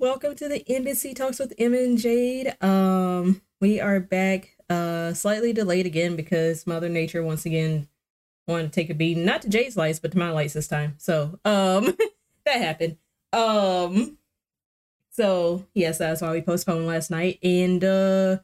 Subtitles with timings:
[0.00, 2.56] welcome to the Embassy Talks with Emma and Jade.
[2.62, 7.86] Um, we are back, uh, slightly delayed again because Mother Nature once again
[8.48, 10.94] wanted to take a beating, not to Jade's lights, but to my lights this time.
[10.96, 11.98] So, um,
[12.46, 12.96] that happened.
[13.34, 14.16] Um,
[15.10, 18.38] so yes, that's why we postponed last night, and uh,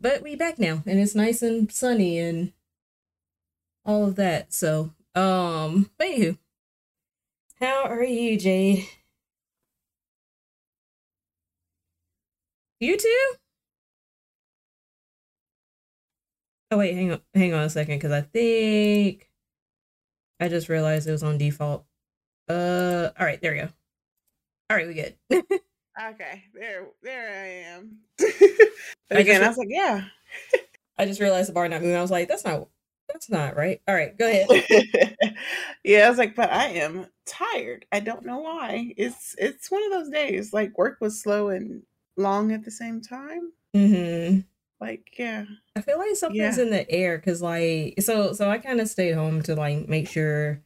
[0.00, 2.52] but we back now, and it's nice and sunny and
[3.84, 4.54] all of that.
[4.54, 6.38] So, um, but anywho,
[7.58, 8.86] how are you, Jade?
[12.86, 13.32] You too?
[16.70, 19.28] Oh wait, hang on, hang on a second, because I think
[20.38, 21.84] I just realized it was on default.
[22.48, 23.68] Uh, all right, there we go.
[24.70, 25.16] All right, we good.
[25.32, 27.98] okay, there, there I am.
[28.20, 30.04] I again, I was like, yeah.
[30.96, 31.96] I just realized the bar not moving.
[31.96, 32.68] I was like, that's not,
[33.08, 33.80] that's not right.
[33.88, 35.16] All right, go ahead.
[35.82, 37.84] yeah, I was like, but I am tired.
[37.90, 38.94] I don't know why.
[38.96, 40.52] It's it's one of those days.
[40.52, 41.82] Like work was slow and
[42.16, 43.52] long at the same time.
[43.74, 44.40] hmm
[44.80, 45.44] Like, yeah.
[45.74, 46.64] I feel like something's Yeah.
[46.64, 50.08] in the air because, like, so so I kind of stayed home to like make
[50.08, 50.62] sure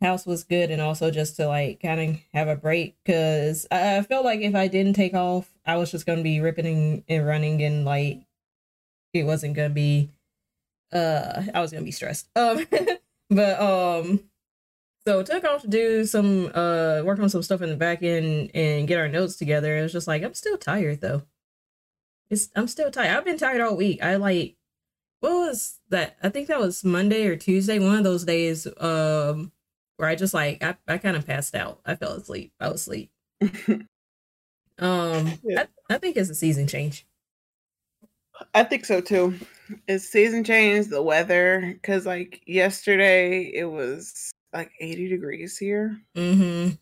[0.00, 3.98] house was good and also just to like kind of have a break because I,
[3.98, 7.02] I felt like if I didn't take off, I was just gonna be ripping and,
[7.08, 8.22] and running and like
[9.14, 10.10] it wasn't gonna be
[10.92, 12.28] uh I was gonna be stressed.
[12.36, 12.66] Um,
[13.30, 14.20] but um.
[15.06, 18.50] So took off to do some uh work on some stuff in the back end
[18.54, 19.76] and get our notes together.
[19.76, 21.22] It was just like I'm still tired though.
[22.30, 23.16] It's I'm still tired.
[23.16, 24.02] I've been tired all week.
[24.02, 24.56] I like
[25.20, 26.16] what was that?
[26.22, 29.52] I think that was Monday or Tuesday, one of those days um
[29.96, 31.80] where I just like I, I kind of passed out.
[31.84, 32.52] I fell asleep.
[32.60, 33.10] I was asleep.
[34.78, 35.66] Um Yeah.
[35.90, 37.06] I, I think it's a season change.
[38.54, 39.34] I think so too.
[39.86, 45.98] It's season change, the weather, because like yesterday it was like 80 degrees here.
[46.16, 46.74] Mm-hmm.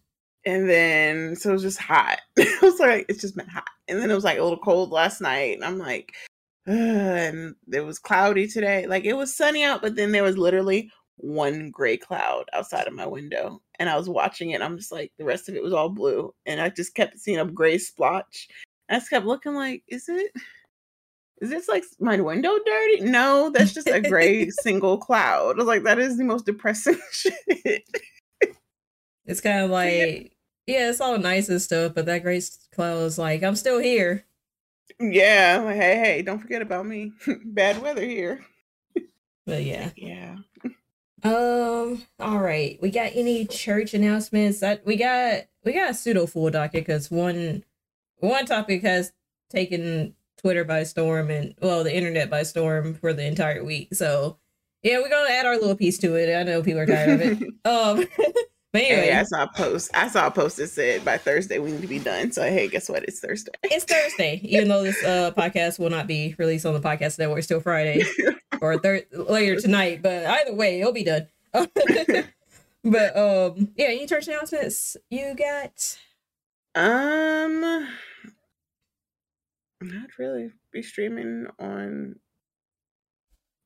[0.46, 2.20] And then so it was just hot.
[2.36, 3.68] it was like it's just been hot.
[3.88, 5.56] And then it was like a little cold last night.
[5.56, 6.14] And I'm like,
[6.66, 8.86] Ugh, and it was cloudy today.
[8.86, 12.94] Like it was sunny out, but then there was literally one gray cloud outside of
[12.94, 13.60] my window.
[13.78, 14.54] And I was watching it.
[14.54, 16.34] And I'm just like, the rest of it was all blue.
[16.46, 18.48] And I just kept seeing a gray splotch.
[18.88, 20.32] And I just kept looking like, is it
[21.40, 23.00] is this like my window dirty?
[23.00, 25.56] No, that's just a gray single cloud.
[25.56, 27.84] I was like, that is the most depressing shit.
[29.24, 30.32] It's kind of like
[30.66, 32.42] yeah, it's all nice and stuff, but that gray
[32.74, 34.24] cloud is like I'm still here.
[35.00, 37.12] Yeah, like, hey, hey, don't forget about me.
[37.44, 38.44] Bad weather here.
[39.46, 39.90] But yeah.
[39.96, 40.36] Yeah.
[41.22, 42.02] Um.
[42.18, 42.78] All right.
[42.82, 44.60] We got any church announcements?
[44.60, 45.44] That we got.
[45.64, 47.64] We got a pseudo full docket because one
[48.16, 49.12] one topic has
[49.50, 53.94] taken Twitter by storm and well the internet by storm for the entire week.
[53.94, 54.38] So
[54.82, 56.34] yeah, we're gonna add our little piece to it.
[56.34, 57.38] I know people are tired of it.
[57.66, 58.06] Um.
[58.72, 59.90] but anyway, Hey, I saw a post.
[59.94, 62.32] I saw a post that said by Thursday we need to be done.
[62.32, 63.04] So hey, guess what?
[63.04, 63.52] It's Thursday.
[63.64, 67.42] it's Thursday, even though this uh podcast will not be released on the podcast network.
[67.42, 68.02] Still Friday
[68.62, 70.00] or thir- later tonight.
[70.02, 71.26] But either way, it'll be done.
[71.52, 73.86] but um, yeah.
[73.88, 75.98] Any church announcements you got?
[76.76, 77.88] um,
[79.80, 80.50] not really.
[80.72, 82.16] Be streaming on.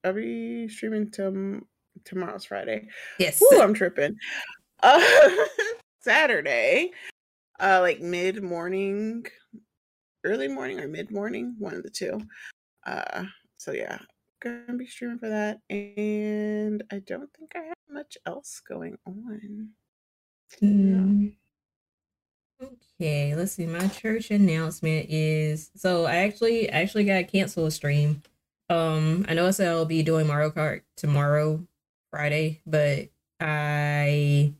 [0.04, 1.66] I'll be streaming tom-
[2.04, 2.88] tomorrow's Friday.
[3.18, 3.42] Yes.
[3.42, 4.16] Ooh, I'm tripping.
[4.82, 5.00] Uh,
[6.00, 6.90] Saturday,
[7.58, 9.24] uh, like mid morning,
[10.24, 12.20] early morning or mid morning, one of the two.
[12.86, 13.24] Uh,
[13.56, 13.96] so yeah,
[14.42, 19.70] gonna be streaming for that, and I don't think I have much else going on.
[20.62, 21.34] Mm.
[23.00, 23.66] Okay, let's see.
[23.66, 28.22] My church announcement is so I actually actually got cancel a stream.
[28.70, 31.66] Um, I know I said I'll be doing Mario Kart tomorrow,
[32.10, 33.08] Friday, but
[33.40, 34.54] I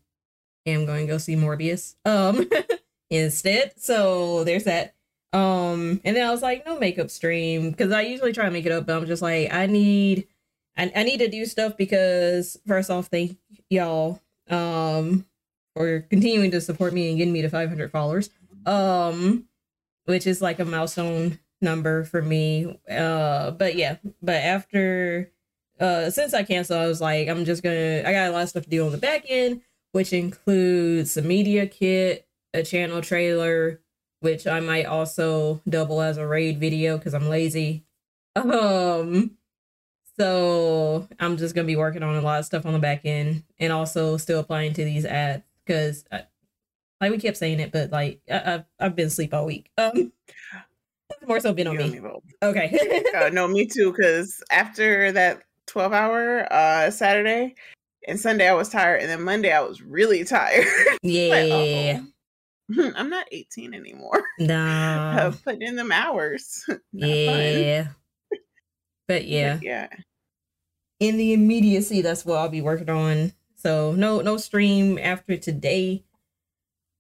[0.67, 2.49] am going to go see Morbius um
[3.11, 3.75] instead.
[3.77, 4.95] So there's that.
[5.33, 8.67] Um, and then I was like, no makeup stream because I usually try to make
[8.67, 10.29] it up, but I'm just like, I need,
[10.77, 13.39] I, I need to do stuff because first off, thank
[13.71, 14.21] y'all
[14.51, 15.25] um
[15.75, 18.31] for continuing to support me and getting me to 500 followers.
[18.67, 19.47] Um
[20.07, 22.79] which is like a milestone number for me.
[22.91, 25.33] Uh but yeah but after
[25.81, 28.49] uh since i canceled i was like i'm just gonna i got a lot of
[28.49, 29.61] stuff to do on the back end
[29.93, 33.81] which includes a media kit a channel trailer
[34.21, 37.85] which i might also double as a raid video because i'm lazy.
[38.37, 39.33] Um
[40.17, 43.43] so i'm just gonna be working on a lot of stuff on the back end
[43.59, 46.05] and also still applying to these ads because
[47.01, 50.13] like we kept saying it but like I, I've, I've been asleep all week um
[51.27, 52.11] more so been on You me me
[52.43, 53.93] okay Uh, no, me too.
[53.93, 57.55] Because after that twelve hour uh Saturday
[58.07, 60.67] and Sunday, I was tired, and then Monday I was really tired.
[61.03, 62.93] Yeah uh-oh.
[62.97, 64.23] I'm not 18 anymore.
[64.39, 65.27] Nah.
[65.27, 66.65] I've put in them hours.
[66.69, 67.11] Not fun.
[67.11, 67.87] yeah.
[69.07, 69.55] But yeah.
[69.55, 69.89] But yeah.
[71.01, 73.33] in the immediacy that's what i'll be working on
[73.65, 76.05] so no no stream after today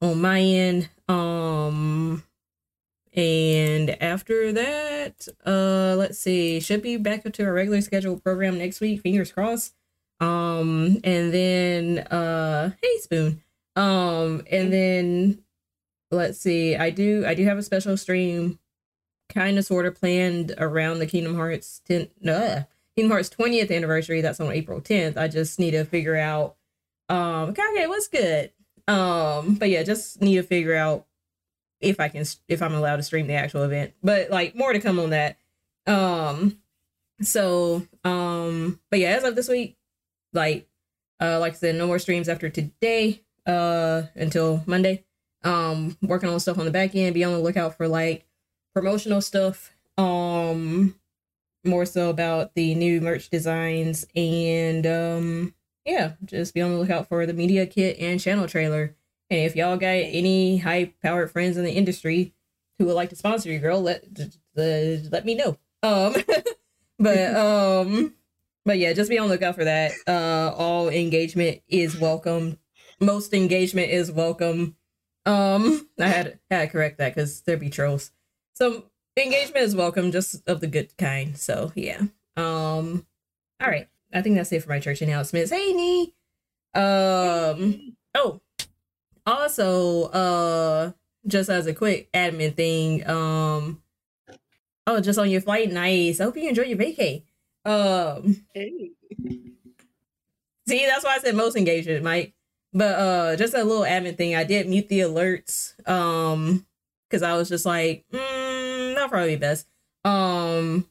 [0.01, 0.89] on my end.
[1.09, 2.25] Um
[3.13, 8.57] and after that uh let's see should be back up to our regular scheduled program
[8.57, 9.75] next week fingers crossed.
[10.21, 13.43] Um and then uh hey spoon.
[13.77, 15.45] Um and then
[16.11, 18.59] let's see i do i do have a special stream
[19.29, 22.63] kind of sort of planned around the kingdom hearts 10 uh,
[22.97, 24.21] Kingdom Hearts 20th anniversary.
[24.21, 25.17] That's on April 10th.
[25.17, 26.57] I just need to figure out.
[27.09, 28.53] Um, okay, what's good?
[28.89, 31.07] Um, but yeah, just need to figure out
[31.81, 33.93] if I can, if I'm allowed to stream the actual event.
[34.03, 35.37] But like more to come on that.
[35.87, 36.59] Um,
[37.21, 39.77] so um, but yeah, as of this week,
[40.33, 40.69] like,
[41.21, 43.21] uh, like I said, no more streams after today.
[43.47, 45.05] Uh, until Monday.
[45.43, 47.13] Um, working on stuff on the back end.
[47.13, 48.27] Be on the lookout for like
[48.75, 49.73] promotional stuff.
[49.99, 50.95] Um
[51.65, 57.09] more so about the new merch designs and um yeah just be on the lookout
[57.09, 58.97] for the media kit and channel trailer.
[59.31, 62.35] And if y'all got any high powered friends in the industry
[62.79, 64.05] who would like to sponsor you girl let
[64.57, 65.59] uh, let me know.
[65.83, 66.15] Um
[66.99, 68.15] but um
[68.65, 69.93] but yeah just be on the lookout for that.
[70.07, 72.59] Uh all engagement is welcome.
[73.01, 74.77] Most engagement is welcome.
[75.27, 78.13] Um i had had to correct that because there'd be trolls.
[78.55, 78.85] So
[79.23, 81.37] engagement is welcome, just of the good kind.
[81.37, 82.03] So yeah.
[82.37, 83.07] Um
[83.61, 83.89] all right.
[84.13, 85.51] I think that's it for my church announcements.
[85.51, 86.15] Hey Nee.
[86.75, 88.41] Um oh
[89.27, 90.93] also uh
[91.27, 93.83] just as a quick admin thing, um
[94.87, 96.21] oh just on your flight, nice.
[96.21, 97.23] I hope you enjoy your vacay.
[97.65, 98.91] Um Hey.
[100.67, 102.35] See, that's why I said most engagement, Mike.
[102.73, 104.35] But uh just a little admin thing.
[104.35, 105.75] I did mute the alerts.
[105.89, 106.67] Um
[107.15, 109.69] because I was just like, mm, that'll probably be best.
[110.05, 110.89] Um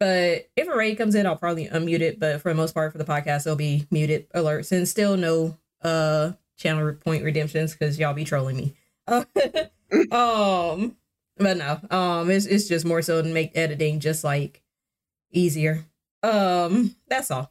[0.00, 2.18] but if a raid comes in, I'll probably unmute it.
[2.18, 5.56] But for the most part, for the podcast, it'll be muted alerts and still no
[5.82, 8.74] uh channel point redemptions because y'all be trolling me.
[10.12, 10.96] Um,
[11.38, 14.62] but no, um, it's it's just more so to make editing just like
[15.32, 15.82] easier.
[16.22, 17.50] Um, that's all.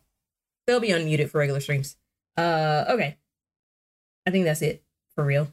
[0.67, 1.97] They'll be unmuted for regular streams.
[2.37, 3.17] Uh, okay.
[4.27, 4.83] I think that's it
[5.15, 5.51] for real.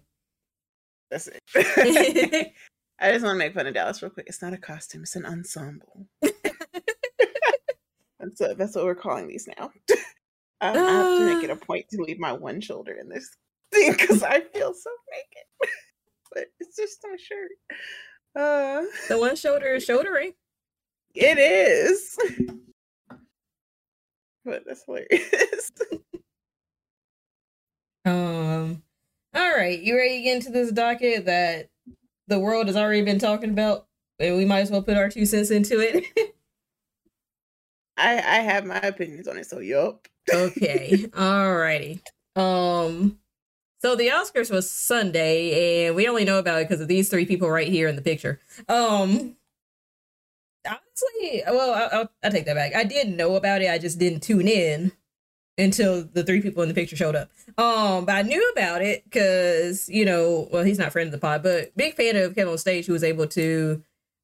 [1.14, 1.40] That's it.
[3.00, 4.26] I just want to make fun of Dallas real quick.
[4.28, 6.08] It's not a costume, it's an ensemble.
[6.22, 6.40] that's,
[8.40, 9.70] a, that's what we're calling these now.
[10.60, 13.36] Um, I have to make it a point to leave my one shoulder in this
[13.72, 15.44] thing because I feel so naked.
[16.32, 17.50] but it's just my shirt.
[18.34, 20.32] Uh, the one shoulder is shouldering.
[21.14, 22.18] It is.
[24.44, 25.70] But that's hilarious.
[28.04, 28.83] um.
[29.34, 31.68] All right, you ready to get into this docket that
[32.28, 33.86] the world has already been talking about,
[34.20, 36.04] and we might as well put our two cents into it.
[37.96, 40.06] I I have my opinions on it, so yup.
[40.32, 41.06] okay.
[41.16, 42.00] All righty.
[42.36, 43.18] Um.
[43.82, 47.26] So the Oscars was Sunday, and we only know about it because of these three
[47.26, 48.40] people right here in the picture.
[48.68, 49.36] Um.
[50.66, 52.74] Honestly, well, I, I'll, I'll take that back.
[52.74, 53.68] I did know about it.
[53.68, 54.92] I just didn't tune in
[55.56, 57.30] until the three people in the picture showed up.
[57.58, 61.18] Um, but I knew about it because you know, well, he's not friend of the
[61.18, 63.82] pod, but big fan of Kevin on stage who was able to,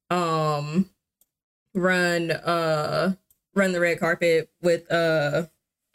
[0.09, 0.89] um,
[1.73, 3.13] run uh
[3.55, 5.43] run the red carpet with uh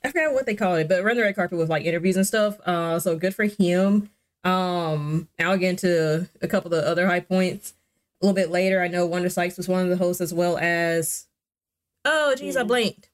[0.04, 2.26] I forgot what they call it, but run the red carpet with like interviews and
[2.26, 2.60] stuff.
[2.60, 4.10] Uh, so good for him.
[4.44, 7.74] Um, I'll get into a couple of the other high points
[8.20, 8.80] a little bit later.
[8.80, 11.26] I know Wanda Sykes was one of the hosts as well as.
[12.04, 13.10] Oh, geez, I blinked.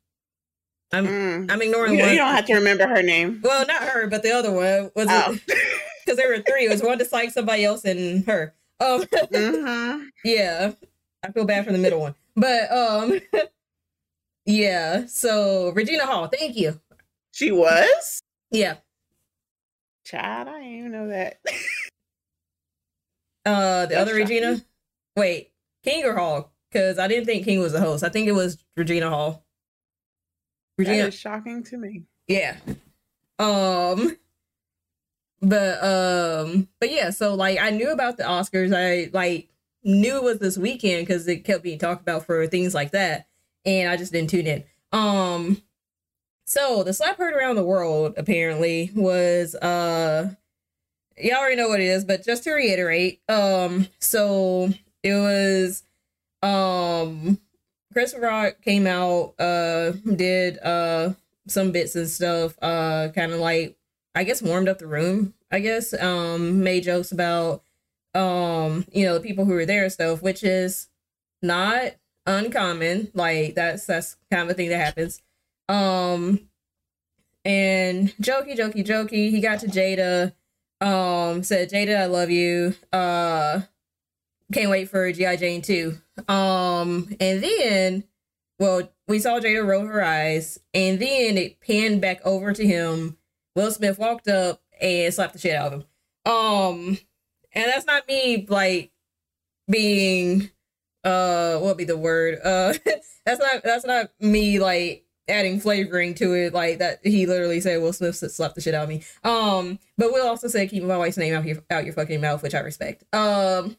[0.93, 1.51] I'm Mm.
[1.51, 2.11] I'm ignoring You, one.
[2.13, 3.41] you don't have to remember her name.
[3.43, 5.33] Well, not her, but the other one was Oh.
[6.05, 6.67] because there were three.
[6.67, 8.55] It was Wanda Sykes, somebody else, and her.
[8.81, 10.73] Um, hmm yeah,
[11.25, 13.21] I feel bad for the middle one, but um,
[14.47, 15.07] yeah.
[15.07, 16.81] So Regina Hall, thank you.
[17.31, 18.21] She was?
[18.51, 18.75] Yeah,
[20.05, 21.41] Child, I didn't even know that.
[23.47, 24.15] uh, the That's other.
[24.15, 24.61] Regina.
[25.17, 25.53] Wait,
[25.85, 26.53] King or Hall?
[26.71, 28.03] Because I didn't think King was the host.
[28.03, 29.45] I think it was Regina Hall.
[30.79, 32.05] That Regina, is shocking to me.
[32.29, 32.57] Yeah.
[33.38, 34.17] Um
[35.41, 38.75] but um but yeah, so like I knew about the Oscars.
[38.75, 39.49] I like
[39.85, 43.26] knew it was this weekend because it kept being talked about for things like that.
[43.64, 44.64] And I just didn't tune in.
[44.93, 45.62] Um
[46.45, 50.31] so the slap heard around the world apparently was uh
[51.19, 54.71] y'all already know what it is, but just to reiterate, um so
[55.02, 55.83] it was
[56.43, 57.38] um
[57.93, 61.13] Chris Rock came out, uh did uh
[61.49, 63.77] some bits and stuff uh kind of like
[64.15, 67.63] i guess warmed up the room I guess, um, made jokes about
[68.15, 70.89] um, you know, the people who were there and stuff, which is
[71.43, 71.93] not
[72.27, 73.11] uncommon.
[73.15, 75.21] Like that's that's kind of a thing that happens.
[75.69, 76.49] Um
[77.45, 79.31] and jokey, jokey, jokey.
[79.31, 80.33] He got to Jada,
[80.81, 82.75] um, said, Jada, I love you.
[82.93, 83.63] Uh
[84.53, 85.37] can't wait for G.I.
[85.37, 85.99] Jane 2.
[86.29, 88.05] Um, and then
[88.59, 93.17] well, we saw Jada roll her eyes, and then it panned back over to him.
[93.57, 96.33] Will Smith walked up and slapped the shit out of him.
[96.33, 96.99] Um,
[97.53, 98.93] and that's not me like
[99.69, 100.51] being
[101.05, 102.39] uh what would be the word?
[102.43, 102.75] Uh
[103.27, 107.81] that's not that's not me like adding flavoring to it like that he literally said
[107.81, 109.03] Will Smith slapped the shit out of me.
[109.25, 112.43] Um but Will also said keep my wife's name out your out your fucking mouth,
[112.43, 113.05] which I respect.
[113.13, 113.77] Um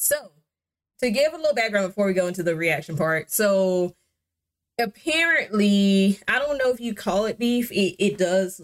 [0.00, 0.32] so
[1.00, 3.30] to give a little background before we go into the reaction part.
[3.30, 3.94] So
[4.78, 7.70] apparently, I don't know if you call it beef.
[7.70, 8.60] It, it does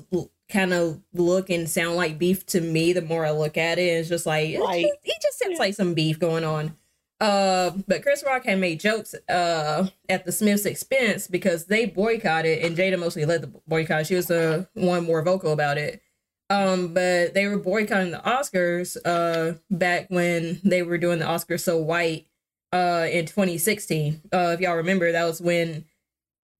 [0.48, 3.82] kind of look and sound like beef to me the more I look at it.
[3.82, 6.76] It's just like it, just, it just sounds like some beef going on.
[7.20, 12.58] Uh, but Chris Rock had made jokes uh at the Smiths' expense because they boycotted,
[12.64, 14.06] and Jada mostly led the boycott.
[14.06, 16.02] She was the one more vocal about it.
[16.48, 21.60] Um, but they were boycotting the Oscars uh back when they were doing the Oscars
[21.60, 22.26] so white
[22.72, 24.22] uh in 2016.
[24.32, 25.84] Uh, if y'all remember, that was when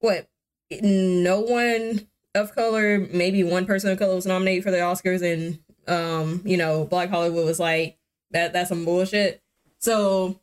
[0.01, 0.29] what
[0.71, 5.59] no one of color, maybe one person of color was nominated for the Oscars, and
[5.89, 7.97] um, you know, Black Hollywood was like
[8.31, 8.53] that.
[8.53, 9.43] That's some bullshit.
[9.79, 10.41] So,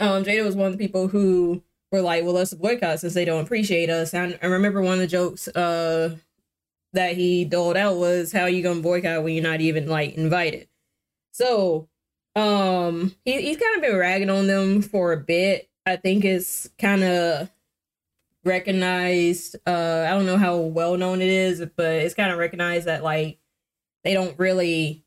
[0.00, 3.24] um, Jada was one of the people who were like, "Well, let's boycott since they
[3.24, 6.16] don't appreciate us." And I remember one of the jokes uh
[6.92, 10.68] that he doled out was, "How you gonna boycott when you're not even like invited?"
[11.32, 11.88] So,
[12.36, 15.68] um, he, he's kind of been ragging on them for a bit.
[15.86, 17.50] I think it's kind of
[18.44, 22.86] recognized uh i don't know how well known it is but it's kind of recognized
[22.86, 23.38] that like
[24.04, 25.04] they don't really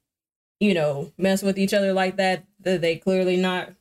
[0.60, 3.74] you know mess with each other like that that they clearly not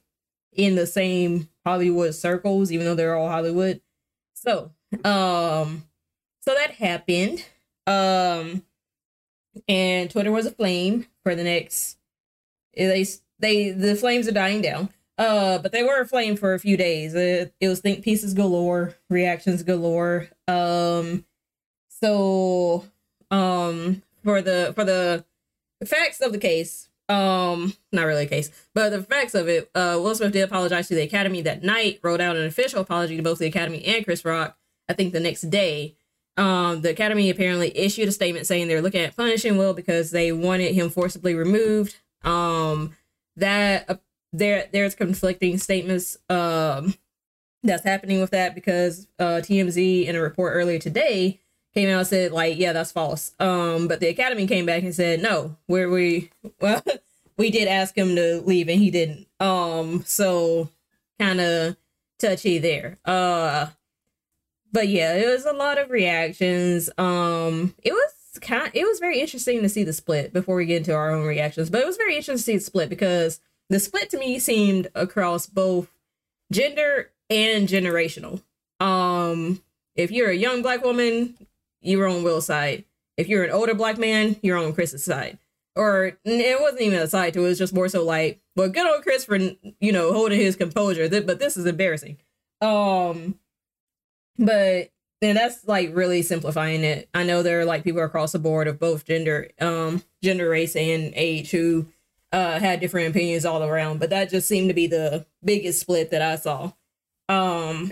[0.53, 3.81] in the same hollywood circles even though they're all hollywood
[4.35, 4.73] so
[5.05, 5.85] um
[6.41, 7.45] so that happened
[7.87, 8.63] um
[9.69, 11.99] and twitter was a flame for the next
[12.77, 13.05] they
[13.39, 17.15] they the flames are dying down uh, but they were aflame for a few days.
[17.15, 20.31] It, it was think pieces galore, reactions galore.
[20.49, 21.27] Um,
[21.89, 22.87] so
[23.31, 25.27] um, for the for the
[25.85, 29.99] facts of the case, um, not really a case, but the facts of it, uh,
[30.01, 33.23] Will Smith did apologize to the Academy that night, wrote out an official apology to
[33.23, 34.57] both the Academy and Chris Rock.
[34.89, 35.97] I think the next day.
[36.41, 40.33] Um, the Academy apparently issued a statement saying they're looking at punishing Will because they
[40.33, 41.97] wanted him forcibly removed.
[42.25, 42.95] Um,
[43.37, 44.01] that
[44.33, 46.95] there there's conflicting statements um
[47.63, 51.41] that's happening with that because uh TMZ in a report earlier today
[51.75, 53.33] came out and said like yeah that's false.
[53.41, 56.31] Um but the academy came back and said no where we
[56.61, 56.83] well
[57.37, 59.27] we did ask him to leave and he didn't.
[59.41, 60.71] Um so
[61.19, 61.77] kind of
[62.19, 62.99] touchy there.
[63.05, 63.67] Uh
[64.73, 69.21] but yeah it was a lot of reactions um it was kind it was very
[69.21, 71.97] interesting to see the split before we get into our own reactions but it was
[71.97, 75.89] very interesting to see the split because the split to me seemed across both
[76.53, 78.43] gender and generational.
[78.81, 79.63] Um,
[79.95, 81.37] if you're a young black woman,
[81.81, 82.85] you're on Will's side.
[83.17, 85.39] If you're an older black man, you're on Chris's side.
[85.77, 88.69] Or it wasn't even a side to it, it was just more so like, well,
[88.69, 91.09] good old Chris for you know holding his composure.
[91.09, 92.19] But this is embarrassing.
[92.61, 93.39] Um,
[94.41, 94.91] but
[95.23, 97.09] and that's like really simplifying it.
[97.13, 100.75] I know there are like people across the board of both gender, um, gender, race,
[100.75, 101.87] and age who
[102.33, 106.11] uh, had different opinions all around, but that just seemed to be the biggest split
[106.13, 106.73] that I saw.
[107.29, 107.91] Um,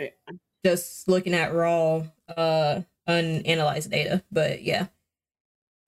[0.64, 4.86] just looking at raw, uh, unanalyzed data, but yeah.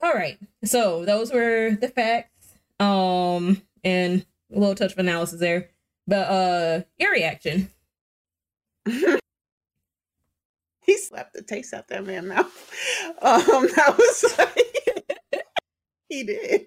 [0.02, 4.24] All right, so those were the facts, um, and
[4.54, 5.70] a little touch of analysis there.
[6.06, 7.70] But uh, your reaction?
[10.90, 12.46] he slapped the taste out that man mouth.
[13.22, 15.44] Um, that was like
[16.08, 16.62] he did.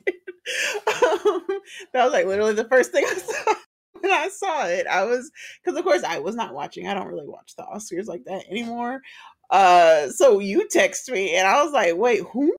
[0.87, 1.43] um,
[1.91, 3.53] that was like literally the first thing I saw
[3.99, 4.87] when I saw it.
[4.87, 5.29] I was
[5.61, 6.87] because of course I was not watching.
[6.87, 9.01] I don't really watch the Oscars like that anymore.
[9.49, 12.55] Uh, so you text me and I was like, wait, who?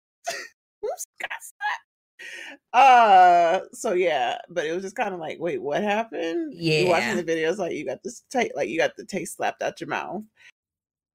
[0.83, 2.79] Who's got that?
[2.79, 6.53] Uh, so yeah, but it was just kind of like, wait, what happened?
[6.55, 9.37] Yeah, you watching the videos like you got this taste, like you got the taste
[9.37, 10.23] slapped out your mouth.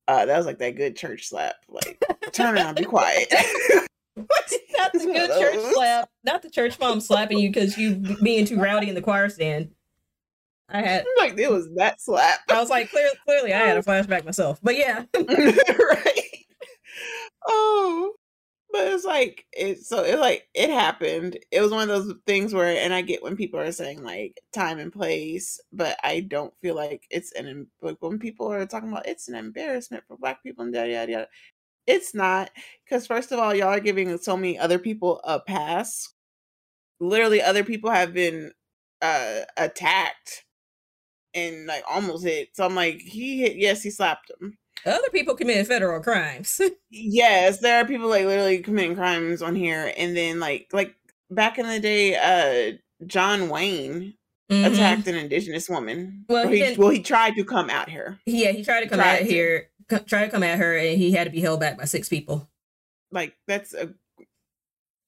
[0.09, 1.57] Uh, that was like that good church slap.
[1.67, 3.31] Like, turn around, be quiet.
[4.17, 8.59] not the good church slap, not the church mom slapping you because you being too
[8.59, 9.69] rowdy in the choir stand.
[10.67, 12.39] I had like it was that slap.
[12.49, 16.45] I was like, clear, clearly, I had a flashback myself, but yeah, right.
[17.47, 18.13] Oh,
[18.71, 21.38] but it's like it so it like it happened.
[21.51, 24.39] It was one of those things where and i get when people are saying like
[24.53, 28.89] time and place but i don't feel like it's an like when people are talking
[28.91, 31.27] about it's an embarrassment for black people and yada yada yada
[31.88, 32.51] it's not
[32.85, 36.09] because first of all y'all are giving so many other people a pass.
[36.99, 38.51] Literally other people have been
[39.01, 40.45] uh attacked
[41.35, 45.36] and like almost hit so i'm like he hit yes he slapped him other people
[45.36, 46.62] committed federal crimes.
[46.89, 50.95] yes, there are people like literally committing crimes on here, and then like like
[51.29, 54.13] back in the day, uh, John Wayne
[54.50, 54.74] mm-hmm.
[54.74, 56.25] attacked an indigenous woman.
[56.27, 58.19] Well, he, he well he tried to come out here.
[58.25, 59.25] Yeah, he tried to come tried out to.
[59.25, 61.86] here, c- tried to come at her, and he had to be held back by
[61.86, 62.50] six people.
[63.12, 63.93] Like that's a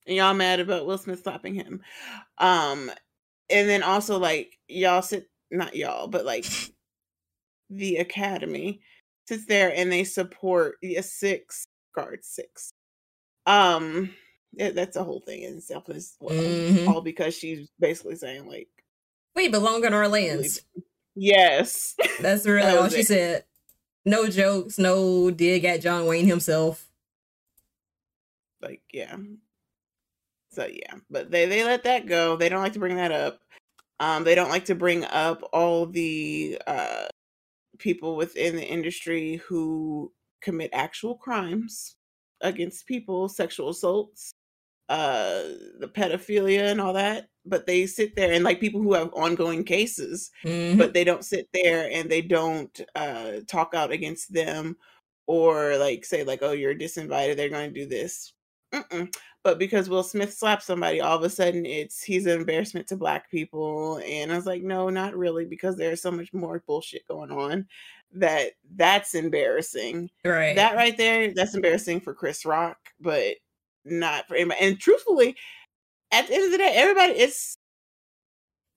[0.05, 1.81] y'all mad about Will Smith slapping him,
[2.37, 2.91] um,
[3.49, 6.45] and then also like y'all sit not y'all, but like
[7.69, 8.81] the Academy
[9.27, 12.73] sits there and they support a six guard six.
[13.45, 14.13] Um,
[14.57, 16.35] it, that's a whole thing in itself as well.
[16.35, 16.87] Mm-hmm.
[16.89, 18.69] All because she's basically saying like,
[19.35, 20.61] "We belong in our lands."
[21.13, 23.07] Yes, that's really that all she it.
[23.07, 23.43] said.
[24.05, 26.89] No jokes, no dig at John Wayne himself.
[28.61, 29.17] Like, yeah.
[30.53, 32.37] So yeah, but they they let that go.
[32.37, 33.41] They don't like to bring that up.
[33.99, 37.05] Um, they don't like to bring up all the uh
[37.81, 41.95] people within the industry who commit actual crimes
[42.41, 44.31] against people, sexual assaults,
[44.89, 45.43] uh,
[45.79, 47.27] the pedophilia and all that.
[47.45, 50.77] But they sit there and like people who have ongoing cases, mm-hmm.
[50.77, 54.77] but they don't sit there and they don't uh, talk out against them
[55.27, 57.35] or like say like, oh, you're disinvited.
[57.35, 58.33] They're going to do this.
[58.73, 59.11] Mm-mm
[59.43, 62.95] but because Will Smith slapped somebody, all of a sudden it's he's an embarrassment to
[62.95, 63.99] black people.
[64.05, 67.67] And I was like, no, not really, because there's so much more bullshit going on
[68.13, 70.09] that that's embarrassing.
[70.23, 70.55] Right.
[70.55, 73.35] That right there, that's embarrassing for Chris Rock, but
[73.83, 74.61] not for anybody.
[74.61, 75.35] And truthfully,
[76.11, 77.57] at the end of the day, everybody it's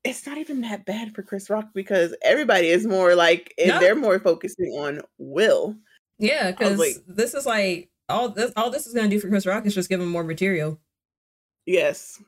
[0.04, 3.80] it's not even that bad for Chris Rock because everybody is more like no.
[3.80, 5.74] they're more focusing on Will.
[6.18, 9.46] Yeah, because like, this is like all this all this is gonna do for Chris
[9.46, 10.78] Rock is just give him more material.
[11.66, 12.22] Yes.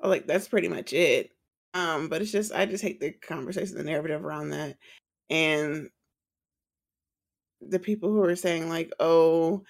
[0.00, 1.30] Oh, like that's pretty much it.
[1.74, 4.76] Um, but it's just I just hate the conversation, the narrative around that.
[5.28, 5.90] And
[7.60, 9.62] the people who are saying like, oh,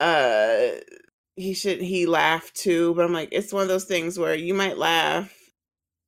[0.00, 0.68] uh
[1.36, 4.54] he should he laughed too, but I'm like, it's one of those things where you
[4.54, 5.32] might laugh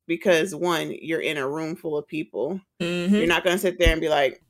[0.06, 2.60] because one, you're in a room full of people.
[2.80, 3.14] Mm-hmm.
[3.14, 4.42] You're not gonna sit there and be like,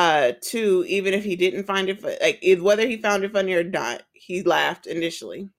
[0.00, 3.62] uh two even if he didn't find it like whether he found it funny or
[3.62, 5.50] not he laughed initially.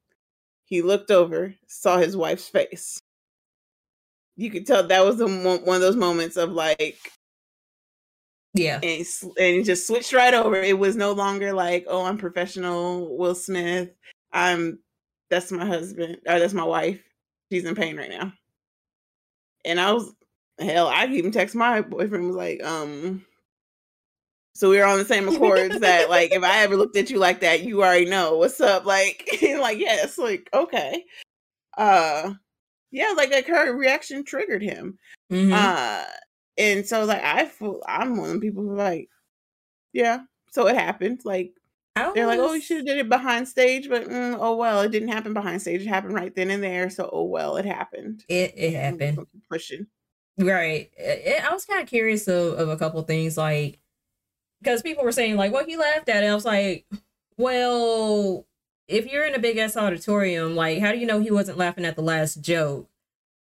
[0.65, 2.99] He looked over saw his wife's face.
[4.36, 6.97] You could tell that was the, one of those moments of like
[8.56, 8.80] yeah.
[8.82, 10.56] and he, and he just switched right over.
[10.56, 13.89] It was no longer like oh i'm professional will smith.
[14.34, 14.80] I'm
[15.30, 16.99] that's my husband or that's my wife.
[17.51, 18.34] She's in pain right now.
[19.65, 20.12] And i was
[20.60, 23.23] hell i even text my boyfriend was like um
[24.53, 27.17] so we were on the same accords that like if I ever looked at you
[27.17, 28.85] like that, you already know what's up.
[28.85, 31.03] Like, like yes, like okay,
[31.77, 32.33] uh,
[32.91, 34.97] yeah, like like her reaction triggered him,
[35.31, 35.53] mm-hmm.
[35.53, 36.03] uh,
[36.57, 39.09] and so like I feel I'm one of the people who like,
[39.93, 40.19] yeah,
[40.51, 41.21] so it happened.
[41.23, 41.53] Like
[41.95, 42.13] was...
[42.13, 44.91] they're like, oh, you should have did it behind stage, but mm, oh well, it
[44.91, 45.81] didn't happen behind stage.
[45.81, 46.89] It happened right then and there.
[46.89, 48.25] So oh well, it happened.
[48.27, 49.25] It it happened.
[49.49, 49.87] Pushing.
[50.37, 50.89] Right.
[50.97, 53.81] It, I was kind of curious of, of a couple things like
[54.62, 56.86] because people were saying like, "Well, he laughed at it." I was like,
[57.38, 58.45] "Well,
[58.88, 61.86] if you're in a big ass auditorium, like, how do you know he wasn't laughing
[61.86, 62.89] at the last joke?"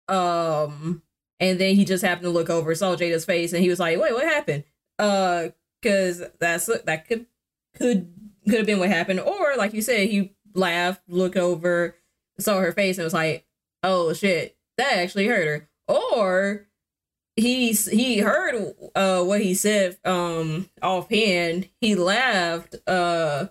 [0.09, 1.03] Um,
[1.39, 3.99] and then he just happened to look over, saw Jada's face, and he was like,
[3.99, 4.65] "Wait, what happened?"
[4.99, 5.49] Uh,
[5.81, 7.27] because that's that could
[7.75, 8.13] could
[8.47, 11.97] could have been what happened, or like you said, he laughed, looked over,
[12.39, 13.47] saw her face, and was like,
[13.83, 16.67] "Oh shit, that actually hurt her," or
[17.41, 21.69] he's he heard uh what he said um offhand.
[21.81, 23.49] He laughed uh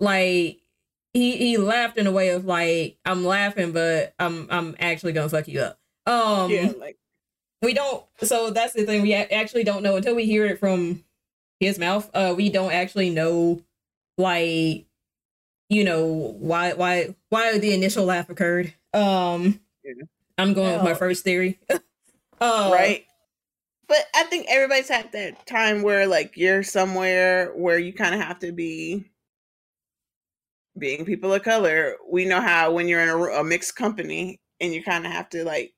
[0.00, 0.60] like
[1.12, 5.28] he he laughed in a way of like i'm laughing but i'm i'm actually gonna
[5.28, 5.78] fuck you up.
[6.06, 6.98] Um yeah, like
[7.62, 9.02] we don't so that's the thing.
[9.02, 11.04] We actually don't know until we hear it from
[11.60, 12.10] his mouth.
[12.12, 13.62] Uh we don't actually know
[14.18, 14.86] like
[15.68, 16.06] you know
[16.38, 18.74] why why why the initial laugh occurred.
[18.92, 19.92] Um yeah.
[20.38, 21.58] i'm going with my first theory
[22.40, 23.04] Uh, right.
[23.86, 28.20] But I think everybody's had that time where like you're somewhere where you kind of
[28.20, 29.10] have to be
[30.78, 31.96] being people of color.
[32.10, 35.28] We know how when you're in a, a mixed company and you kind of have
[35.30, 35.74] to like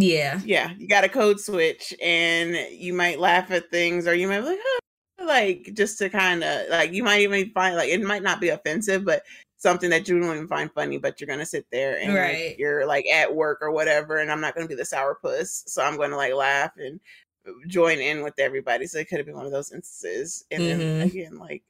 [0.00, 0.40] yeah.
[0.44, 4.40] Yeah, you got a code switch and you might laugh at things or you might
[4.40, 4.78] be like, oh,
[5.26, 8.50] like just to kind of like you might even find like it might not be
[8.50, 9.22] offensive, but
[9.58, 12.50] something that you don't even find funny, but you're gonna sit there and Right.
[12.50, 15.82] like, you're like at work or whatever, and I'm not gonna be the sourpuss, so
[15.82, 17.00] I'm gonna like laugh and
[17.48, 18.86] uh, join in with everybody.
[18.86, 21.02] So it could have been one of those instances, and then Mhm.
[21.02, 21.62] again, like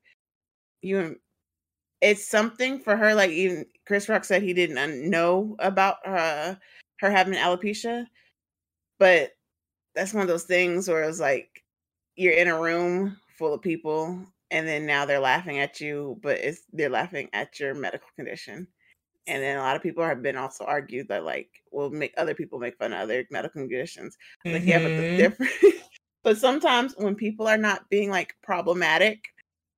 [0.83, 1.21] you,
[2.01, 3.15] it's something for her.
[3.15, 6.57] Like even Chris Rock said he didn't know about uh,
[7.01, 8.07] her having alopecia,
[8.99, 9.33] but
[9.95, 11.65] that's one of those things where it's like
[12.17, 16.39] you're in a room full of people and then now they're laughing at you but
[16.39, 18.67] it's they're laughing at your medical condition
[19.27, 22.35] and then a lot of people have been also argued that like will make other
[22.35, 24.17] people make fun of other medical conditions
[24.51, 25.15] like yeah but the Mhm.
[25.17, 25.53] different
[26.25, 29.25] but sometimes when people are not being like problematic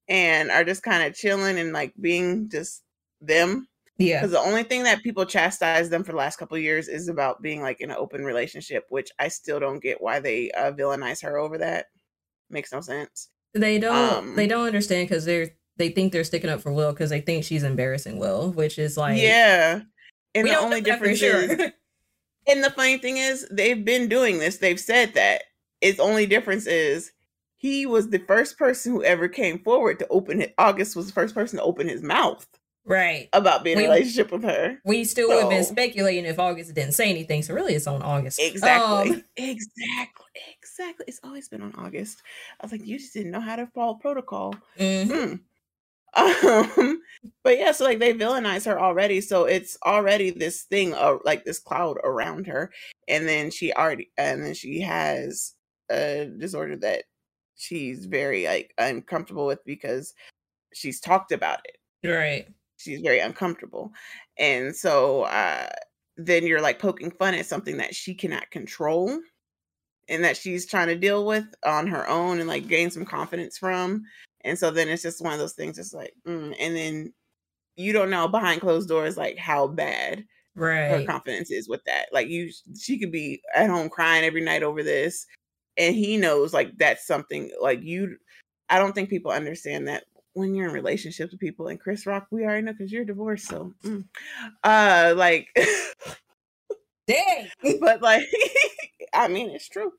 [0.09, 2.85] and are just kind of chilling and like being just
[3.20, 3.66] them
[3.98, 4.26] Yeah.
[4.26, 7.09] because the only thing that people chastise them for the last couple of years is
[7.09, 10.72] about being like in an open relationship, which I still don't get why they uh,
[10.72, 11.87] villainize her over that.
[12.50, 13.30] Makes no sense.
[13.54, 16.92] They don't they Um, don't understand because they're they think they're sticking up for Will
[16.92, 19.80] because they think she's embarrassing Will, which is like yeah.
[20.34, 21.42] And we the only difference sure.
[21.42, 21.50] is,
[22.46, 24.58] and the funny thing is, they've been doing this.
[24.58, 25.42] They've said that.
[25.80, 27.12] Its only difference is
[27.56, 30.54] he was the first person who ever came forward to open it.
[30.58, 32.46] August was the first person to open his mouth
[32.84, 33.28] right.
[33.32, 34.78] about being in a relationship with her.
[34.84, 37.42] We still would have been speculating if August didn't say anything.
[37.42, 38.40] So really, it's on August.
[38.40, 39.16] Exactly.
[39.16, 40.26] Um, exactly.
[40.58, 41.04] Exactly.
[41.08, 42.22] It's always been on August.
[42.60, 44.54] I was like, you just didn't know how to follow protocol.
[44.78, 45.08] mhm.
[45.08, 45.40] Mm.
[46.12, 47.02] Um,
[47.44, 51.44] but yeah, so like they villainize her already, so it's already this thing of like
[51.44, 52.72] this cloud around her,
[53.06, 55.54] and then she already, and then she has
[55.88, 57.04] a disorder that
[57.54, 60.12] she's very like uncomfortable with because
[60.74, 62.48] she's talked about it Right.
[62.80, 63.92] She's very uncomfortable
[64.38, 65.68] and so uh
[66.16, 69.18] then you're like poking fun at something that she cannot control
[70.08, 73.56] and that she's trying to deal with on her own and like gain some confidence
[73.56, 74.02] from
[74.42, 77.12] and so then it's just one of those things it's like mm, and then
[77.76, 80.24] you don't know behind closed doors like how bad
[80.90, 84.62] her confidence is with that like you she could be at home crying every night
[84.62, 85.26] over this
[85.76, 88.16] and he knows like that's something like you
[88.68, 92.26] i don't think people understand that when you're in relationships with people and chris rock
[92.30, 94.04] we already know because you're divorced so mm.
[94.64, 95.48] uh like
[97.06, 97.48] Dang.
[97.80, 98.24] but like
[99.14, 99.92] i mean it's true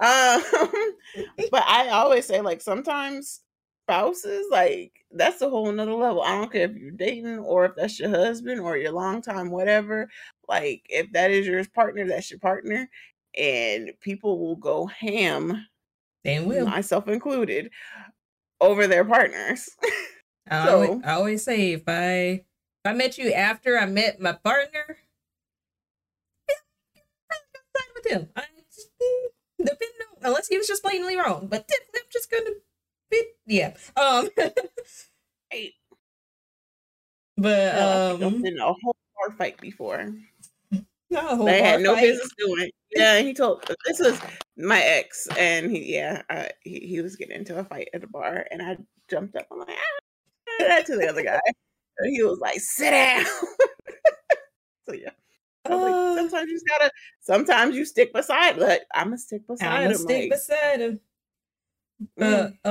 [0.00, 0.42] um
[1.50, 3.40] but i always say like sometimes
[3.84, 7.72] spouses like that's a whole nother level i don't care if you're dating or if
[7.76, 10.08] that's your husband or your longtime whatever
[10.48, 12.88] like if that is your partner that's your partner
[13.36, 15.66] and people will go ham
[16.24, 16.66] Damn Will.
[16.66, 17.70] myself included
[18.60, 19.70] over their partners
[20.50, 22.44] I, always, so- I always say if I
[22.84, 24.98] if I met you after I met my partner,
[27.76, 28.28] side with him.
[28.36, 28.42] I
[28.72, 32.50] just, mm, depending on, unless he was just blatantly wrong, but definitely I'm just gonna
[33.10, 33.74] be yeah.
[33.96, 34.28] Um,
[35.52, 35.72] Right.
[37.36, 37.78] but
[38.22, 40.35] um, been a whole bar fight before not a whole
[41.10, 42.02] they had no fight.
[42.02, 42.70] business doing.
[42.94, 44.20] Yeah, he told this was
[44.56, 48.06] my ex, and he yeah, uh, he he was getting into a fight at the
[48.06, 48.76] bar, and I
[49.08, 49.46] jumped up.
[49.52, 51.40] I'm like, ah, that to the other guy,
[51.98, 53.24] and he was like, sit down.
[54.86, 55.10] so yeah,
[55.66, 56.90] I was Uh, like, sometimes you just gotta.
[57.20, 58.56] Sometimes you stick beside.
[58.58, 59.96] Like I'm gonna stick beside I'm him.
[59.98, 61.00] stick like, beside him.
[62.18, 62.68] mm, Uh,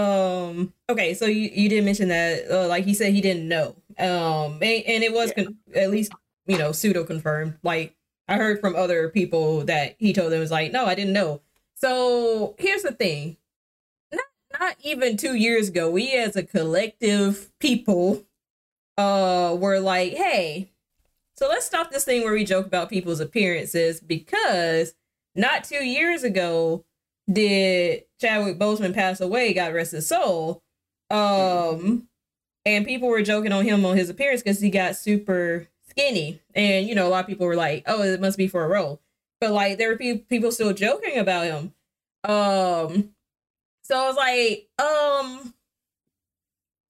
[0.49, 0.73] um.
[0.89, 3.75] Okay, so you you did mention that, uh, like he said, he didn't know.
[3.99, 6.11] Um, and, and it was con- at least
[6.47, 7.57] you know pseudo confirmed.
[7.63, 7.95] Like
[8.27, 11.41] I heard from other people that he told them was like, no, I didn't know.
[11.75, 13.37] So here's the thing.
[14.11, 14.25] Not
[14.59, 18.23] not even two years ago, we as a collective people,
[18.97, 20.69] uh, were like, hey,
[21.35, 24.95] so let's stop this thing where we joke about people's appearances because
[25.35, 26.85] not two years ago
[27.31, 30.63] did Chadwick Boseman pass away, God rest his soul.
[31.09, 32.07] Um,
[32.65, 36.87] and people were joking on him on his appearance because he got super skinny, and
[36.87, 39.01] you know a lot of people were like, "Oh, it must be for a role,"
[39.39, 41.73] but like there were pe- people still joking about him.
[42.23, 43.11] Um,
[43.83, 45.53] so I was like, um,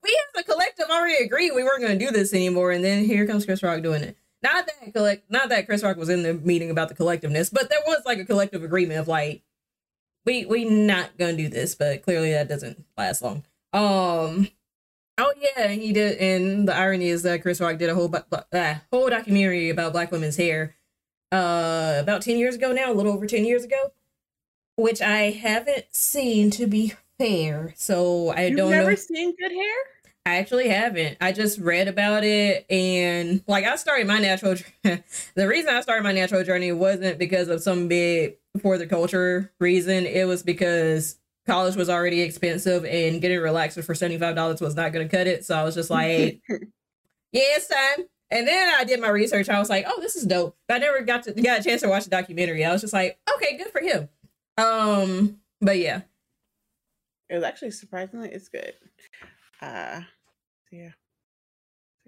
[0.04, 3.06] we as a collective already agreed we weren't going to do this anymore, and then
[3.06, 4.18] here comes Chris Rock doing it.
[4.42, 7.70] Not that collect, not that Chris Rock was in the meeting about the collectiveness, but
[7.70, 9.42] there was like a collective agreement of like,
[10.26, 13.44] we we not gonna do this, but clearly that doesn't last long.
[13.74, 14.48] Um,
[15.18, 18.14] oh yeah, he did, and the irony is that Chris Rock did a whole
[18.54, 20.76] uh, whole documentary about black women's hair,
[21.32, 23.92] uh, about ten years ago now, a little over ten years ago,
[24.76, 27.74] which I haven't seen to be fair.
[27.76, 28.96] So I You've don't never know.
[28.96, 29.76] seen good hair?
[30.28, 31.18] I actually haven't.
[31.22, 36.04] I just read about it and like I started my natural the reason I started
[36.04, 40.08] my natural journey wasn't because of some big for the culture reason.
[40.08, 44.92] It was because college was already expensive and getting a relaxer for $75 was not
[44.92, 45.46] going to cut it.
[45.46, 46.62] So I was just like, yeah,
[47.34, 48.06] it's time.
[48.32, 49.50] And then I did my research.
[49.50, 50.58] I was like, oh, this is dope.
[50.68, 52.66] But I never got to got a chance to watch the documentary.
[52.66, 54.10] I was just like, okay, good for him.
[54.58, 56.02] Um, but yeah.
[57.30, 58.74] It was actually surprisingly it's good.
[59.62, 60.02] Uh
[60.72, 60.92] yeah.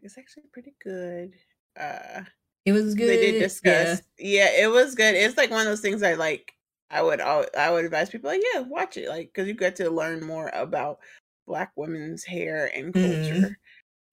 [0.02, 1.34] It's actually pretty good.
[1.80, 2.22] Uh
[2.66, 3.10] it was good.
[3.10, 4.02] They did discuss.
[4.18, 4.46] Yeah.
[4.46, 5.16] yeah, it was good.
[5.16, 6.54] It's like one of those things I like
[6.90, 9.10] I would I would advise people like, yeah, watch it.
[9.10, 11.00] Like cuz you get to learn more about
[11.46, 13.14] black women's hair and mm-hmm.
[13.14, 13.48] culture.
[13.50, 13.56] Mm.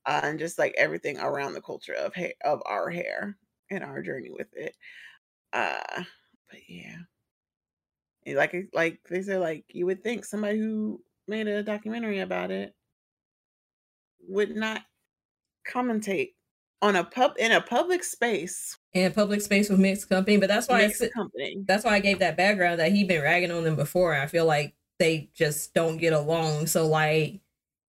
[0.07, 3.39] Uh, and just like everything around the culture of hair of our hair
[3.71, 4.77] and our journey with it.
[5.53, 6.05] Uh
[6.51, 6.99] but yeah.
[8.27, 12.51] And like like they said like you would think somebody who made a documentary about
[12.51, 12.75] it
[14.29, 14.83] would not
[15.67, 16.35] commentate
[16.83, 20.69] on a pub in a public space in public space with mixed company but that's
[20.69, 21.63] why mixed I, company.
[21.67, 24.47] that's why i gave that background that he'd been ragging on them before i feel
[24.47, 27.41] like they just don't get along so like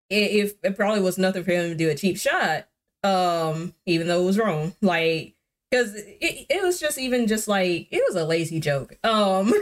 [0.10, 2.68] it, it probably was nothing for him to do a cheap shot
[3.04, 5.36] um even though it was wrong like
[5.70, 9.54] because it, it was just even just like it was a lazy joke um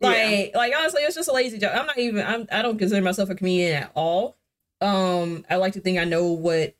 [0.00, 0.16] like
[0.52, 0.58] yeah.
[0.58, 3.30] like honestly it's just a lazy joke i'm not even I'm, i don't consider myself
[3.30, 4.36] a comedian at all
[4.80, 6.74] um i like to think i know what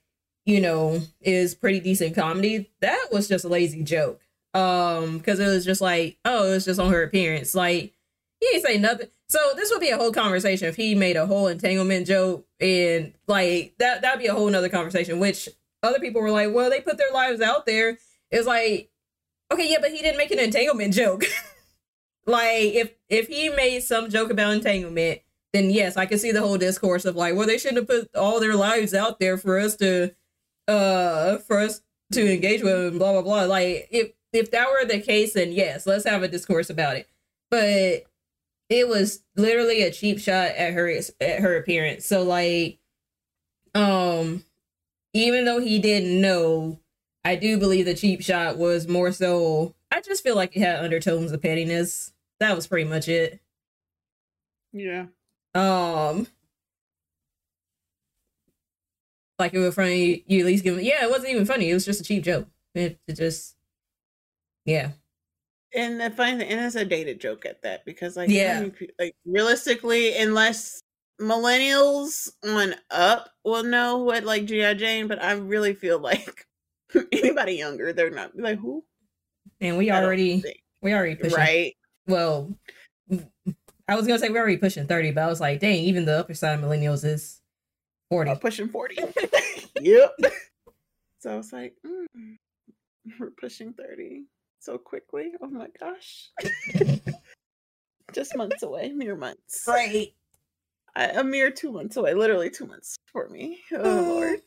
[0.44, 2.70] you know, is pretty decent comedy.
[2.80, 4.20] That was just a lazy joke.
[4.52, 7.54] Um, because it was just like, oh, it's just on her appearance.
[7.54, 7.92] Like,
[8.40, 9.09] he didn't say nothing.
[9.28, 13.14] So this would be a whole conversation if he made a whole entanglement joke and
[13.26, 15.48] like that that'd be a whole nother conversation, which
[15.83, 17.98] other people were like, well, they put their lives out there.
[18.30, 18.90] It's like,
[19.50, 21.24] okay, yeah, but he didn't make an entanglement joke.
[22.26, 25.20] like if if he made some joke about entanglement,
[25.52, 28.14] then yes, I can see the whole discourse of like, well, they shouldn't have put
[28.14, 30.14] all their lives out there for us to
[30.68, 33.44] uh for us to engage with and blah blah blah.
[33.44, 37.09] Like if if that were the case, then yes, let's have a discourse about it.
[37.50, 38.05] But
[38.68, 42.07] it was literally a cheap shot at her at her appearance.
[42.07, 42.79] So like,
[43.74, 44.44] um,
[45.12, 46.81] even though he didn't know,
[47.24, 49.74] I do believe the cheap shot was more so.
[49.90, 52.12] I just feel like it had undertones of pettiness.
[52.40, 53.40] That was pretty much it.
[54.72, 55.07] Yeah.
[55.55, 56.27] Um,
[59.38, 60.25] like it was funny.
[60.27, 60.77] You at least give.
[60.77, 60.85] them.
[60.85, 61.70] Yeah, it wasn't even funny.
[61.70, 62.49] It was just a cheap joke.
[62.75, 63.57] It, it just,
[64.64, 64.90] yeah.
[65.75, 68.66] And the funny thing, and it's a dated joke at that because, like, yeah,
[68.99, 70.81] like realistically, unless
[71.20, 76.47] millennials on up will know what like GI Jane, but I really feel like
[77.12, 78.85] anybody younger, they're not like who.
[79.61, 80.44] And we already,
[80.81, 81.77] we already pushing, right.
[82.07, 82.55] Well,
[83.88, 86.18] I was gonna say we're already pushing thirty, but I was like, dang, even the
[86.18, 87.40] upper side of millennials is
[88.11, 88.31] 40.
[88.31, 88.99] Uh, pushing 40.
[89.81, 90.12] yep.
[91.21, 92.37] So I was like, mm,
[93.19, 94.27] we're pushing 30
[94.61, 95.33] so quickly.
[95.40, 96.29] Oh my gosh.
[98.12, 99.64] Just months away, mere months.
[99.67, 100.12] Right.
[100.95, 103.61] I, a mere two months away, literally two months for me.
[103.73, 104.40] Oh Lord.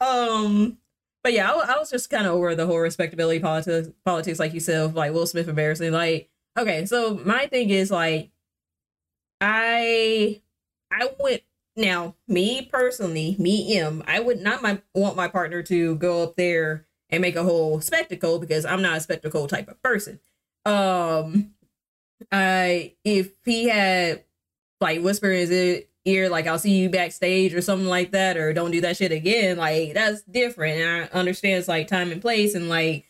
[0.01, 0.79] um
[1.25, 4.53] but yeah, I, I was just kind of over the whole respectability politics, politics, like
[4.53, 5.91] you said, like Will Smith embarrassing.
[5.91, 8.31] Like, okay, so my thing is like,
[9.41, 10.43] I,
[10.93, 11.41] I would
[11.77, 16.37] now me personally, me M, I would not my want my partner to go up
[16.37, 20.21] there and make a whole spectacle because I'm not a spectacle type of person.
[20.67, 21.55] Um,
[22.31, 24.25] I if he had
[24.81, 28.53] like whisper is it ear like I'll see you backstage or something like that or
[28.53, 30.81] don't do that shit again like that's different.
[30.81, 33.07] And I understand it's like time and place and like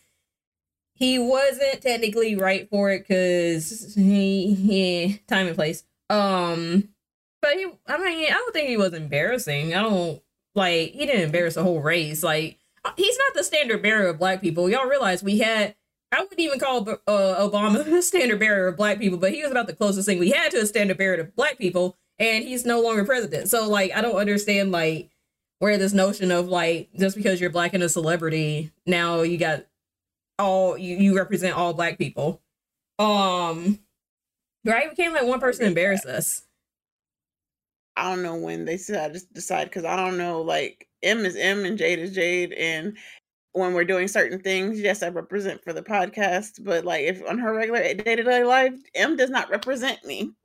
[0.93, 5.83] he wasn't technically right for it because he yeah time and place.
[6.09, 6.89] Um
[7.41, 9.75] but he I mean I don't think he was embarrassing.
[9.75, 10.21] I don't
[10.53, 12.23] like he didn't embarrass the whole race.
[12.23, 12.59] Like
[12.95, 14.69] he's not the standard bearer of black people.
[14.69, 15.75] Y'all realize we had
[16.13, 16.95] I wouldn't even call uh,
[17.49, 20.31] Obama a standard bearer of black people, but he was about the closest thing we
[20.31, 23.49] had to a standard bearer of black people and he's no longer president.
[23.49, 25.09] So like I don't understand like
[25.59, 29.65] where this notion of like just because you're black and a celebrity, now you got
[30.39, 32.41] all you, you represent all black people.
[32.99, 33.79] Um
[34.65, 34.89] right?
[34.89, 36.43] We can't let one person embarrass us.
[37.97, 41.25] I don't know when they said I just decide because I don't know like M
[41.25, 42.97] is M and Jade is Jade and
[43.53, 47.37] when we're doing certain things, yes, I represent for the podcast, but like if on
[47.39, 50.31] her regular day to day life, M does not represent me.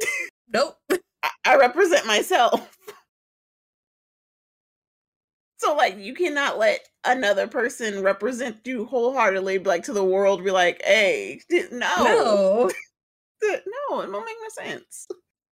[0.53, 0.81] Nope.
[1.45, 2.77] I represent myself.
[5.61, 10.51] So like you cannot let another person represent you wholeheartedly like to the world be
[10.51, 11.69] like, hey, no.
[11.71, 12.71] No.
[13.43, 15.07] no, it won't make no sense.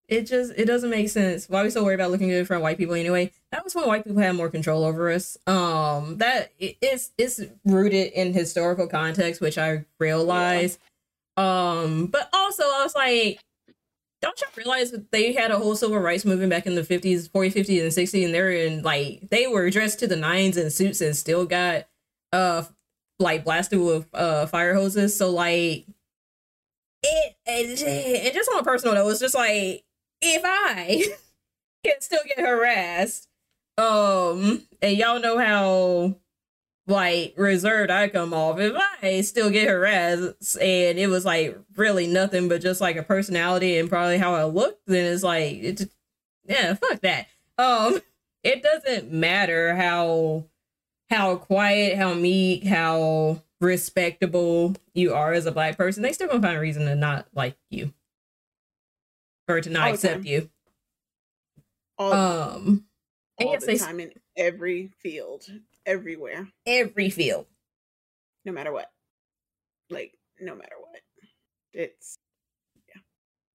[0.08, 1.46] it just it doesn't make sense.
[1.48, 3.30] Why are we so worried about looking good in front of white people anyway?
[3.52, 5.36] That was when white people had more control over us.
[5.46, 10.78] Um, that it's it's rooted in historical context, which I realize.
[11.36, 11.80] Yeah.
[11.80, 13.40] Um, but also I was like,
[14.20, 17.30] don't you realize that they had a whole civil rights movement back in the 50s
[17.30, 20.70] 40 50s and 60s and they're in like they were dressed to the nines in
[20.70, 21.86] suits and still got
[22.32, 22.64] uh
[23.18, 25.16] like blasted with uh fire hoses.
[25.16, 25.86] So like
[27.02, 27.76] it, and
[28.34, 29.84] just on a personal note it's just like
[30.20, 31.04] if i
[31.84, 33.28] can still get harassed
[33.76, 36.16] um and y'all know how
[36.88, 38.58] like reserved I come off.
[38.58, 43.02] If I still get harassed and it was like really nothing but just like a
[43.02, 45.90] personality and probably how I looked, then it's like it
[46.46, 47.28] yeah, fuck that.
[47.58, 48.00] Um
[48.42, 50.44] it doesn't matter how
[51.10, 56.40] how quiet, how meek, how respectable you are as a black person, they still gonna
[56.40, 57.92] find a reason to not like you.
[59.46, 60.50] Or to not accept you.
[61.98, 62.84] All, um
[63.40, 65.46] all the time in every field
[65.88, 66.46] everywhere.
[66.66, 67.46] Every field.
[68.44, 68.90] No matter what.
[69.90, 71.00] Like, no matter what.
[71.72, 72.18] It's
[72.88, 73.00] yeah.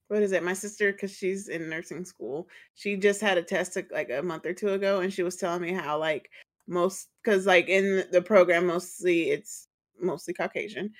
[0.08, 0.44] What is it?
[0.44, 4.46] My sister, because she's in nursing school, she just had a test like a month
[4.46, 6.30] or two ago, and she was telling me how like
[6.68, 9.68] most because like in the program mostly it's
[10.02, 10.92] mostly Caucasian.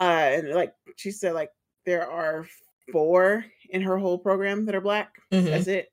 [0.00, 1.50] Uh and like she said like
[1.86, 2.46] there are
[2.92, 5.14] four in her whole program that are black.
[5.32, 5.46] Mm-hmm.
[5.46, 5.92] That's it.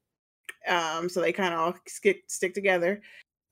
[0.68, 3.02] Um, so they kind of all stick stick together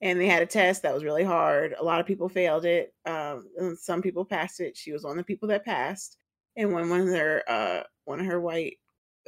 [0.04, 1.74] and they had a test that was really hard.
[1.78, 2.92] A lot of people failed it.
[3.06, 3.48] Um,
[3.80, 4.76] some people passed it.
[4.76, 6.18] She was one of the people that passed.
[6.56, 8.76] And when one of their uh, one of her white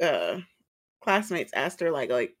[0.01, 0.37] uh,
[1.03, 2.35] classmates asked her like like,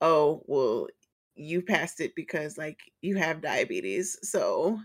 [0.00, 0.86] oh well,
[1.34, 4.78] you passed it because like you have diabetes, so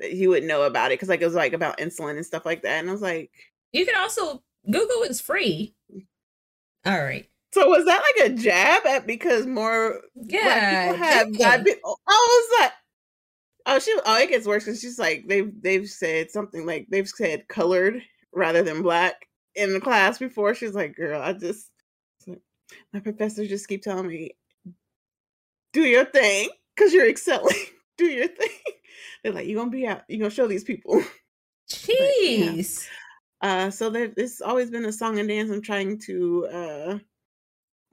[0.00, 2.62] he would know about it because like it was like about insulin and stuff like
[2.62, 2.78] that.
[2.78, 3.30] And I was like,
[3.72, 5.74] you can also Google is free.
[6.84, 7.26] All right.
[7.54, 11.78] So was that like a jab at because more yeah people have diabetes?
[11.84, 12.12] Oh, I
[12.50, 12.72] was like,
[13.66, 13.96] oh, she.
[14.04, 18.02] Oh, it gets worse because she's like they've they've said something like they've said colored
[18.32, 20.56] rather than black in the class before.
[20.56, 21.70] She's like, girl, I just
[22.92, 24.32] my professors just keep telling me,
[25.72, 27.54] do your thing because you're excelling.
[27.96, 28.48] do your thing.
[29.22, 30.02] They're like, you're gonna be out.
[30.08, 31.04] You're gonna show these people.
[31.70, 32.88] Jeez.
[33.40, 33.66] But, yeah.
[33.66, 35.50] Uh, so there, it's always been a song and dance.
[35.50, 36.98] I'm trying to uh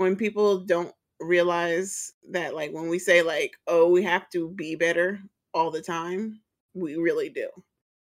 [0.02, 4.76] when people don't realize that like when we say like oh we have to be
[4.76, 5.20] better
[5.54, 6.42] all the time
[6.74, 7.48] we really do.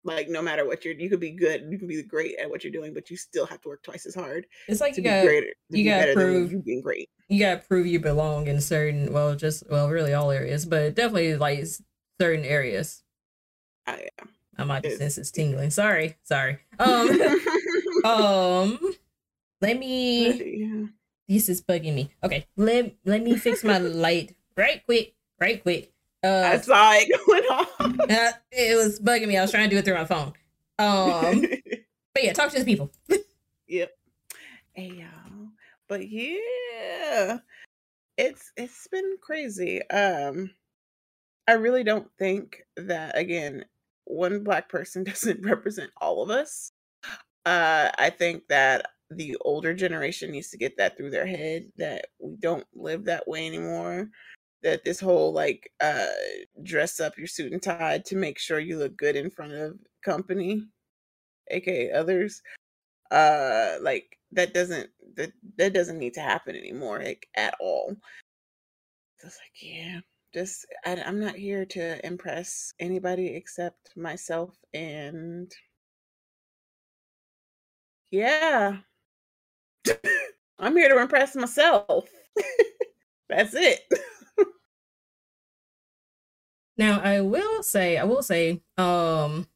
[0.04, 2.64] Like no matter what you're you could be good you can be great at what
[2.64, 5.04] you're doing but you still have to work twice as hard it's like to you
[5.04, 7.10] be gotta, greater you gotta prove you being great.
[7.28, 11.36] you gotta prove you belong in certain well just well really all areas but definitely
[11.36, 11.62] like
[12.22, 13.04] certain areas.
[13.86, 14.26] Oh yeah.
[14.58, 15.72] I might be sense it's tingling.
[15.72, 16.60] Sorry sorry.
[16.80, 17.10] Um
[18.06, 18.80] um
[19.60, 20.86] let me yeah
[21.28, 22.12] this is bugging me.
[22.24, 25.92] Okay, let let me fix my light right quick, right quick.
[26.24, 27.68] Uh, I saw it going on.
[28.10, 29.38] Uh, it was bugging me.
[29.38, 30.34] I was trying to do it through my phone.
[30.80, 31.42] Um,
[32.14, 32.92] but yeah, talk to the people.
[33.68, 33.92] yep.
[34.74, 35.50] Hey y'all.
[35.90, 37.40] But yeah,
[38.18, 39.88] it's it's been crazy.
[39.90, 40.52] Um,
[41.48, 43.66] I really don't think that again,
[44.06, 46.72] one black person doesn't represent all of us.
[47.46, 52.08] Uh, I think that the older generation needs to get that through their head that
[52.20, 54.10] we don't live that way anymore
[54.64, 56.08] that this whole like uh
[56.64, 59.78] dress up your suit and tie to make sure you look good in front of
[60.04, 60.64] company
[61.52, 62.42] aka others
[63.12, 67.96] uh like that doesn't that that doesn't need to happen anymore like at all.
[69.22, 70.00] Just like yeah
[70.34, 75.52] just I, i'm not here to impress anybody except myself and
[78.12, 78.78] yeah
[80.60, 82.10] I'm here to impress myself.
[83.30, 83.82] That's it.
[86.78, 89.48] now I will say, I will say, um,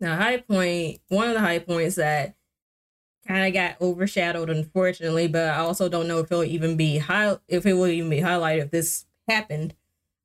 [0.00, 2.34] now high point, one of the high points that
[3.26, 7.36] kind of got overshadowed, unfortunately, but I also don't know if it'll even be high,
[7.48, 9.74] if it will even be highlighted if this happened.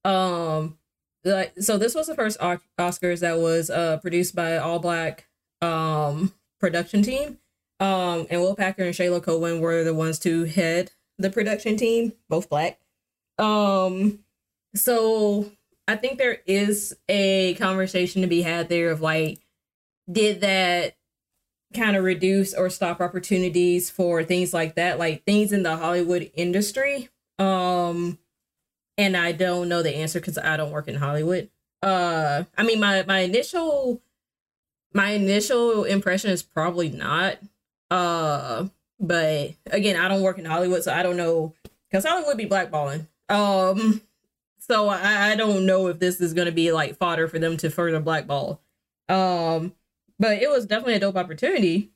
[0.03, 0.77] Um,
[1.23, 5.27] like so, this was the first Oscars that was uh produced by all black
[5.61, 7.39] um production team
[7.79, 12.13] um, and Will Packer and Shayla Cowan were the ones to head the production team,
[12.29, 12.79] both black.
[13.37, 14.19] Um,
[14.75, 15.51] so
[15.87, 19.39] I think there is a conversation to be had there of like,
[20.11, 20.95] did that
[21.73, 26.31] kind of reduce or stop opportunities for things like that, like things in the Hollywood
[26.33, 27.09] industry?
[27.39, 28.17] Um,
[28.97, 31.49] and I don't know the answer because I don't work in Hollywood.
[31.83, 34.01] Uh, I mean, my my initial
[34.93, 37.37] my initial impression is probably not
[37.91, 38.67] uh
[38.99, 41.53] but again, I don't work in Hollywood, so I don't know
[41.89, 43.07] because Hollywood be blackballing.
[43.29, 44.01] Um,
[44.59, 47.69] so I, I don't know if this is to be like fodder for them to
[47.69, 48.61] further blackball.
[49.07, 49.73] Um,
[50.19, 51.91] but it was definitely a dope opportunity.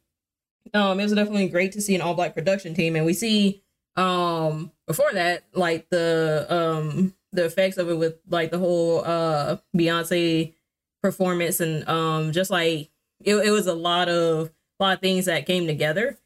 [0.74, 3.64] Um, it was definitely great to see an all black production team, and we see
[3.98, 9.58] um before that like the um the effects of it with like the whole uh
[9.76, 10.54] Beyonce
[11.02, 12.90] performance and um just like
[13.22, 14.50] it, it was a lot of
[14.82, 16.18] a lot of things that came together.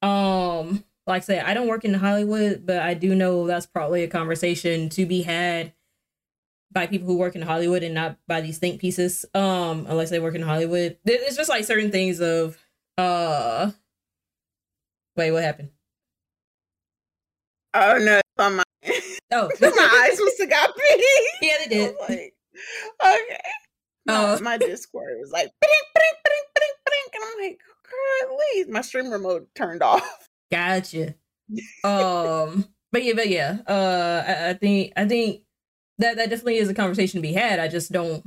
[0.00, 4.04] Um, like I said, I don't work in Hollywood, but I do know that's probably
[4.04, 5.72] a conversation to be had
[6.72, 9.24] by people who work in Hollywood and not by these think pieces.
[9.34, 10.98] Um, unless they work in Hollywood.
[11.04, 12.58] It's just like certain things of
[12.96, 13.72] uh
[15.16, 15.70] wait, what happened?
[17.74, 18.62] Oh no, it's on my
[19.32, 21.00] Oh my eyes must have got big.
[21.42, 21.94] Yeah, they did.
[22.00, 22.34] Like,
[23.04, 23.40] okay.
[24.08, 24.38] Oh.
[24.40, 27.60] My, my Discord was like, bing, bing, bing, bing, bing, and I'm like,
[27.90, 30.28] golly, my stream remote turned off.
[30.50, 31.14] Gotcha.
[31.82, 33.58] um, but yeah, but yeah.
[33.66, 35.42] Uh, I, I think I think
[35.98, 37.58] that that definitely is a conversation to be had.
[37.58, 38.24] I just don't.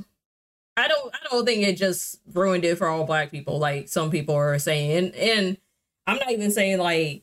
[0.76, 1.14] I don't.
[1.14, 4.58] I don't think it just ruined it for all black people, like some people are
[4.58, 4.96] saying.
[4.96, 5.58] And, and
[6.06, 7.22] I'm not even saying like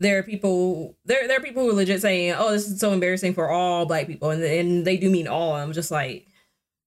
[0.00, 2.92] there are people there there are people who are legit saying, "Oh, this is so
[2.92, 5.54] embarrassing for all black people," and and they do mean all.
[5.54, 6.26] I'm just like,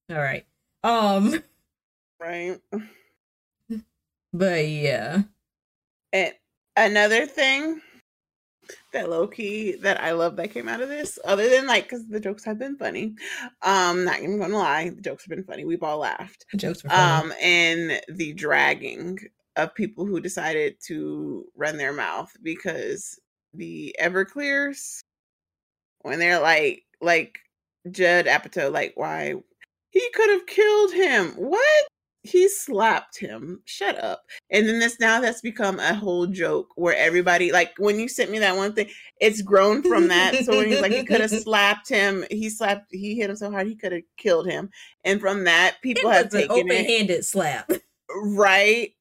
[0.10, 0.46] all right.
[0.84, 1.44] Um,
[2.20, 2.60] Right.
[4.38, 5.24] But yeah.
[6.14, 6.34] And
[6.76, 7.82] another thing
[8.94, 12.20] that Loki that I love that came out of this, other than like because the
[12.20, 13.16] jokes have been funny.
[13.62, 15.66] Um, not even gonna lie, the jokes have been funny.
[15.66, 16.46] We've all laughed.
[16.52, 17.32] The jokes were funny.
[17.32, 19.20] Um, and the dragging
[19.56, 23.20] of people who decided to run their mouth because
[23.54, 25.00] the Everclears,
[26.02, 27.40] when they're like, like
[27.90, 29.34] Judd Apatow, like, why
[29.90, 31.32] he could have killed him?
[31.32, 31.88] What?
[32.28, 33.62] He slapped him.
[33.66, 34.24] Shut up.
[34.50, 38.32] And then this now that's become a whole joke where everybody like when you sent
[38.32, 38.90] me that one thing,
[39.22, 40.36] it's grown from that.
[40.46, 43.50] So when he's like he could have slapped him, he slapped, he hit him so
[43.52, 44.70] hard he could have killed him.
[45.06, 47.72] And from that, it people have was an taken it open-handed slap.
[48.10, 48.94] right.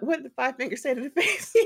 [0.00, 1.54] What did the five fingers say to the face?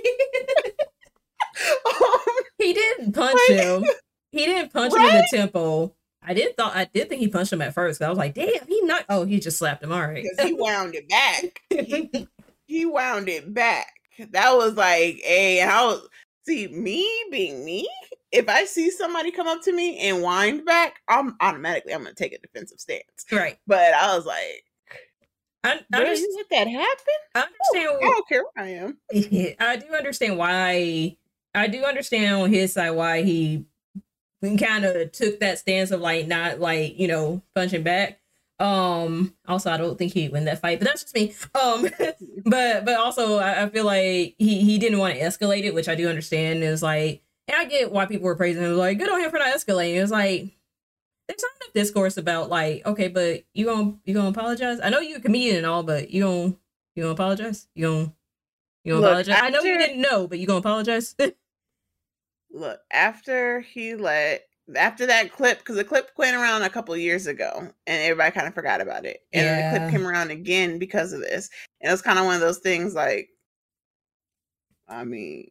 [1.87, 2.19] um,
[2.59, 3.85] He didn't punch Like- him.
[4.31, 5.97] He didn't punch him in the temple.
[6.29, 8.03] I did thought I did think he punched him at first.
[8.03, 9.07] I was like, damn, he not.
[9.09, 9.93] Oh, he just slapped him.
[9.93, 10.23] All right.
[10.23, 11.63] because he wound it back.
[11.71, 12.29] He,
[12.67, 13.95] he wound it back.
[14.33, 16.03] That was like, hey, how
[16.45, 17.89] see me being me?
[18.31, 22.15] If I see somebody come up to me and wind back, I'm automatically I'm gonna
[22.15, 23.25] take a defensive stance.
[23.33, 23.57] right.
[23.67, 24.65] But I was like,
[25.65, 27.15] I, I, understand, let that happen?
[27.35, 28.01] I oh, I understand.
[28.03, 28.99] don't care where I am.
[29.61, 31.17] I do understand why.
[31.55, 33.65] I do understand on his side why he
[34.43, 38.21] kind of took that stance of like not like you know punching back.
[38.59, 39.35] Um.
[39.47, 41.35] Also, I don't think he'd win that fight, but that's just me.
[41.55, 41.89] Um.
[42.45, 45.89] but but also, I, I feel like he he didn't want to escalate it, which
[45.89, 46.65] I do understand.
[46.65, 48.77] Is like, and I get why people were praising him.
[48.77, 49.97] Like, good on him for not escalating.
[49.97, 50.55] It was like.
[51.29, 54.81] There's not enough discourse about like, okay, but you gonna you gonna apologize?
[54.83, 56.57] I know you're a comedian and all, but you gonna
[56.95, 57.69] you gonna apologize?
[57.75, 58.13] You gonna
[58.83, 59.41] you gonna Look, apologize?
[59.43, 61.15] I know you didn't know, but you gonna apologize?
[62.59, 64.43] Look, after he let
[64.77, 68.49] after that clip, because the clip went around a couple years ago, and everybody kind
[68.49, 71.49] of forgot about it, and then the clip came around again because of this,
[71.81, 73.29] and it was kind of one of those things like,
[74.89, 75.49] I mean,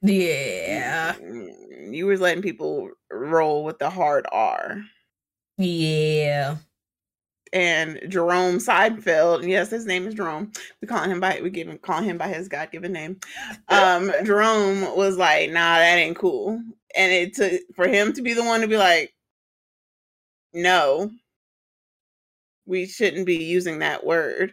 [0.00, 4.80] yeah, mm, you was letting people roll with the hard R.
[5.56, 6.56] yeah.
[7.52, 10.52] And Jerome Seinfeld, yes, his name is Jerome.
[10.80, 13.18] We call him by we give him call him by his God given name.
[13.68, 16.62] Um, Jerome was like, "Nah, that ain't cool,"
[16.96, 19.14] and it took for him to be the one to be like,
[20.52, 21.10] "No,
[22.66, 24.52] we shouldn't be using that word."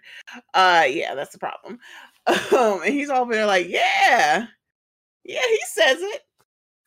[0.53, 1.79] Uh, yeah, that's the problem.
[2.27, 4.47] Um, and he's over there like, "Yeah,
[5.23, 6.21] yeah," he says it.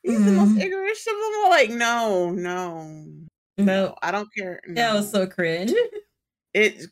[0.02, 0.62] He's the most Mhm.
[0.62, 1.50] ignorant of them all.
[1.50, 3.27] Like, no, no,
[3.58, 3.66] Mm-hmm.
[3.66, 4.60] No, I don't care.
[4.68, 5.72] that was so cringe.
[6.54, 6.86] it's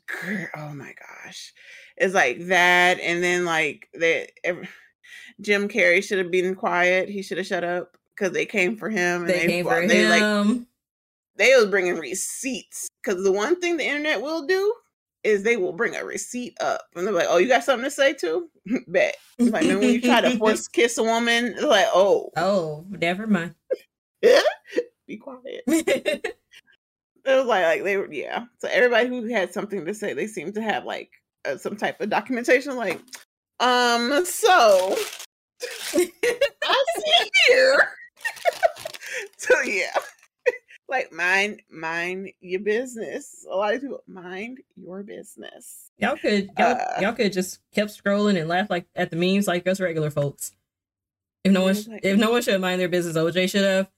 [0.57, 0.93] oh my
[1.25, 1.55] gosh
[1.97, 4.69] it's like that and then like that ev-
[5.41, 8.91] jim carrey should have been quiet he should have shut up because they came for
[8.91, 10.67] him and They came for they like him.
[11.37, 14.75] they was bringing receipts because the one thing the internet will do
[15.25, 17.91] is they will bring a receipt up and they're like oh you got something to
[17.91, 18.51] say too
[18.89, 22.85] bet like man, when you try to force kiss a woman it's like oh oh,
[22.91, 23.55] never mind.
[25.07, 25.65] be quiet
[27.27, 30.27] it was like like they were yeah so everybody who had something to say they
[30.27, 31.11] seemed to have like
[31.45, 33.01] uh, some type of documentation like
[33.61, 34.97] um so
[35.95, 37.89] i see here
[39.39, 39.95] so yeah
[40.89, 46.77] like mind mind your business a lot of people mind your business y'all could y'all,
[46.77, 50.11] Uh, y'all could just kept scrolling and laugh like at the memes like us regular
[50.11, 50.53] folks.
[51.45, 53.89] If no one, sh- if no one should mind their business, OJ should have.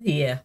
[0.00, 0.40] Yeah.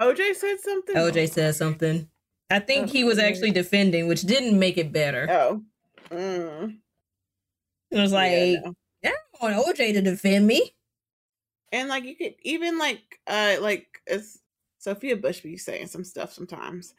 [0.00, 0.96] OJ said something.
[0.96, 2.08] OJ said something.
[2.50, 5.26] I think he was actually defending, which didn't make it better.
[5.30, 5.62] Oh.
[6.10, 6.78] Mm.
[7.90, 8.74] It was like, Yeah, no.
[9.42, 10.74] I don't want OJ to defend me.
[11.72, 14.38] And like you could even like uh like as
[14.78, 16.94] Sophia Bush be saying some stuff sometimes.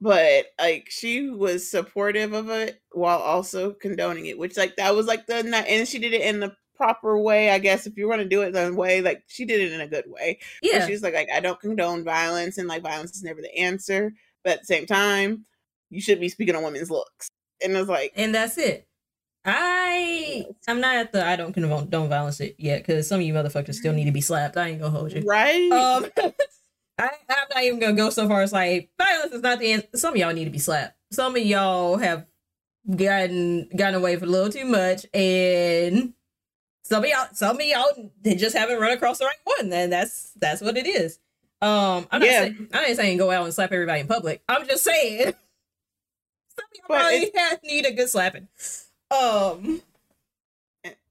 [0.00, 5.06] But like she was supportive of it while also condoning it, which like that was
[5.06, 7.86] like the and she did it in the proper way, I guess.
[7.86, 10.04] If you want to do it the way, like she did it in a good
[10.06, 10.38] way.
[10.62, 10.86] Yeah.
[10.86, 14.12] She's like, like I don't condone violence and like violence is never the answer.
[14.44, 15.44] But at the same time,
[15.90, 17.28] you should be speaking on women's looks.
[17.62, 18.86] And it's like, and that's it.
[19.48, 23.26] I I'm not at the I don't condone don't violence it yet because some of
[23.26, 24.56] you motherfuckers still need to be slapped.
[24.56, 25.22] I ain't gonna hold you.
[25.22, 25.70] right?
[25.70, 26.06] Um,
[26.98, 29.88] I, I'm not even gonna go so far as like violence is not the answer.
[29.94, 30.96] Some of y'all need to be slapped.
[31.12, 32.26] Some of y'all have
[32.94, 36.12] gotten gotten away with a little too much, and
[36.88, 39.72] some of y'all some of y'all they just haven't run across the right one.
[39.72, 41.18] And that's that's what it is.
[41.60, 42.40] Um, I'm not Yeah.
[42.42, 44.42] saying I ain't saying go out and slap everybody in public.
[44.48, 45.34] I'm just saying some
[46.64, 47.32] of y'all probably
[47.64, 48.48] need a good slapping.
[49.10, 49.82] Um,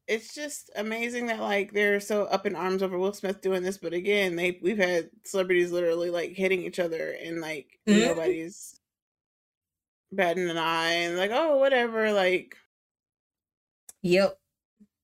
[0.07, 3.78] it's just amazing that like they're so up in arms over Will Smith doing this,
[3.80, 8.01] but again, they we've had celebrities literally like hitting each other and like Mhm.
[8.01, 8.80] nobody's
[10.11, 12.55] batting an eye and like oh whatever like.
[14.03, 14.39] yep.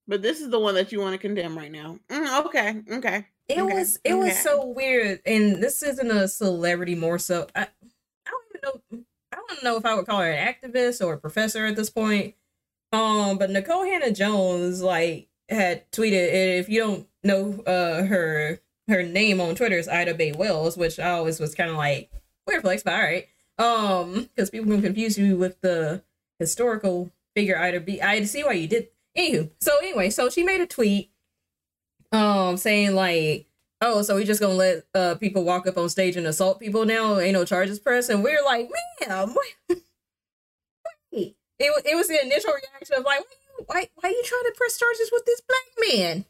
[0.08, 1.99] But this is the one that you want to condemn right now.
[2.10, 3.28] Mm, okay, okay.
[3.47, 7.47] It Okay, was it was so weird, and this isn't a celebrity more so.
[7.56, 8.62] I, I don't even
[8.99, 9.04] know.
[9.32, 11.89] I don't know if I would call her an activist or a professor at this
[11.89, 12.36] point.
[12.93, 19.39] Um, but Nikole Hannah-Jones like had tweeted, if you don't know uh her her name
[19.39, 22.10] on Twitter is Ida Bae Wells, which I always was kind of like
[22.47, 23.28] weird flex, but all right.
[23.58, 26.04] Um, because people can confuse you with the
[26.39, 28.02] historical figure Ida B.
[28.02, 28.88] I see why you did.
[29.18, 31.12] Anywho, so anyway, so she made a tweet
[32.14, 33.47] um saying like
[33.80, 36.86] oh so we just gonna let uh people walk up on stage and assault people
[36.86, 37.20] now?
[37.20, 38.09] Ain't no charges pressed?
[38.09, 38.70] And we're like
[39.07, 39.36] ma'am
[41.12, 41.36] wait.
[41.59, 43.26] it, it was the initial reaction of like why
[43.68, 46.26] why, why you trying to press charges with this black man?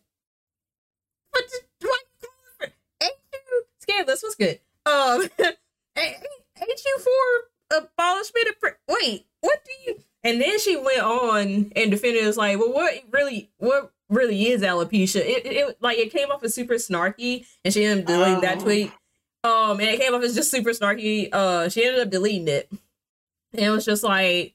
[1.32, 1.44] What
[1.82, 2.00] what
[3.02, 4.60] ain't you scandalous what's good.
[4.86, 5.22] Um
[5.98, 6.18] ain't,
[6.58, 11.72] ain't you for abolishment of pre- wait what do you and then she went on
[11.76, 15.22] and defended us like, well, what really, what really is alopecia?
[15.22, 18.58] It, it, like it came off as super snarky, and she ended up deleting that
[18.60, 18.64] Oh.
[18.64, 18.92] tweet.
[19.44, 21.30] Um, and it came off as just super snarky.
[21.34, 24.54] Uh, she ended up deleting it, and it was just like,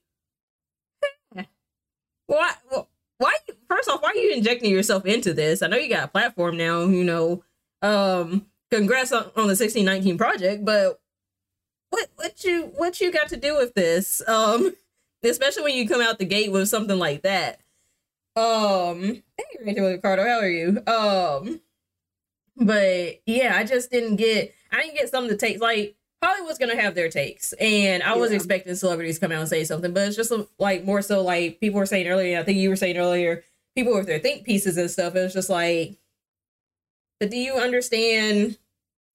[2.26, 2.82] why, wh-
[3.18, 3.34] why?
[3.68, 5.62] First off, why are you injecting yourself into this?
[5.62, 6.84] I know you got a platform now.
[6.84, 7.44] You know,
[7.82, 11.00] um, congrats on, on the sixteen nineteen project, but
[11.90, 14.22] what, what you, what you got to do with this?
[14.26, 14.74] Um
[15.30, 17.60] especially when you come out the gate with something like that.
[18.36, 20.82] Um, hey Rachel Ricardo, how are you?
[20.86, 21.60] Um,
[22.56, 25.60] but yeah, I just didn't get, I didn't get some of the takes.
[25.60, 28.36] Like Hollywood's gonna have their takes, and I was Yeah.
[28.36, 31.60] expecting celebrities to come out and say something, but it's just like more so like
[31.60, 32.38] people were saying earlier.
[32.38, 35.14] I think you were saying earlier, people with their think pieces and stuff.
[35.14, 35.96] It was just like,
[37.20, 38.58] but do you understand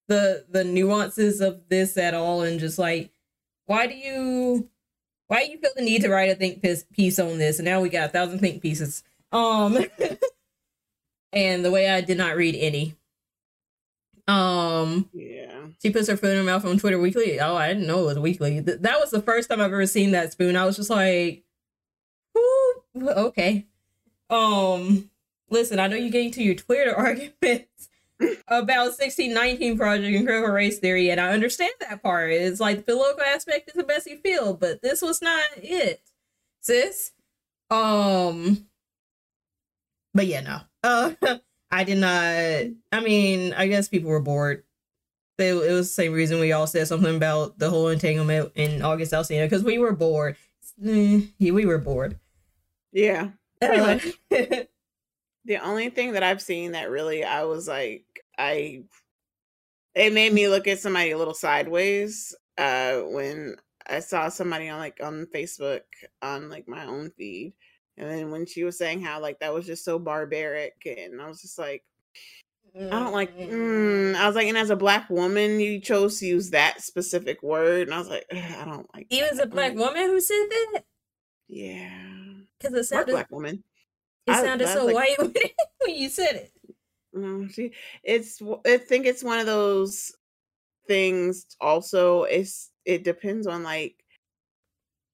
[0.08, 2.42] the the nuances of this at all?
[2.44, 3.12] And just like,
[3.66, 4.70] why do you?
[5.32, 6.62] Why you feel the need to write a think
[6.92, 7.58] piece, on this?
[7.58, 9.02] And now we got a thousand think pieces.
[9.32, 9.78] Um
[11.32, 12.98] and the way i did not read any.
[14.28, 15.68] Um Yeah.
[15.82, 17.40] she puts her foot in her mouth on twitter weekly.
[17.40, 18.62] Oh i didn't know it was weekly.
[18.62, 20.58] Th- that was the first time i've ever seen that spoon.
[20.58, 21.46] I was just like
[23.02, 23.68] okay.
[24.30, 25.10] Um
[25.50, 27.88] listen i know you get into your twitter arguments
[28.48, 32.32] about 1619 project and critical race theory and i understand that part.
[32.32, 36.02] It's like the political aspect is a messy field but this was not it
[36.62, 37.12] sis.
[37.70, 38.68] Um
[40.14, 40.60] but yeah no.
[40.84, 41.14] Uh
[41.72, 42.12] i did not
[42.92, 44.64] i mean i guess people were bored.
[45.38, 48.82] They, it was the same reason we all said something about the whole entanglement in
[48.82, 50.36] august alsina because we were bored.
[50.78, 52.20] Yeah, we were bored.
[52.92, 53.30] Yeah.
[55.46, 58.06] The only thing that I've seen that really I was like
[58.42, 58.84] I
[59.96, 63.56] it made me look at somebody a little sideways uh when
[63.88, 65.82] I saw somebody on like on Facebook
[66.22, 67.54] on like my own feed
[67.98, 71.28] and then when she was saying how like that was just so barbaric and I
[71.28, 71.84] was just like
[72.76, 76.26] I don't like mm, I was like and as a black woman you chose to
[76.26, 79.76] use that specific word and I was like I don't like Even was a black
[79.76, 80.84] like, woman who said that,
[81.50, 82.08] yeah.
[82.60, 83.64] Because it sounded black woman.
[84.26, 85.18] it sounded I so like- white
[85.86, 86.52] when you said it.
[87.14, 87.74] No, she.
[88.04, 88.42] It's.
[88.66, 90.16] I think it's one of those
[90.88, 91.46] things.
[91.62, 92.72] Also, it's.
[92.86, 94.04] It depends on like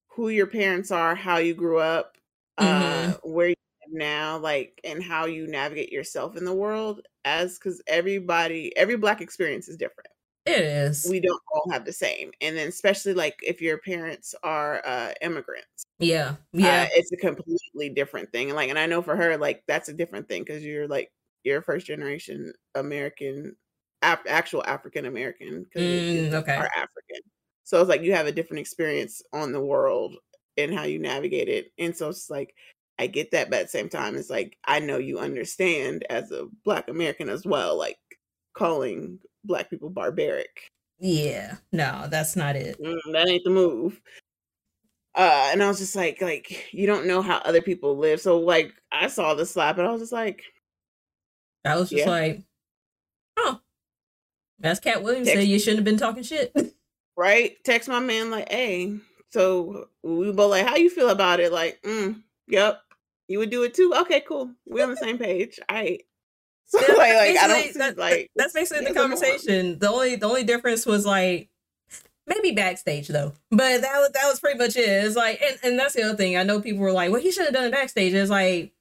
[0.07, 2.17] who your parents are, how you grew up,
[2.57, 3.55] uh, where you
[3.89, 9.21] now, like, and how you navigate yourself in the world, as because everybody, every black
[9.21, 10.09] experience is different.
[10.45, 11.05] It is.
[11.09, 15.13] We don't all have the same, and then especially like if your parents are uh
[15.21, 16.35] immigrants, Yeah.
[16.61, 16.87] uh, Yeah.
[16.93, 18.49] it's a completely different thing.
[18.49, 21.11] And like, and I know for her, like, that's a different thing because you're like
[21.47, 23.55] you're first generation American,
[24.01, 26.55] Af- actual African American because Mm, okay.
[26.55, 27.21] are African.
[27.63, 30.15] So it's like you have a different experience on the world
[30.57, 31.71] and how you navigate it.
[31.77, 32.53] And so it's like
[32.99, 36.31] I get that, but at the same time, it's like I know you understand as
[36.31, 37.97] a black American as well, like
[38.53, 40.67] calling black people barbaric.
[40.99, 41.57] Yeah.
[41.71, 42.79] No, that's not it.
[42.79, 44.01] Mm, that ain't the move.
[45.15, 48.21] Uh, and I was just like, like you don't know how other people live.
[48.21, 50.43] So like I saw the slap, and I was just like,
[51.65, 52.09] I was just Yeah.
[52.09, 52.41] like,
[53.37, 53.59] oh,
[54.63, 56.53] as Katt Williams Text- said, you shouldn't have been talking shit.
[57.17, 57.55] right?
[57.63, 58.97] Text my man like, hey.
[59.29, 61.51] So we both like, how you feel about it?
[61.51, 62.81] Like, mm, yep,
[63.27, 63.93] you would do it too.
[64.01, 64.51] Okay, cool.
[64.65, 65.59] We're on the same page.
[65.69, 66.01] All right.
[66.69, 69.79] So Yeah, like, like I don't that- like That's basically the conversation.
[69.79, 71.49] The only the only difference was like
[72.25, 74.81] maybe backstage though, but that was that was pretty much it.
[74.81, 76.35] It's like, and, and that's the other thing.
[76.35, 78.73] I know people were like, "Well, he should have done it backstage." It's like,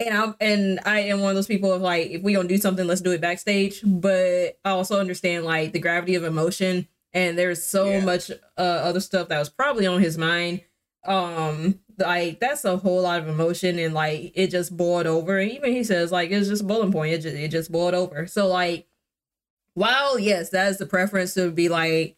[0.00, 2.58] and I'm and I am one of those people of like, if we gonna do
[2.58, 3.80] something, let's do it backstage.
[3.84, 8.04] But I also understand like the gravity of emotion, and there's so Yeah.
[8.04, 10.62] much uh, other stuff that was probably on his mind.
[11.04, 15.38] Um, like that's a whole lot of emotion, and like it just boiled over.
[15.38, 17.12] And even he says like it's just a bullet point.
[17.14, 18.26] It just it just boiled over.
[18.26, 18.86] So like,
[19.74, 22.16] while yes, that is the preference to be like,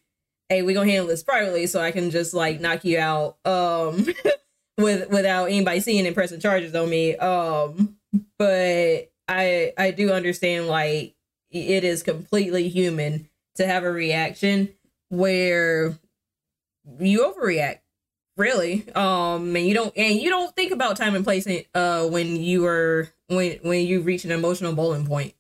[0.48, 3.36] hey, we're gonna handle this privately, so I can just like knock you out.
[3.44, 4.06] Um.
[4.78, 7.16] with without anybody seeing and pressing charges on me.
[7.16, 7.96] Um,
[8.38, 11.14] but I I do understand like
[11.50, 14.70] it is completely human to have a reaction
[15.10, 15.98] where
[17.00, 17.80] you overreact
[18.36, 22.36] really um and you don't and you don't think about time and place uh when
[22.36, 25.34] you are when when you reach an emotional bowling point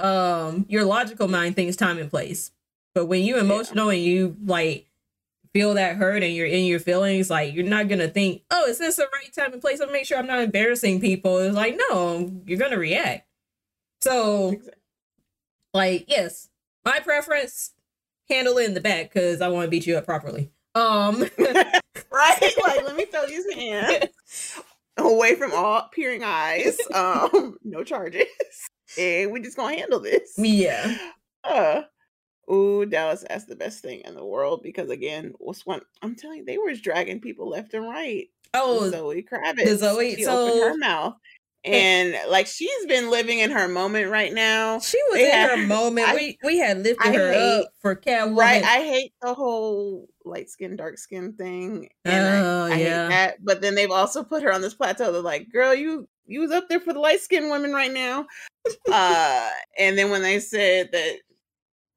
[0.00, 2.50] um your logical mind thinks time and place
[2.94, 4.86] but when you emotional and you like
[5.54, 8.78] feel that hurt and you're in your feelings, like you're not gonna think, oh, is
[8.78, 9.80] this the right time and place?
[9.80, 11.38] I'll make sure I'm not embarrassing people.
[11.38, 13.26] It's like, no, you're gonna react.
[14.02, 14.72] So, Exactly.
[15.72, 16.48] like, yes,
[16.84, 17.70] my preference,
[18.28, 20.50] handle it in the back because I want to beat you up properly.
[20.74, 22.54] Um, right?
[22.62, 24.60] Like, let me throw these hands
[24.96, 26.76] away from all peering eyes.
[26.92, 28.26] Um, no charges.
[28.98, 30.34] And we just gonna handle this.
[30.36, 30.96] yeah,
[31.44, 31.82] Uh
[32.50, 36.38] Ooh, Dallas that's the best thing in the world because again, what's one I'm telling
[36.38, 38.28] you, they were dragging people left and right.
[38.54, 39.76] oh, Zoe Kravitz.
[39.78, 41.14] Zoe- she so- opened her mouth.
[41.66, 44.80] And like she's been living in her moment right now.
[44.80, 46.08] she was They in had- her moment.
[46.08, 48.36] I- we we had lifted I her hate- up for Catwoman.
[48.36, 48.62] Right.
[48.62, 51.88] I hate the whole light skin, dark skin thing.
[52.04, 53.02] And I- Oh, I, yeah.
[53.04, 53.36] hate that.
[53.42, 55.10] But then they've also put her on this plateau.
[55.10, 58.26] They're like, girl, you you was up there for the light skinned women right now.
[58.92, 61.16] uh and then when they said that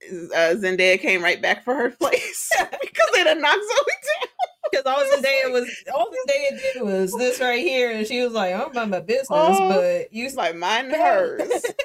[0.06, 2.50] uh, Zendaya came right back for her place
[2.82, 4.30] because they done knocked Zoe down.
[4.70, 8.54] Because all Zendaya was all Zendaya did was this right here, and she was like,
[8.54, 11.66] "I'm about my business," Oh, but you like mine hers.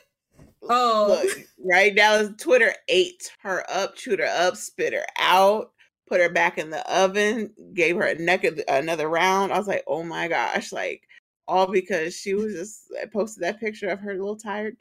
[0.69, 5.73] Oh, Look, right now, Twitter ate her up, chewed her up, spit her out,
[6.09, 9.53] put her back in the oven, gave her a neck another round.
[9.53, 11.03] I was like, oh my gosh, like
[11.49, 14.77] all because she was just I posted that picture of her little tired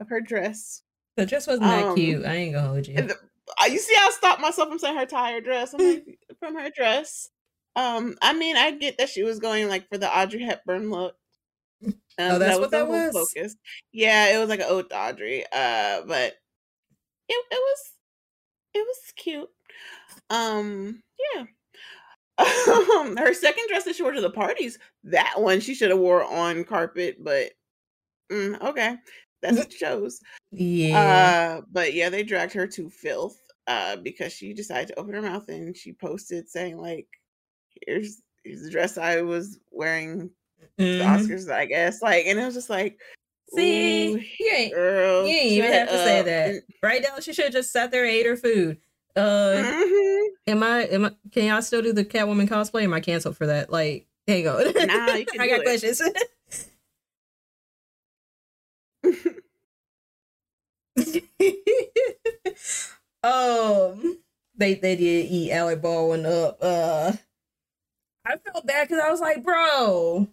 [0.00, 0.81] of her dress.
[1.16, 2.24] The dress wasn't that Um, cute.
[2.24, 2.94] I ain't gonna hold you.
[2.94, 3.18] The-
[3.68, 5.74] you see I stopped myself from saying her tired dress?
[5.74, 7.30] I'm like, from her dress.
[7.76, 11.16] Um, I mean, I get that she was going like for the Audrey Hepburn look.
[11.84, 13.12] Um, Oh, that's what that was?
[13.12, 13.56] Focus.
[13.92, 15.44] Yeah, it was like an ode to Audrey.
[15.52, 16.34] Uh, but
[17.28, 17.92] it it was
[18.74, 19.48] it was cute.
[20.30, 21.02] Um,
[21.34, 21.44] yeah.
[22.38, 25.98] Um, her second dress that she wore to the parties, that one she should have
[25.98, 27.52] wore on carpet, but
[28.30, 28.96] mm, okay,
[29.42, 30.20] that's what shows.
[30.52, 33.36] yeah, Uh, but yeah, they dragged her to filth
[33.68, 37.06] uh because she decided to open her mouth and she posted saying like,
[37.86, 40.30] "Here's here's the dress I was wearing
[40.80, 41.00] Mhm.
[41.00, 42.98] Oscars, I guess." Like, and it was just like,
[43.54, 47.02] See, "Ooh, you ain't girl, you ain't even have to say that, right?
[47.02, 48.78] Now she should have just sat there and ate her food.
[49.14, 50.26] Uh, Mhm.
[50.46, 50.82] am I?
[50.86, 51.12] Am I?
[51.32, 52.82] Can y'all still do the Catwoman cosplay?
[52.84, 53.70] Am I canceled for that?
[53.70, 54.64] Like, hang on.
[54.86, 55.64] Nah, you can I got it.
[55.64, 56.00] questions.
[63.22, 64.18] um,
[64.56, 66.58] they they did eat Alec Baldwin up.
[66.60, 67.12] Uh,
[68.24, 70.28] I felt bad because I was like, bro,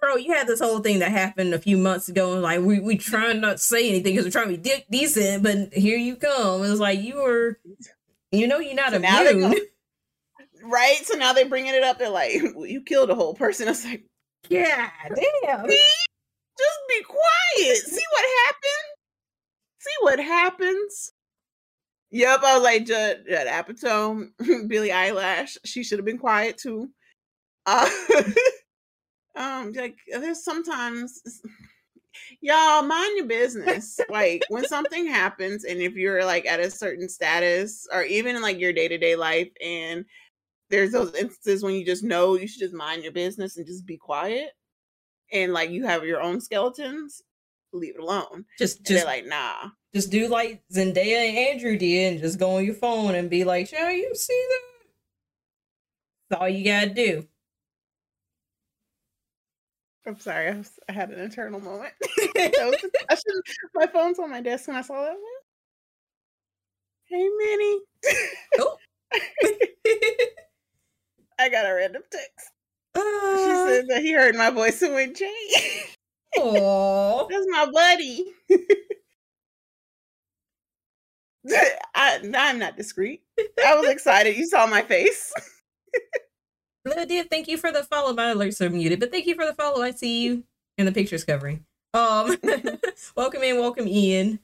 [0.00, 2.80] bro, you had this whole thing that happened a few months ago, and like we
[2.80, 5.98] we trying not to say anything because we're trying to be de- decent, but here
[5.98, 6.64] you come.
[6.64, 7.58] It was like you were,
[8.32, 9.54] you know, you're not So immune.
[10.64, 10.98] right?
[11.04, 11.98] So now they're bringing it up.
[11.98, 14.04] They're like, well, "You killed a whole person." I was like,
[14.48, 14.90] Yeah,
[15.44, 15.66] damn.
[16.58, 17.78] Just be quiet.
[17.78, 18.96] See what happens.
[19.78, 21.12] See what happens.
[22.10, 24.28] Yep, I was like Judd, Judd Apatow,
[24.68, 25.56] Billie Eilish.
[25.64, 26.88] She should have been quiet too.
[27.66, 27.88] Uh,
[29.36, 31.20] um, like there's sometimes
[32.40, 34.00] y'all mind your business.
[34.08, 38.42] like when something happens, and if you're like at a certain status, or even in
[38.42, 40.04] like your day to day life, and
[40.70, 43.86] there's those instances when you just know you should just mind your business and just
[43.86, 44.50] be quiet,
[45.32, 47.22] and like you have your own skeletons,
[47.72, 48.44] leave it alone.
[48.58, 49.70] Just, And they're just, like, nah.
[49.94, 53.44] just do like Zendaya and Andrew did, and just go on your phone and be
[53.44, 54.60] like, "Shall you see that?"
[56.30, 57.26] That's all you gotta do.
[60.06, 61.92] I'm sorry, I, was, I had an internal moment.
[62.26, 63.16] was, I
[63.74, 65.16] my phone's on my desk when I saw that.
[67.06, 67.80] Hey, Minnie.
[68.58, 68.76] Oh.
[71.38, 72.50] I got a random text.
[72.96, 75.32] She uh, said that he heard my voice and went, Jay.
[76.38, 77.26] aw.
[77.30, 78.24] That's my buddy.
[81.94, 83.22] I, I'm not discreet.
[83.64, 84.36] I was excited.
[84.36, 85.32] You saw my face.
[86.84, 88.12] Lydia, thank you for the follow.
[88.14, 89.82] My alerts are muted, but thank you for the follow.
[89.82, 90.44] I see you
[90.78, 91.64] in the pictures covering.
[91.94, 92.36] Um,
[93.16, 94.38] welcome in, welcome Ian.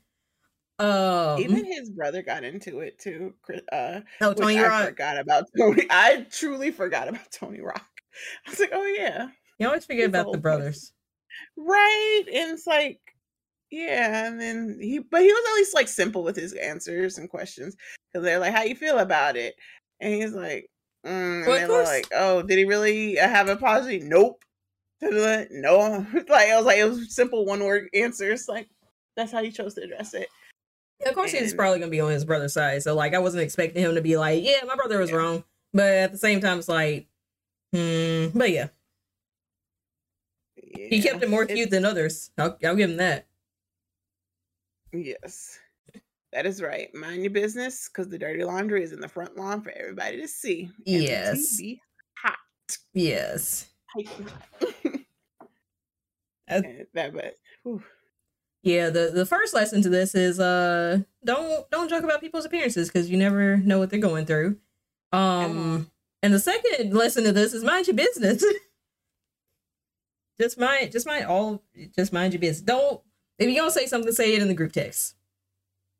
[0.79, 3.35] Um, Even his brother got into it too.
[3.71, 4.87] Uh, oh, Tony I Rock.
[4.87, 5.87] forgot about Tony.
[5.91, 7.87] I truly forgot about Tony Rock.
[8.47, 10.93] I was like, oh yeah, You always forget He's about the brothers.
[11.57, 12.23] right.
[12.27, 13.01] And it's like,
[13.71, 14.27] yeah.
[14.27, 17.77] And then he, but he was at least like simple with his answers and questions
[18.13, 19.55] because they're like, how you feel about it?
[20.01, 20.69] And he's like,
[21.07, 21.11] mm.
[21.11, 24.01] and Well, of they were like, oh, did he really uh, have a policy?
[24.01, 24.43] Nope.
[25.01, 26.07] No.
[26.29, 28.47] like I was like, it was simple one word answers.
[28.49, 28.69] Like
[29.17, 30.29] that's how you chose to address it.
[31.01, 32.81] Yeah, of course, he's probably gonna be on his brother's side.
[32.85, 35.17] So, like, I wasn't expecting him to be like, "Yeah, my brother was Yeah.
[35.17, 35.45] wrong,"
[35.75, 37.09] but at the same time, it's like,
[37.73, 38.39] hmm.
[38.39, 38.69] But yeah,
[40.57, 42.31] he kept it more cute than others.
[42.39, 43.27] I'll, I'll give him that.
[44.93, 45.59] Yes,
[46.33, 46.95] that is right.
[46.95, 50.29] Mind your business because the dirty laundry is in the front lawn for everybody to
[50.29, 50.65] see.
[50.87, 51.57] and Yes.
[51.57, 51.81] be
[52.17, 52.37] hot.
[52.93, 53.71] Yes.
[56.49, 57.83] That, but whew,
[58.63, 62.89] Yeah, the the first lesson to this is uh don't don't joke about people's appearances
[62.89, 64.59] because you never know what they're going through.
[65.13, 65.91] Um
[66.23, 68.45] and the second lesson to this is mind your business.
[70.41, 71.63] just mind just mind all
[71.97, 72.63] just mind your business.
[72.63, 73.01] Don't
[73.39, 75.15] if you're gonna say something, say it in the group text.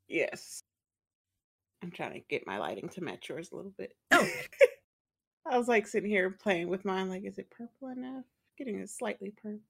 [0.09, 0.63] yes,
[1.83, 3.95] I'm trying to get my lighting to match yours a little bit.
[4.11, 4.29] Oh.
[5.51, 8.25] I was like sitting here playing with mine, like, is it purple enough?
[8.57, 9.61] Getting it slightly purple.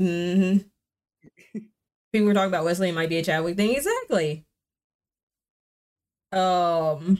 [0.00, 1.58] Mm-hmm.
[2.12, 3.76] People were talking about Wesley and might be a Chadwick thing.
[3.76, 4.46] Exactly.
[6.32, 7.18] Um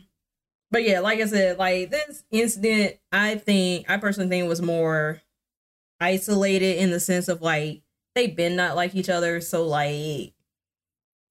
[0.70, 5.22] but yeah, like I said, like this incident, I think I personally think was more
[6.00, 7.82] isolated in the sense of like
[8.14, 10.34] they've been not like each other, so like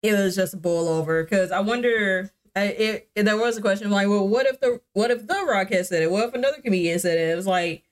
[0.03, 1.23] it was just a boil over.
[1.23, 5.11] Because I wonder, I, it, there was a question like, well, what if the what
[5.11, 6.11] if the Rock had said it?
[6.11, 7.29] What if another comedian said it?
[7.31, 7.83] It was like,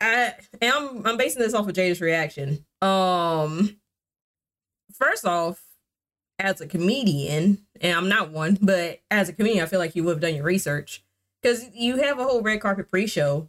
[0.00, 2.66] I I'm I'm basing this off of Jada's reaction.
[2.82, 3.78] Um,
[4.92, 5.62] first off,
[6.38, 10.04] as a comedian, and I'm not one, but as a comedian, I feel like you
[10.04, 11.04] would have done your research
[11.42, 13.48] because you have a whole red carpet pre-show.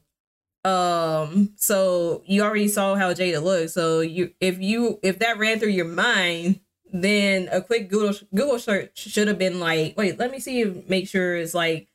[0.66, 3.74] Um, so you already saw how Jada looks.
[3.74, 6.62] So you, if you, if that ran through your mind,
[6.92, 10.88] then a quick Google Google search should have been like, wait, let me see, if-
[10.88, 11.88] make sure it's like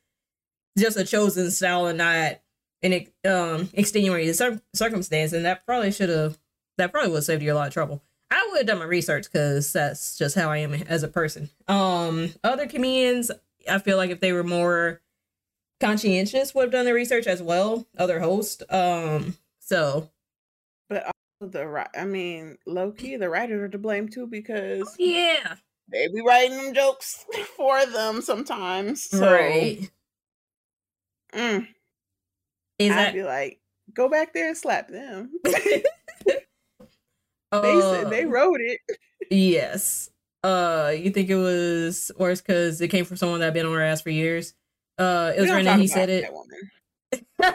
[0.77, 2.39] just a chosen style and not
[2.81, 4.33] an um extenuating
[4.73, 6.37] circumstance, and that probably should have
[6.77, 8.01] that probably would have saved you a lot of trouble.
[8.31, 11.49] I would have done my research because that's just how I am as a person.
[11.67, 13.31] Um, other comedians,
[13.69, 15.01] I feel like if they were more
[15.79, 17.87] conscientious, would have done their research as well.
[17.97, 20.09] Other hosts, um, so
[20.89, 25.55] But also the I mean, low key, the writers are to blame too because yeah,
[25.91, 27.25] they be writing them jokes
[27.57, 29.03] for them sometimes.
[29.03, 29.91] So, right.
[31.33, 31.67] mm,
[32.77, 33.59] Is I'd that be like,
[33.93, 35.31] go back there and slap them.
[37.51, 38.79] they said they wrote it.
[39.31, 40.09] Yes.
[40.43, 43.73] Uh, you think it was worse because it came from someone that had been on
[43.73, 44.55] her ass for years?
[44.97, 46.25] Uh, it was don't He said it.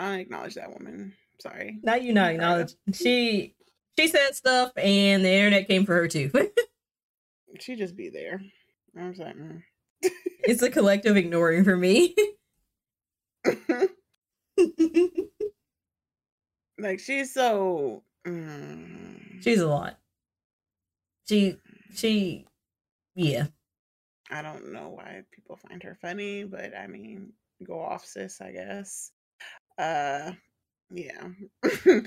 [0.00, 1.12] I acknowledge that woman.
[1.40, 1.78] Sorry.
[1.82, 2.74] Not you, not acknowledge.
[2.92, 3.54] She
[3.98, 6.30] she said stuff, and the internet came for her too.
[7.58, 8.40] She just be there.
[8.96, 9.60] I'm just like, mm.
[10.44, 12.14] it's a collective ignoring for me.
[16.78, 18.04] like she's so.
[18.26, 19.98] Mm, She's a lot.
[21.26, 21.56] She
[21.94, 22.46] she
[23.14, 23.48] yeah.
[24.30, 27.32] I don't know why people find her funny, but I mean,
[27.64, 28.40] go off, sis.
[28.40, 29.12] I guess.
[29.78, 30.32] Uh,
[30.90, 31.30] Yeah.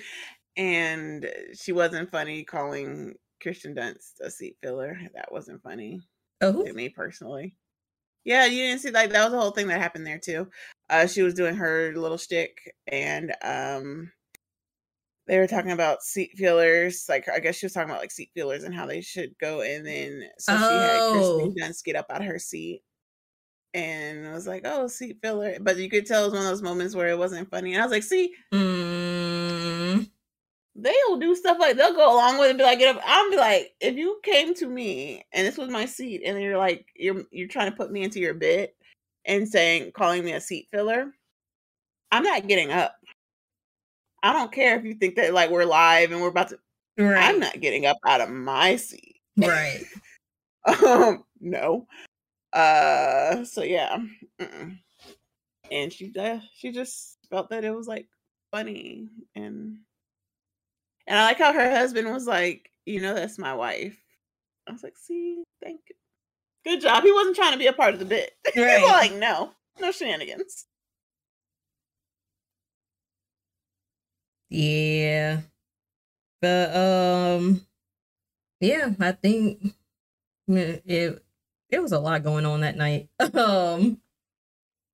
[0.57, 4.97] and she wasn't funny calling Christian Dunst a seat filler.
[5.15, 6.01] That wasn't funny
[6.41, 7.57] Oh, to me personally.
[8.25, 10.49] Yeah, you didn't see like that was the whole thing that happened there too.
[10.89, 14.11] Uh she was doing her little shtick and um
[15.27, 17.05] they were talking about seat fillers.
[17.09, 19.61] Like I guess she was talking about like seat fillers and how they should go
[19.61, 21.13] and then so she had Oh.
[21.13, 22.83] Kristen Dunst get up out of her seat
[23.73, 25.57] and I was like, Oh, seat filler.
[25.61, 27.73] But you could tell it was one of those moments where it wasn't funny.
[27.73, 30.09] And I was like, see, mm,
[30.75, 33.01] they'll do stuff like they'll go along with it and be like, get up.
[33.05, 36.57] I'll be like, if you came to me and this was my seat, and you're
[36.57, 38.75] like, you're you're trying to put me into your bit
[39.25, 41.11] and saying calling me a seat filler,
[42.11, 42.95] I'm not getting up.
[44.23, 46.59] I don't care if you think that like we're live and we're about to.
[46.97, 49.19] right, I'm not getting up out of my seat.
[49.37, 49.83] right.
[50.65, 51.87] Um, no.
[52.53, 53.97] Uh, so yeah,
[54.39, 54.77] mm-mm.
[55.69, 58.07] and she uh, she just felt that it was like
[58.49, 59.79] funny and
[61.05, 63.97] and I like how her husband was like, you know, that's my wife.
[64.69, 65.95] I was like, see, thank you,
[66.63, 67.03] good job.
[67.03, 68.31] He wasn't trying to be a part of the bit.
[68.53, 69.51] He was like, no,
[69.81, 70.65] no shenanigans.
[74.53, 75.41] Yeah.
[76.41, 77.65] But um
[78.59, 79.73] yeah, I think
[80.47, 81.23] it
[81.71, 83.09] it, was a lot going on that night.
[83.33, 83.99] Um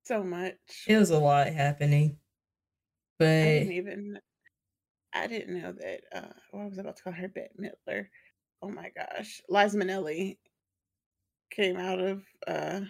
[0.04, 0.86] So much.
[0.88, 2.18] it was a lot happening.
[3.18, 4.18] But I didn't even.
[5.12, 6.00] I didn't know that.
[6.10, 8.06] Uh, what I was about to call her Bette Midler.
[8.62, 10.38] Oh my gosh, Liza Minnelli
[11.50, 12.80] came out of uh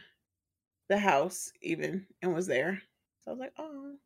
[0.89, 2.81] the house even and was there.
[3.25, 3.97] So I was like, oh.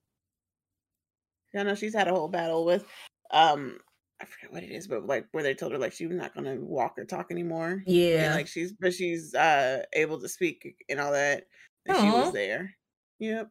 [1.56, 2.84] I know she's had a whole battle with
[3.30, 3.78] um
[4.20, 6.34] I forget what it is, but like where they told her like she was not
[6.34, 7.82] gonna walk or talk anymore.
[7.86, 8.34] And yeah.
[8.34, 11.46] like she's but she's uh able to speak and all that.
[11.86, 12.74] And she was there.
[13.18, 13.50] Yep.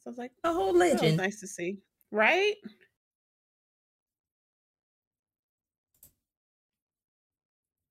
[0.00, 1.16] So I was like, a whole legend.
[1.16, 1.78] nice to see.
[2.10, 2.56] Right?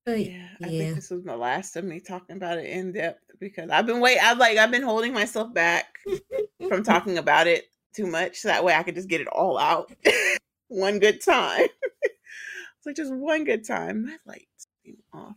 [0.05, 0.79] But Yeah, I yeah.
[0.79, 4.01] think this was my last of me talking about it in depth because I've been
[4.01, 4.19] wait.
[4.19, 5.99] I've like I've been holding myself back
[6.67, 7.65] from talking about it
[7.95, 9.91] too much, so that way I could just get it all out
[10.67, 11.67] one good time.
[12.01, 14.05] it's like just one good time.
[14.05, 15.35] My lights being off.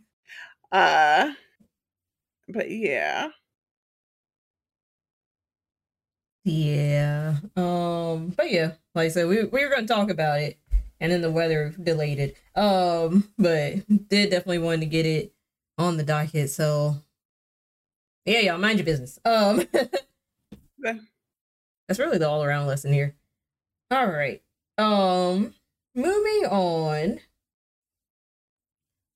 [0.71, 1.33] Uh,
[2.49, 3.29] but yeah,
[6.47, 7.35] Yeah.
[7.57, 10.57] Um, but yeah, like I said, we we were gonna talk about it
[11.01, 12.37] and then the weather delayed it.
[12.55, 15.33] Um, but did definitely want to get it
[15.77, 16.95] on the docket, so
[18.23, 19.19] yeah, y'all mind your business.
[19.25, 19.63] Um.
[21.87, 23.15] that's really the all around lesson here.
[23.91, 24.41] All right.
[24.77, 25.53] Um
[25.95, 27.19] moving on.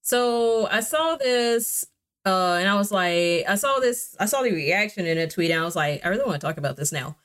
[0.02, 1.86] So I saw this
[2.26, 5.52] uh and I was like I saw this I saw the reaction in a tweet
[5.52, 7.18] and I was like I really want to talk about this now.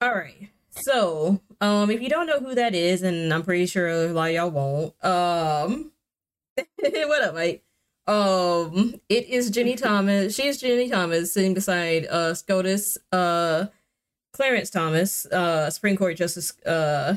[0.00, 0.50] All right.
[0.70, 4.28] So, um if you don't know who that is and I'm pretty sure a lot
[4.30, 5.04] of y'all won't.
[5.04, 5.92] Um
[6.78, 7.62] what up, mate?
[8.06, 10.34] Um it is Ginni Thomas.
[10.34, 13.66] She is Ginni Thomas sitting beside uh SCOTUS uh
[14.34, 17.16] Clarence Thomas, uh Supreme Court Justice uh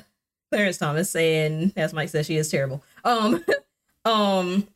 [0.52, 2.82] Clarence Thomas and as Mike says she is terrible.
[3.04, 3.44] Um
[4.06, 4.68] um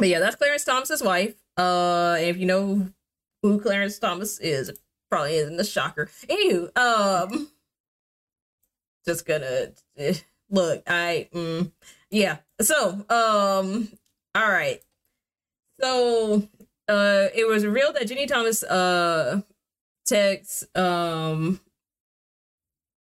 [0.00, 1.34] but yeah, that's Clarence Thomas's wife.
[1.58, 2.88] Uh, if you know
[3.42, 4.72] who Clarence Thomas is,
[5.10, 6.06] probably isn't a shocker.
[6.26, 7.48] Anywho, um,
[9.04, 10.14] just gonna eh,
[10.48, 10.82] look.
[10.86, 11.70] I mm,
[12.10, 12.38] yeah.
[12.62, 13.88] So um,
[14.34, 14.80] all right.
[15.78, 16.48] So
[16.88, 19.42] uh, it was revealed that Ginni Thomas uh
[20.06, 21.60] texts um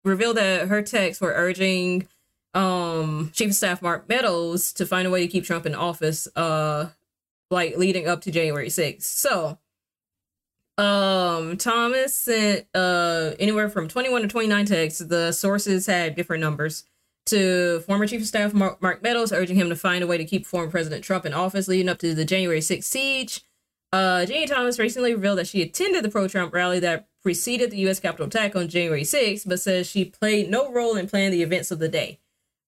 [0.10, 2.07] revealed that her texts were urging
[2.55, 6.28] um chief of staff mark meadows to find a way to keep trump in office
[6.36, 6.89] uh
[7.51, 9.60] like leading up to january 6th so
[10.78, 14.99] um thomas sent uh anywhere from 21 to 29 texts.
[14.99, 16.86] The sources had different numbers.
[17.26, 20.26] To former chief of staff mark, mark meadows urging him to find a way to
[20.26, 23.43] keep former president trump in office leading up to the january 6th siege
[23.92, 28.00] uh, Ginni Thomas recently revealed that she attended the pro-Trump rally that preceded the U.S.
[28.00, 31.72] Capitol attack on January 6th, but says she played no role in planning the events
[31.72, 32.20] of the day.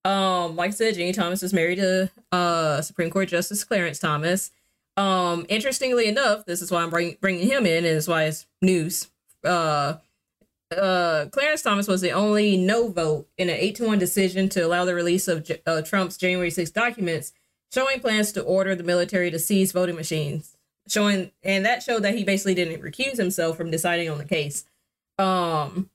[0.03, 4.51] Um, like I said, Ginni Thomas is married to uh, Supreme Court Justice Clarence Thomas.
[4.97, 8.47] Um, interestingly enough, this is why I'm bring, bringing him in, and it's why it's
[8.61, 9.09] news.
[9.43, 9.95] Uh,
[10.75, 14.61] uh, Clarence Thomas was the only no vote in an 8 to 1 decision to
[14.61, 17.33] allow the release of uh, Trump's January 6 documents
[17.73, 20.50] showing plans to order the military to seize voting machines
[20.87, 24.65] showing and that showed that he basically didn't recuse himself from deciding on the case
[25.19, 25.89] um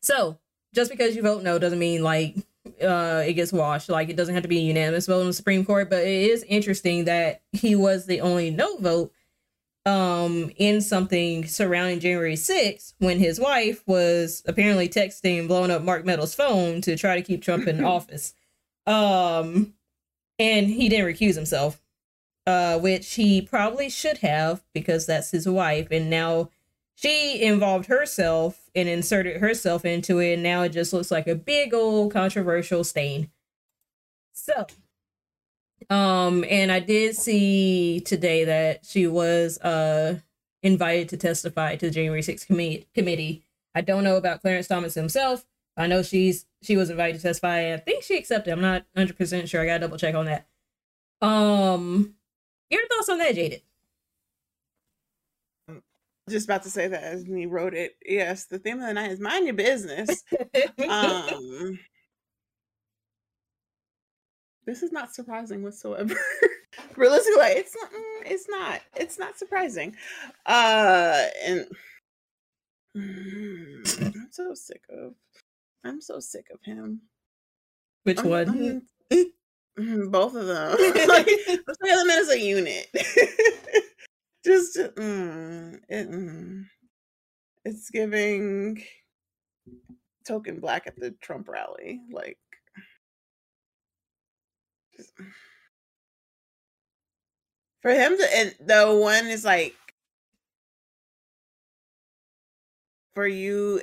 [0.00, 0.38] so
[0.74, 2.36] just because you vote no doesn't mean like
[2.82, 5.32] uh it gets washed like it doesn't have to be a unanimous vote in the
[5.32, 9.12] supreme court but it is interesting that he was the only no vote
[9.86, 16.04] um in something surrounding January 6th when his wife was apparently texting blowing up Mark
[16.04, 18.34] Meadows' phone to try to keep Trump in office.
[18.86, 19.74] Um
[20.38, 21.82] and he didn't recuse himself.
[22.48, 26.48] Uh which he probably should have because that's his wife and now
[26.94, 31.34] she involved herself and inserted herself into it and now it just looks like a
[31.34, 33.30] big old controversial stain.
[34.32, 34.66] So,
[35.90, 40.20] um, and I did see today that she was uh
[40.62, 42.88] invited to testify to the January 6th committee.
[42.94, 43.42] Committee.
[43.74, 45.44] I don't know about Clarence Thomas himself.
[45.76, 47.74] I know she's she was invited to testify.
[47.74, 48.52] I think she accepted.
[48.52, 49.60] I'm not 100 percent sure.
[49.60, 50.46] I gotta double check on that.
[51.20, 52.14] Um,
[52.70, 53.62] your thoughts on that, Jaded?
[56.28, 57.96] Just about to say that as me wrote it.
[58.04, 60.22] Yes, the theme of the night is mind your business.
[60.88, 61.78] um,
[64.66, 66.14] this is not surprising whatsoever.
[66.96, 67.90] Realistically, it's not.
[67.90, 68.80] mm, It's not.
[68.96, 69.96] It's not surprising.
[70.44, 71.66] Uh, and
[72.94, 75.14] mm, I'm so sick of.
[75.84, 77.00] I'm so sick of him.
[78.04, 78.48] Which I'm- one?
[79.10, 79.32] I'm-
[79.78, 80.72] Mm, both of them.
[81.08, 82.86] like, let's look at them as a unit.
[84.44, 86.64] Just, mm, it, mm,
[87.64, 88.82] it's giving
[90.24, 92.00] token black at the Trump rally.
[92.10, 92.38] Like,
[94.96, 95.12] just-
[97.82, 99.74] for him to, and the one is like,
[103.14, 103.82] for you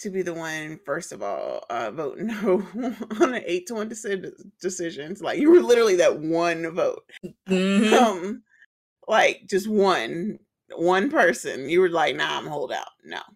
[0.00, 2.66] to be the one, first of all, uh, vote no
[3.20, 5.22] on an eight to one deci- decisions.
[5.22, 7.02] Like you were literally that one vote.
[7.48, 7.92] Mhm.
[7.92, 8.42] Um,
[9.08, 10.38] like just one,
[10.74, 11.68] one person.
[11.68, 12.88] You were like, nah, I'm hold out.
[13.04, 13.20] No.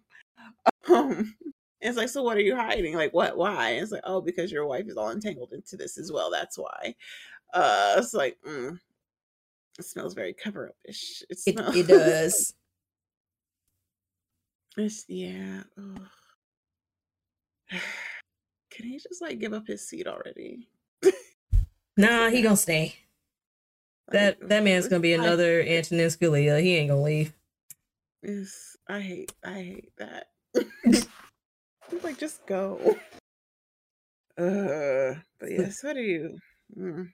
[0.87, 1.35] Um,
[1.81, 2.95] it's like, so what are you hiding?
[2.95, 3.37] Like, what?
[3.37, 3.71] Why?
[3.71, 6.29] It's like, oh, because your wife is all entangled into this as well.
[6.31, 6.95] That's why.
[7.53, 8.77] Uh, it's like, mm,
[9.79, 11.23] it smells very cover up ish.
[11.29, 12.53] It, It, smells, it does.
[14.77, 15.63] It's, yeah.
[15.77, 16.01] ugh.
[18.71, 20.67] Can he just like give up his seat already?
[21.97, 22.93] Nah, he gonna stay.
[24.09, 26.61] That Like, that man's gonna be I- another Antonin Scalia.
[26.61, 27.33] He ain't gonna leave.
[28.89, 30.27] I hate I hate that.
[32.03, 32.97] Like just go.
[34.37, 36.37] Uh, but yes, what are you?
[36.77, 37.11] Mm.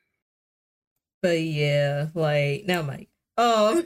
[1.21, 3.09] But yeah, like now, Mike.
[3.37, 3.85] Um,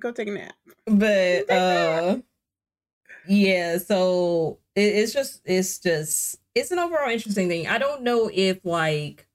[0.00, 0.54] go take a nap.
[0.86, 2.18] but uh,
[3.26, 3.78] yeah.
[3.78, 7.66] So it, it's just it's just it's an overall interesting thing.
[7.66, 9.26] I don't know if like,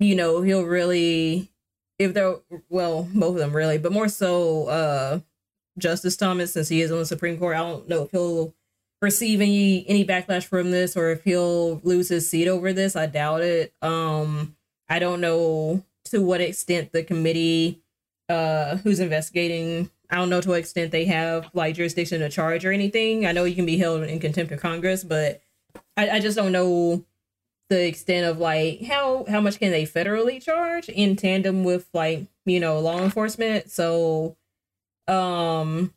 [0.00, 1.50] you know, he'll really
[1.98, 2.36] if they're
[2.68, 5.20] well, both of them really, but more so uh
[5.78, 7.56] Justice Thomas since he is on the Supreme Court.
[7.56, 8.54] I don't know if he'll
[9.02, 12.96] receive any any backlash from this or if he'll lose his seat over this.
[12.96, 13.74] I doubt it.
[13.82, 14.56] Um
[14.88, 17.82] I don't know to what extent the committee
[18.28, 22.64] uh who's investigating I don't know to what extent they have like jurisdiction to charge
[22.64, 23.26] or anything.
[23.26, 25.42] I know you can be held in contempt of Congress, but
[25.96, 27.04] I, I just don't know
[27.68, 32.28] the extent of like how how much can they federally charge in tandem with like
[32.44, 33.72] you know law enforcement.
[33.72, 34.36] So
[35.08, 35.92] um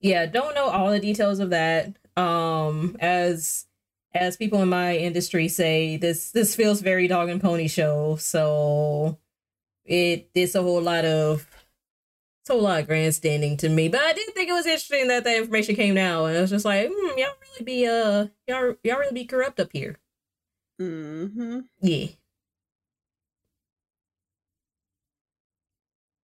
[0.00, 1.94] yeah, don't know all the details of that.
[2.16, 3.66] Um as
[4.14, 8.16] as people in my industry say, this this feels very dog and pony show.
[8.16, 9.16] So
[9.84, 11.46] it it's a whole lot of
[12.48, 13.88] it's a whole lot of grandstanding to me.
[13.88, 16.50] But I did think it was interesting that that information came now, and it was
[16.50, 19.96] just like, hmm, y'all really be uh y'all y'all really be corrupt up here.
[20.80, 21.60] Mm-hmm.
[21.82, 22.06] Yeah.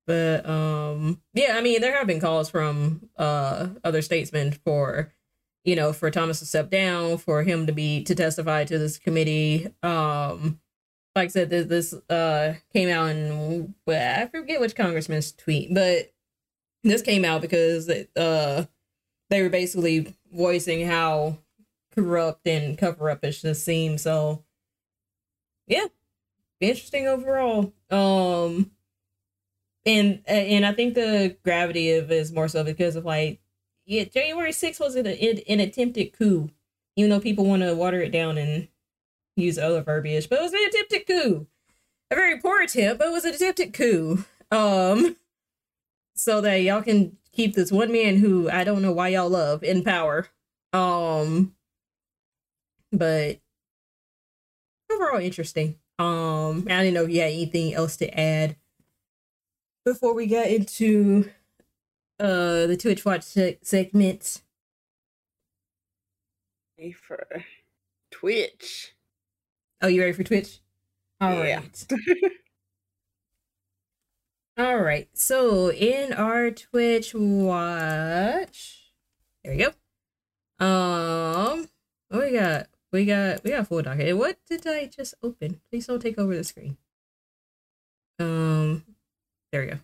[0.06, 5.12] But um yeah, I mean there have been calls from uh other statesmen for
[5.64, 8.98] you know for Thomas to step down, for him to be to testify to this
[8.98, 9.68] committee.
[9.82, 10.60] Um
[11.14, 15.74] like I said, this, this uh came out in well, I forget which congressman's tweet,
[15.74, 16.13] but
[16.84, 18.66] this came out because uh
[19.30, 21.38] they were basically voicing how
[21.94, 24.02] corrupt and cover up it just seems.
[24.02, 24.44] So
[25.66, 25.86] yeah,
[26.60, 27.72] interesting overall.
[27.90, 28.70] Um,
[29.86, 33.40] and and I think the gravity of is more so because of like,
[33.86, 36.50] yeah, January 6th was an, an, an attempted coup.
[36.96, 38.68] Even though people want to water it down and
[39.36, 41.46] use other verbiage, but it was an attempted coup.
[42.10, 44.24] A very poor attempt, but it was an attempted coup.
[44.52, 45.16] Um,
[46.14, 49.62] so that y'all can keep this one man who I don't know why y'all love
[49.62, 50.28] in power.
[50.72, 51.54] Um,
[52.92, 53.38] but
[54.90, 55.76] overall interesting.
[55.98, 58.56] Um, I didn't know if you had anything else to add
[59.84, 61.30] before we got into
[62.18, 64.42] uh the Twitch Watch se- segment.
[66.78, 67.26] Ready for
[68.10, 68.94] Twitch.
[69.80, 70.60] Oh, you ready for Twitch?
[71.20, 71.86] All right.
[74.56, 75.08] All right.
[75.14, 78.92] So in our Twitch watch,
[79.42, 79.72] there we go.
[80.64, 81.68] Um,
[82.08, 82.68] what we got?
[82.92, 84.16] We got we got full docket.
[84.16, 85.60] What did I just open?
[85.68, 86.76] Please don't take over the screen.
[88.20, 88.84] Um,
[89.50, 89.78] there we go.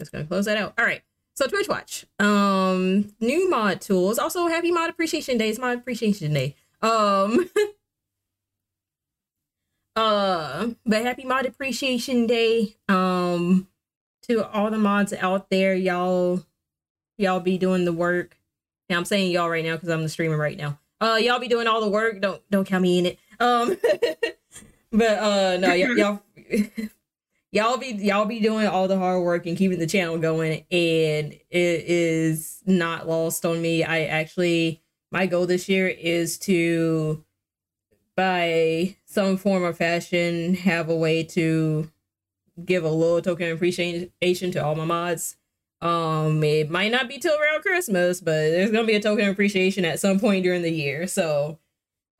[0.00, 0.72] Just gonna close that out.
[0.78, 1.02] All right.
[1.34, 2.06] So Twitch Watch.
[2.18, 4.18] Um, new mod tools.
[4.18, 5.50] Also, happy Mod Appreciation Day.
[5.50, 6.56] It's Mod Appreciation Day.
[6.80, 7.50] Um.
[9.96, 12.76] uh, but happy Mod Appreciation Day.
[12.88, 13.68] Um
[14.22, 16.44] to all the mods out there, y'all
[17.18, 18.36] y'all be doing the work.
[18.88, 20.78] And I'm saying y'all right now because I'm the streamer right now.
[21.00, 22.20] Uh y'all be doing all the work.
[22.20, 23.18] Don't don't count me in it.
[23.40, 23.76] Um
[24.92, 26.22] but uh no y'all
[27.52, 31.32] y'all be y'all be doing all the hard work and keeping the channel going and
[31.32, 33.84] it is not lost on me.
[33.84, 37.24] I actually my goal this year is to
[38.16, 41.90] by some form or fashion have a way to
[42.64, 44.10] give a little token of appreciation
[44.52, 45.36] to all my mods.
[45.80, 49.32] Um, it might not be till around Christmas, but there's gonna be a token of
[49.32, 51.06] appreciation at some point during the year.
[51.06, 51.58] So,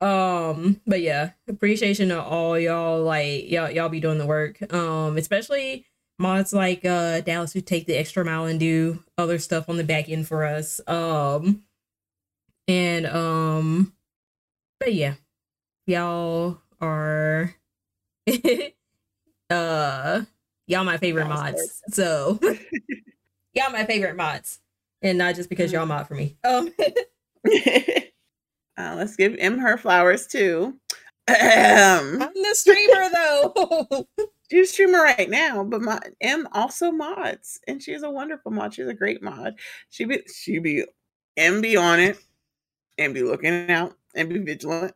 [0.01, 3.01] um, but yeah, appreciation to all y'all.
[3.03, 4.73] Like y'all, y'all be doing the work.
[4.73, 5.85] Um, especially
[6.19, 9.83] mods like uh Dallas who take the extra mile and do other stuff on the
[9.83, 10.81] back end for us.
[10.87, 11.63] Um,
[12.67, 13.93] and um,
[14.79, 15.15] but yeah,
[15.87, 17.55] y'all are
[19.49, 20.21] uh
[20.67, 21.81] y'all my favorite mods.
[21.89, 22.39] So
[23.53, 24.59] y'all my favorite mods.
[25.01, 26.37] And not just because y'all mod for me.
[26.43, 26.73] Um
[28.77, 30.79] uh, let's give M her flowers too.
[31.27, 34.07] Um, I'm the streamer though.
[34.51, 38.73] she's a streamer right now, but my M also mods, and she's a wonderful mod.
[38.73, 39.55] She's a great mod.
[39.89, 40.85] She be she be
[41.37, 42.17] M be on it,
[42.97, 44.93] and be looking out, and be vigilant.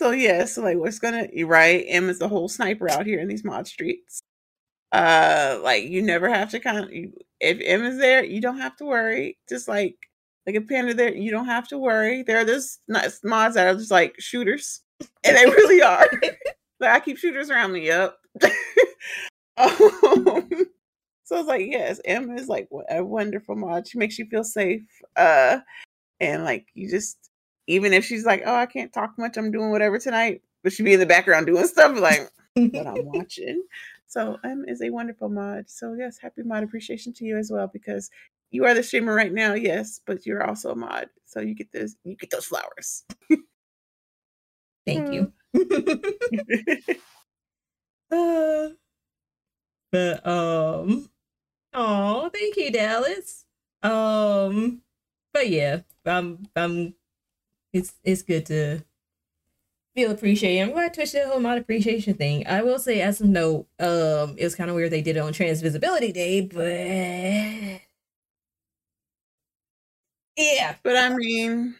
[0.00, 1.84] So yeah, so like what's gonna right?
[1.86, 4.22] M is the whole sniper out here in these mod streets.
[4.92, 8.60] Uh, like you never have to kind of you, if M is there, you don't
[8.60, 9.36] have to worry.
[9.46, 9.96] Just like
[10.46, 12.22] like a panda there, you don't have to worry.
[12.22, 14.80] There are this nice mods that are just like shooters,
[15.22, 16.08] and they really are.
[16.80, 17.86] like I keep shooters around me.
[17.86, 18.16] Yep.
[19.58, 20.48] um,
[21.24, 23.86] so it's like yes, M is like a wonderful mod.
[23.86, 24.80] She makes you feel safe.
[25.14, 25.58] Uh,
[26.20, 27.29] and like you just
[27.70, 30.82] even if she's like, oh, I can't talk much, I'm doing whatever tonight, but she'd
[30.82, 33.62] be in the background doing stuff like what I'm watching.
[34.08, 35.70] So M is a wonderful mod.
[35.70, 38.10] So yes, happy mod appreciation to you as well because
[38.50, 41.06] you are the streamer right now, yes, but you're also a mod.
[41.26, 43.04] So you get this you get those flowers.
[44.84, 45.32] Thank you.
[48.10, 48.70] uh,
[49.92, 51.08] but um
[51.72, 53.44] oh thank you, Dallas.
[53.84, 54.82] Um
[55.32, 56.94] but yeah, I'm I'm
[57.72, 58.84] it's it's good to
[59.94, 60.62] feel appreciated.
[60.62, 62.46] I'm glad Twitch did a whole mod appreciation thing.
[62.46, 65.20] I will say, as a note, um, it was kind of weird they did it
[65.20, 67.82] on Trans Visibility Day, but
[70.36, 71.74] yeah, but I mean,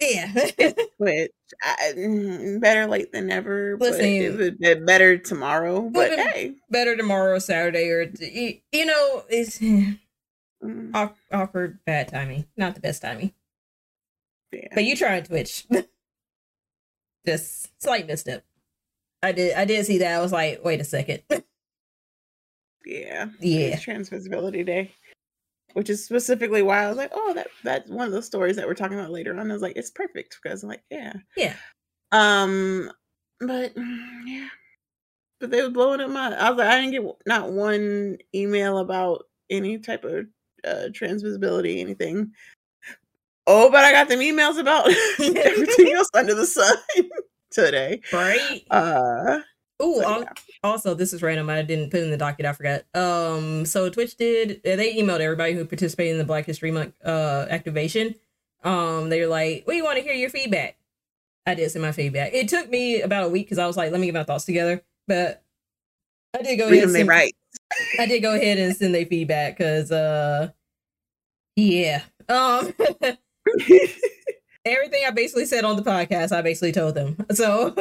[0.00, 0.32] yeah,
[0.96, 1.30] Twitch.
[1.62, 3.76] I, mm, better late than never.
[3.76, 4.06] but Listen.
[4.06, 5.88] it would be better tomorrow.
[5.88, 9.98] But hey, better tomorrow, Saturday, or you you know, it's mm,
[11.32, 13.32] awkward, bad timing, not the best timing.
[14.54, 14.68] Yeah.
[14.74, 15.66] But you trying Twitch,
[17.26, 18.44] just slight misstep.
[19.22, 20.16] I did, I did see that.
[20.16, 21.22] I was like, wait a second,
[22.84, 23.66] yeah, yeah.
[23.68, 24.92] It's Trans Visibility Day,
[25.72, 28.66] which is specifically why I was like, oh, that that's one of those stories that
[28.66, 29.50] we're talking about later on.
[29.50, 31.54] I was like, it's perfect because I'm like, yeah, Yeah.
[32.12, 32.90] Um,
[33.40, 34.48] but mm, yeah,
[35.40, 36.34] but they were blowing up my.
[36.34, 40.26] I was like, I didn't get not one email about any type of
[40.64, 42.32] uh, trans visibility, anything.
[43.46, 44.88] Oh, but I got them emails about
[45.36, 46.76] everything else under the sun
[47.50, 48.00] today.
[48.12, 48.62] Right.
[48.70, 49.40] Uh,
[49.82, 50.32] Ooh, so, yeah.
[50.62, 51.50] also this is random.
[51.50, 52.46] I didn't put in the docket.
[52.46, 52.84] I forgot.
[52.94, 54.60] Um, so Twitch did.
[54.66, 58.14] uh, They emailed everybody who participated in the Black History Month uh activation.
[58.62, 60.76] Um, they were like, "We want to hear your feedback."
[61.46, 62.32] I did send my feedback.
[62.32, 64.46] It took me about a week because I was like, "Let me get my thoughts
[64.46, 65.42] together." But
[66.34, 66.96] I did go read ahead.
[66.96, 67.34] And right.
[68.00, 70.50] I did go ahead and send their feedback because, uh,
[71.56, 72.02] yeah.
[72.28, 72.72] Um,
[74.64, 77.16] everything I basically said on the podcast, I basically told them.
[77.34, 77.74] So,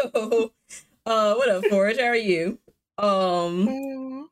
[1.06, 1.98] uh, what up, Forge?
[1.98, 2.60] How are you?
[2.98, 3.68] Um.
[3.68, 4.24] Mm,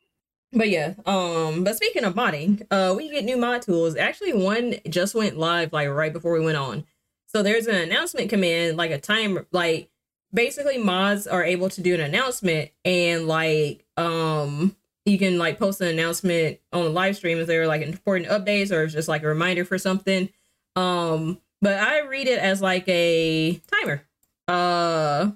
[0.54, 3.96] But yeah, um, but speaking of modding, uh, we get new mod tools.
[3.96, 6.86] Actually, one just went live like right before we went on.
[7.28, 9.90] So there's an announcement command, like a time, like
[10.34, 14.76] basically mods are able to do an announcement and like um
[15.06, 18.30] you can like post an announcement on the live stream if there are like important
[18.30, 20.30] updates or just like a reminder for something.
[20.76, 24.04] Um, but I read it as like a timer.
[24.48, 25.32] Uh,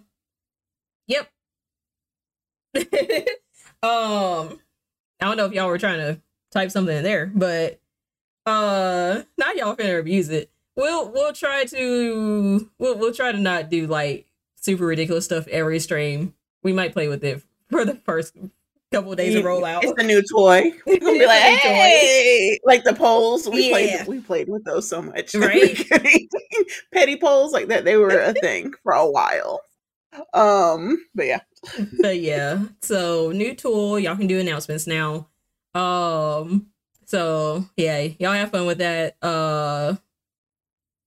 [1.08, 1.32] yep.
[3.86, 4.60] Um,
[5.22, 6.20] I don't know if y'all were trying to
[6.52, 7.80] type something in there, but
[8.48, 10.50] uh, now y'all finna abuse it.
[10.76, 14.26] We'll we'll try to we'll we'll try to not do like
[14.56, 16.34] super ridiculous stuff every stream.
[16.64, 18.36] We might play with it for the first
[18.92, 19.84] couple days of rollout.
[19.84, 20.72] It's a new toy.
[20.86, 23.48] We're gonna be like, hey, like the polls.
[23.50, 23.72] We yeah.
[23.72, 25.34] played we played with those so much.
[25.46, 25.78] Right.
[26.94, 29.62] Petty polls like that, they were a thing for a while.
[30.34, 31.42] Um, but yeah.
[32.02, 32.64] but yeah.
[32.82, 35.28] So new tool, y'all can do announcements now.
[35.74, 36.68] Um
[37.06, 39.18] so yeah, y'all have fun with that.
[39.22, 39.96] Uh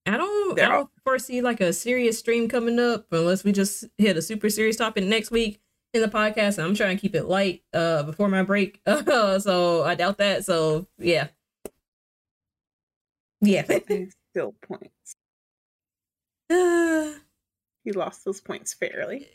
[0.07, 4.17] I don't, I don't foresee like a serious stream coming up unless we just hit
[4.17, 5.61] a super serious topic next week
[5.94, 6.59] in the podcast.
[6.59, 8.81] And I'm trying to keep it light uh before my break.
[8.86, 10.44] Uh, so I doubt that.
[10.44, 11.28] So yeah.
[13.40, 13.65] Yeah.
[14.32, 15.16] Still points.
[17.85, 19.27] He lost those points fairly.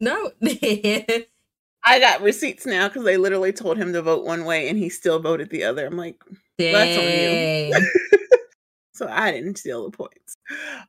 [0.00, 0.30] No.
[0.42, 4.88] I got receipts now because they literally told him to vote one way and he
[4.88, 5.86] still voted the other.
[5.86, 6.16] I'm like,
[6.58, 7.88] that's on you.
[8.94, 10.36] so I didn't steal the points.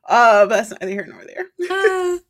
[0.08, 2.20] Uh, but that's neither here nor there.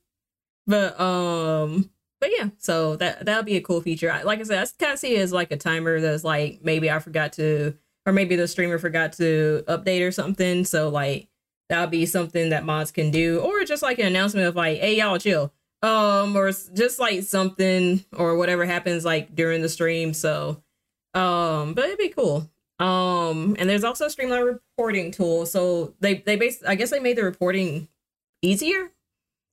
[0.66, 1.90] but um,
[2.22, 4.16] but yeah, so that that'll be a cool feature.
[4.24, 6.88] Like I said, I kind of see it as like a timer that's like maybe
[6.88, 7.76] I forgot to,
[8.06, 10.64] or maybe the streamer forgot to update or something.
[10.64, 11.26] So like
[11.68, 14.96] that'll be something that mods can do, or just like an announcement of like, hey
[14.96, 20.14] y'all chill, um, or just like something or whatever happens like during the stream.
[20.14, 20.62] So,
[21.14, 22.48] um, but it'd be cool.
[22.78, 25.44] Um, and there's also a Streamline reporting tool.
[25.44, 27.88] So they they base I guess they made the reporting
[28.42, 28.90] easier, a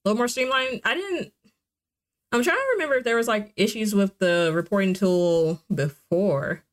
[0.05, 0.81] little more streamlined.
[0.85, 1.33] I didn't.
[2.31, 6.63] I'm trying to remember if there was like issues with the reporting tool before.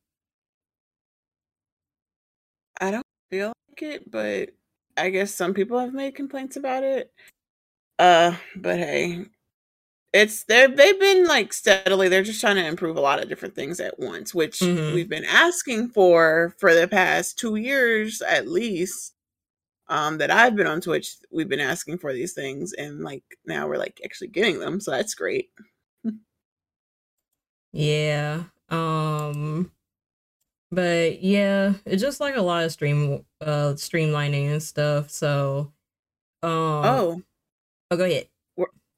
[2.79, 4.49] I don't feel like it, but
[4.95, 7.11] I guess some people have made complaints about it.
[7.97, 9.25] Uh, but hey,
[10.13, 13.55] it's they're they've been like steadily they're just trying to improve a lot of different
[13.55, 14.95] things at once which mm-hmm.
[14.95, 19.13] we've been asking for for the past two years at least
[19.89, 23.67] um that i've been on twitch we've been asking for these things and like now
[23.67, 25.49] we're like actually getting them so that's great
[27.71, 29.71] yeah um
[30.71, 35.71] but yeah it's just like a lot of stream uh streamlining and stuff so
[36.43, 36.51] um
[36.85, 37.21] oh
[37.91, 38.27] oh go ahead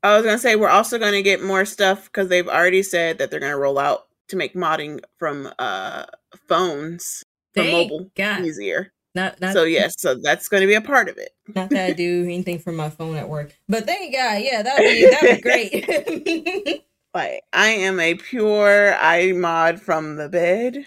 [0.01, 3.31] I was gonna say we're also gonna get more stuff because they've already said that
[3.31, 6.05] they're gonna roll out to make modding from uh
[6.47, 8.45] phones from Thank mobile God.
[8.45, 8.93] easier.
[9.15, 11.31] Not, not so yes, so that's going to be a part of it.
[11.55, 14.85] not that I do anything from my phone at work, but thank God, yeah, that'd
[14.85, 16.85] be that'd be great.
[17.13, 20.85] like I am a pure iMod from the bed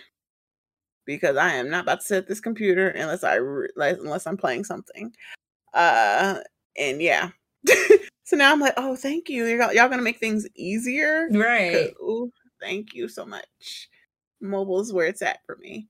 [1.05, 3.39] because I am not about to set this computer unless I
[3.77, 5.13] unless I'm playing something.
[5.75, 6.39] Uh,
[6.79, 7.31] and yeah,
[8.25, 9.47] so now I'm like, oh, thank you.
[9.47, 11.93] Y'all, y'all gonna make things easier, right?
[12.01, 12.31] Ooh,
[12.61, 13.89] thank you so much.
[14.41, 15.89] Mobile is where it's at for me,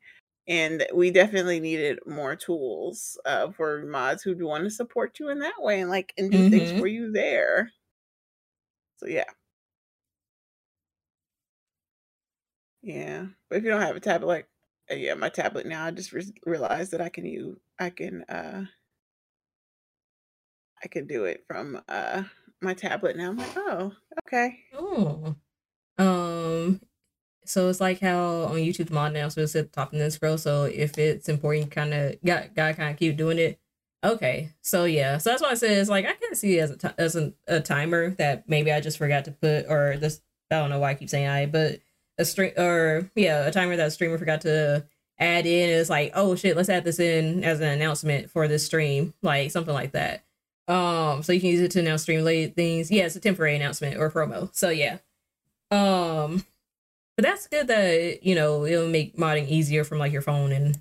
[0.49, 5.39] and we definitely needed more tools uh, for mods who want to support you in
[5.41, 6.51] that way and like and do mm-hmm.
[6.51, 7.71] things for you there.
[8.99, 9.25] So yeah.
[12.83, 14.49] Yeah, but if you don't have a tablet, like
[14.91, 18.25] uh, yeah, my tablet now, I just re- realized that I can use I can
[18.29, 18.65] uh
[20.83, 22.25] I can do it from uh
[22.61, 23.31] my tablet now.
[23.31, 23.93] I'm like, oh,
[24.27, 24.59] okay.
[24.75, 25.37] Oh.
[25.99, 26.81] Um
[27.45, 30.39] so it's like how on YouTube the mod it's at the top of the scroll.
[30.39, 33.59] So if it's important, kind of got gotta kind of keep doing it.
[34.05, 36.71] Okay, so yeah, so that's why I said it's like I can't see it as
[36.73, 40.21] a t- as a, a timer that maybe I just forgot to put or this
[40.51, 41.81] I don't know why I keep saying I, but
[42.19, 44.87] a stream or yeah, a timer that a streamer forgot to
[45.19, 45.71] add in.
[45.71, 49.51] It's like oh shit, let's add this in as an announcement for this stream, like
[49.51, 50.25] something like that.
[50.69, 52.91] Um, so you can use it to announce stream late things.
[52.91, 54.55] Yeah, it's a temporary announcement or promo.
[54.55, 54.99] So yeah.
[55.71, 56.45] Um,
[57.17, 60.79] but that's good that you know it'll make modding easier from like your phone and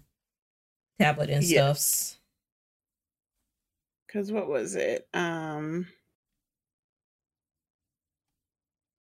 [0.99, 1.73] tablet and yeah.
[1.73, 2.17] stuff.
[4.11, 5.07] Cause what was it?
[5.13, 5.87] Um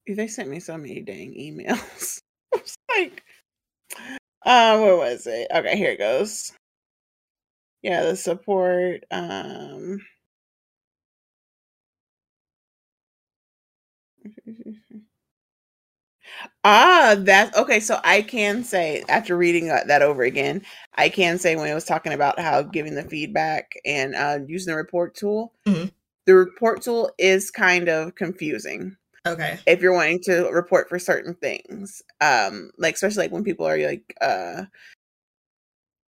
[0.08, 2.20] they sent me so many dang emails.
[2.54, 3.24] I was like,
[4.44, 5.48] uh, where was it?
[5.52, 6.52] Okay, here it goes.
[7.82, 9.04] Yeah, the support.
[9.10, 10.00] Um
[16.64, 17.80] Ah, that's okay.
[17.80, 20.62] So I can say after reading that over again,
[20.94, 24.72] I can say when it was talking about how giving the feedback and uh, using
[24.72, 25.86] the report tool, mm-hmm.
[26.26, 28.96] the report tool is kind of confusing.
[29.26, 29.58] Okay.
[29.66, 33.78] If you're wanting to report for certain things, um, like especially like when people are
[33.78, 34.64] like, uh,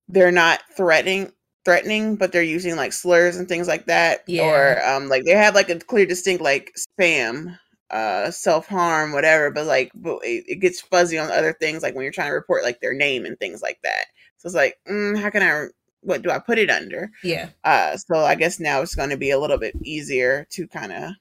[0.07, 1.31] they're not threatening
[1.65, 4.43] threatening, but they're using like slurs and things like that, yeah.
[4.43, 9.51] or um, like they have like a clear, distinct like spam uh self harm, whatever.
[9.51, 12.35] But like, but it, it, gets fuzzy on other things, like when you're trying to
[12.35, 14.05] report like their name and things like that.
[14.37, 15.67] So it's like, mm, how can I?
[16.01, 17.09] What do I put it under?
[17.23, 17.49] Yeah.
[17.63, 20.91] Uh, so I guess now it's going to be a little bit easier to kind
[20.91, 21.11] of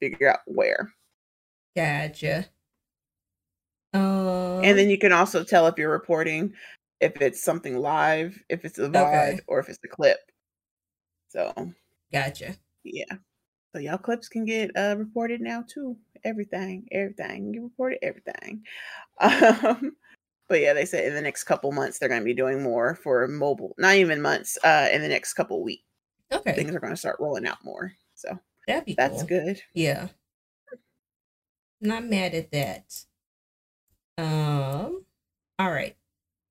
[0.00, 0.92] figure out where.
[1.76, 2.46] Gotcha.
[3.92, 6.54] Um, and then you can also tell if you're reporting
[7.00, 9.40] if it's something live, if it's a VOD, okay.
[9.46, 10.18] or if it's a clip.
[11.28, 11.52] So,
[12.12, 12.56] gotcha.
[12.82, 13.16] Yeah.
[13.74, 15.96] So y'all clips can get uh, reported now too.
[16.22, 17.52] Everything, everything.
[17.52, 18.62] You reported everything.
[19.20, 19.96] Um,
[20.48, 22.96] but yeah, they said in the next couple months they're going to be doing more
[22.96, 23.74] for mobile.
[23.78, 24.58] Not even months.
[24.62, 25.84] Uh, in the next couple weeks.
[26.32, 26.52] Okay.
[26.54, 27.92] Things are going to start rolling out more.
[28.14, 29.28] So That'd be that's cool.
[29.28, 29.62] good.
[29.72, 30.08] Yeah.
[31.80, 32.94] Not mad at that.
[34.18, 35.04] Um.
[35.58, 35.96] All right.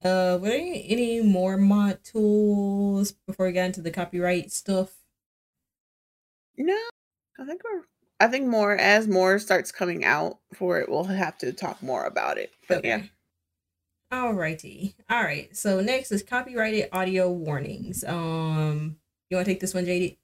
[0.03, 4.95] Uh, were there any, any more mod tools before we got into the copyright stuff?
[6.57, 6.77] No,
[7.43, 7.81] I think we're.
[8.19, 12.05] I think more as more starts coming out for it, we'll have to talk more
[12.05, 12.51] about it.
[12.69, 12.87] But okay.
[12.87, 13.03] yeah.
[14.13, 14.93] Alrighty.
[15.09, 15.55] All right.
[15.55, 18.03] So next is copyrighted audio warnings.
[18.05, 18.97] Um,
[19.29, 20.17] you want to take this one, JD?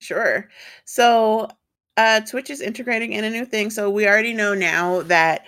[0.00, 0.50] Sure.
[0.84, 1.48] So,
[1.96, 3.70] uh, Twitch is integrating in a new thing.
[3.70, 5.46] So we already know now that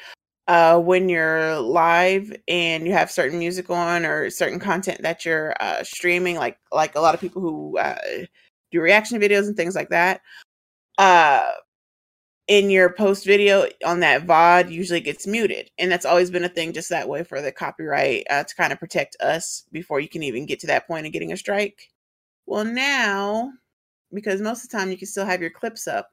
[0.48, 5.54] uh, when you're live and you have certain music on or certain content that you're
[5.60, 7.98] uh, streaming, like like a lot of people who uh,
[8.70, 10.20] do reaction videos and things like that,
[10.98, 11.50] uh,
[12.48, 16.48] in your post video on that VOD usually gets muted, and that's always been a
[16.48, 20.08] thing just that way for the copyright uh, to kind of protect us before you
[20.08, 21.90] can even get to that point of getting a strike.
[22.46, 23.52] Well, now
[24.12, 26.10] because most of the time you can still have your clips up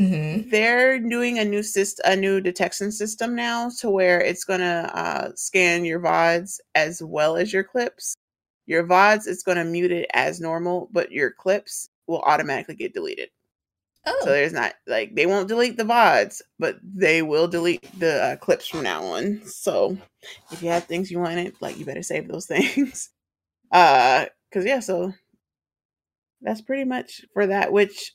[0.00, 0.50] Mm-hmm.
[0.50, 5.30] They're doing a new syst- a new detection system now to where it's gonna uh,
[5.36, 8.16] scan your vods as well as your clips.
[8.66, 13.28] Your vods it's gonna mute it as normal, but your clips will automatically get deleted.
[14.06, 14.20] Oh.
[14.22, 18.36] So there's not like they won't delete the vods, but they will delete the uh,
[18.36, 19.40] clips from now on.
[19.46, 19.96] So
[20.52, 23.10] if you have things you wanted, like you better save those things.
[23.72, 25.12] Uh, cause yeah, so
[26.42, 27.72] that's pretty much for that.
[27.72, 28.12] Which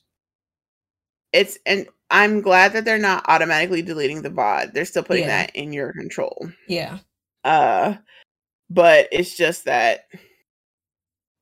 [1.32, 4.72] it's and I'm glad that they're not automatically deleting the VOD.
[4.72, 5.44] They're still putting yeah.
[5.44, 6.48] that in your control.
[6.68, 6.98] Yeah.
[7.44, 7.96] Uh
[8.68, 10.06] but it's just that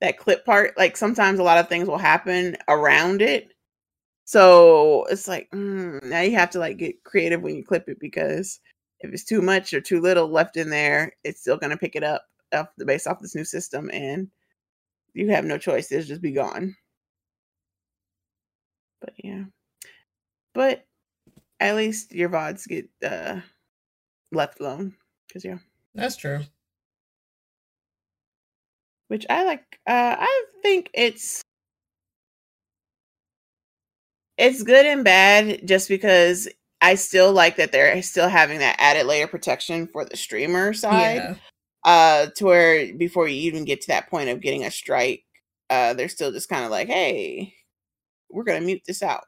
[0.01, 3.53] that clip part like sometimes a lot of things will happen around it.
[4.29, 7.99] So it's like mm, now you have to like get creative when you clip it
[7.99, 8.61] because
[9.01, 11.97] if it's too much or too little left in there, it's still going to pick
[11.97, 14.29] it up off the base off this new system and
[15.15, 15.91] you have no choice.
[15.91, 16.77] It'll just be gone.
[19.01, 19.45] But yeah
[20.59, 20.85] but
[21.61, 23.41] at least your vods get uh
[24.33, 24.93] left alone
[25.27, 25.59] because yeah
[25.95, 26.41] that's true
[29.07, 31.43] which i like uh i think it's
[34.39, 36.49] it's good and bad just because
[36.81, 41.17] i still like that they're still having that added layer protection for the streamer side.
[41.17, 41.35] Yeah.
[41.85, 45.25] uh to where before you even get to that point of getting a strike
[45.71, 47.53] uh they're still just kind of like hey
[48.31, 49.25] we're gonna mute this out.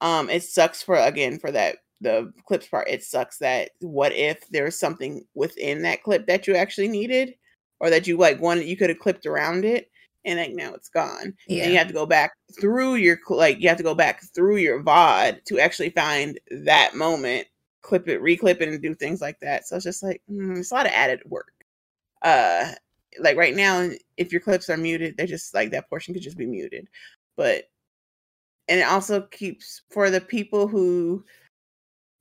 [0.00, 2.88] Um it sucks for again for that the clips part.
[2.88, 7.34] It sucks that what if there's something within that clip that you actually needed
[7.80, 9.90] or that you like wanted you could have clipped around it
[10.26, 11.62] and like now it's gone yeah.
[11.62, 14.56] and you have to go back through your like you have to go back through
[14.56, 17.46] your vod to actually find that moment
[17.82, 20.72] clip it reclip it and do things like that so it's just like mm, it's
[20.72, 21.52] a lot of added work
[22.22, 22.72] uh
[23.20, 26.36] like right now if your clips are muted they're just like that portion could just
[26.36, 26.88] be muted
[27.36, 27.64] but
[28.68, 31.24] and it also keeps for the people who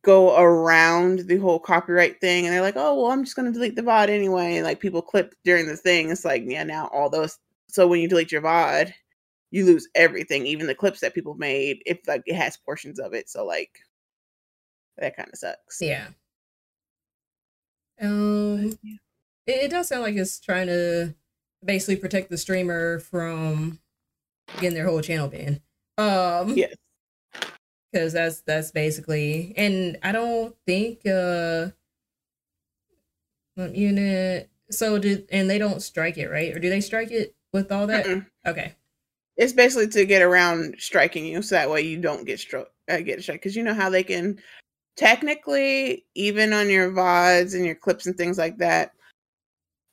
[0.05, 3.75] go around the whole copyright thing and they're like, oh well, I'm just gonna delete
[3.75, 4.57] the VOD anyway.
[4.57, 6.11] And like people clip during the thing.
[6.11, 7.39] It's like, yeah, now all those
[7.75, 8.93] so when you delete your VOD,
[9.51, 13.13] you lose everything, even the clips that people made, if like it has portions of
[13.13, 13.29] it.
[13.29, 13.69] So like
[14.97, 15.81] that kind of sucks.
[15.81, 16.07] Yeah.
[18.01, 18.95] Um yeah.
[19.45, 21.13] It, it does sound like it's trying to
[21.65, 23.79] basically protect the streamer from
[24.61, 25.59] getting their whole channel banned.
[25.97, 26.75] Um Yes.
[27.91, 31.71] Because that's that's basically and I don't think uh
[33.57, 36.55] unit so did and they don't strike it, right?
[36.55, 38.05] Or do they strike it with all that?
[38.05, 38.25] Mm-mm.
[38.45, 38.75] Okay.
[39.37, 42.99] It's basically to get around striking you so that way you don't get struck uh,
[42.99, 44.37] get struck because you know how they can
[44.95, 48.91] technically even on your VODs and your clips and things like that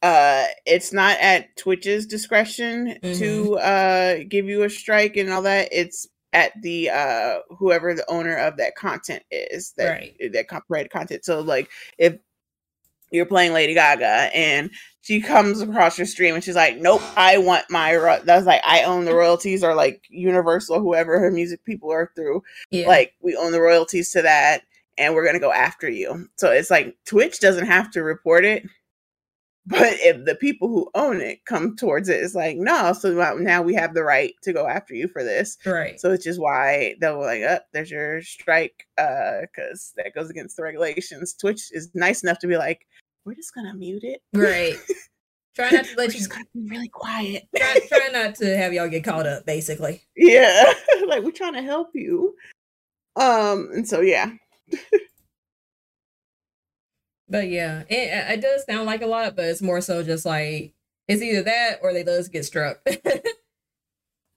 [0.03, 3.19] uh it's not at twitch's discretion mm-hmm.
[3.19, 8.09] to uh give you a strike and all that it's at the uh whoever the
[8.11, 10.33] owner of that content is that right.
[10.33, 11.69] that copyrighted content so like
[11.99, 12.17] if
[13.13, 14.71] you're playing Lady Gaga and
[15.03, 18.21] she comes across your stream and she's like, "Nope, I want my ro-.
[18.25, 22.43] that's like I own the royalties or like Universal, whoever her music people are through.
[22.71, 22.87] Yeah.
[22.89, 24.63] Like we own the royalties to that,
[24.97, 28.65] and we're gonna go after you." So it's like Twitch doesn't have to report it,
[29.67, 32.93] but if the people who own it come towards it, it's like no.
[32.93, 35.59] So now we have the right to go after you for this.
[35.67, 36.01] right.
[36.01, 40.31] So which is why they'll be like, "Up, there's your strike," uh, because that goes
[40.31, 41.35] against the regulations.
[41.35, 42.87] Twitch is nice enough to be like,
[43.25, 44.77] "We're just gonna mute it." right.
[45.55, 47.47] Try not to We're let you just gonna be really quiet.
[47.55, 50.03] try, try not to have y'all get caught up, basically.
[50.17, 50.65] yeah,
[51.07, 52.35] like we're trying to help you.
[53.17, 54.31] Um, and so yeah,
[57.33, 60.75] But yeah, it, it does sound like a lot, but it's more so just like
[61.09, 62.81] it's either that or they let us get struck.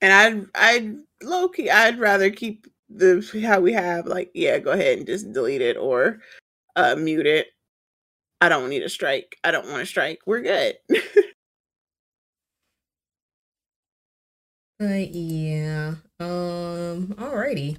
[0.01, 4.71] and I'd I'd low key I'd rather keep the how we have like yeah, go
[4.71, 6.21] ahead and just delete it or
[6.77, 7.47] uh mute it.
[8.41, 9.37] I don't need a strike.
[9.43, 10.19] I don't want to strike.
[10.25, 10.75] We're good.
[14.79, 17.77] but yeah, um, alrighty.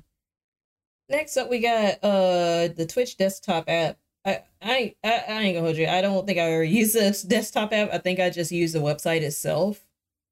[1.08, 3.98] Next up, we got uh the Twitch desktop app.
[4.24, 5.86] I I I, I ain't gonna hold you.
[5.86, 7.90] I don't think I ever use this desktop app.
[7.92, 9.80] I think I just use the website itself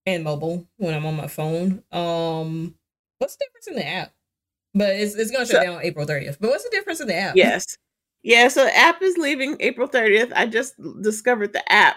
[0.07, 1.83] and mobile when I'm on my phone.
[1.93, 2.75] Um,
[3.19, 4.13] what's the difference in the app?
[4.75, 6.39] But it's it's gonna shut So- down April 30th.
[6.41, 7.37] But what's the difference in the app?
[7.37, 7.77] yes.
[8.25, 10.33] Yeah, so app is leaving April 30th.
[10.35, 11.97] I just discovered the app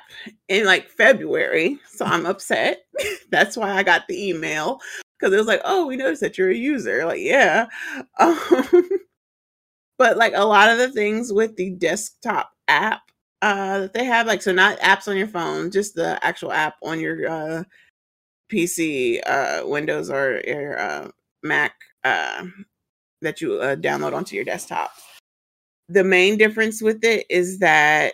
[0.49, 2.85] in like February, so I'm upset.
[3.31, 4.79] That's why I got the email
[5.17, 7.67] because it was like, "Oh, we noticed that you're a user." Like, yeah.
[8.19, 8.37] Um,
[9.97, 13.01] but like a lot of the things with the desktop app
[13.41, 16.75] uh that they have like so not apps on your phone, just the actual app
[16.83, 17.63] on your uh
[18.51, 21.09] PC, uh Windows or your uh
[21.43, 21.73] Mac
[22.03, 22.45] uh
[23.21, 24.91] that you uh, download onto your desktop
[25.89, 28.13] the main difference with it is that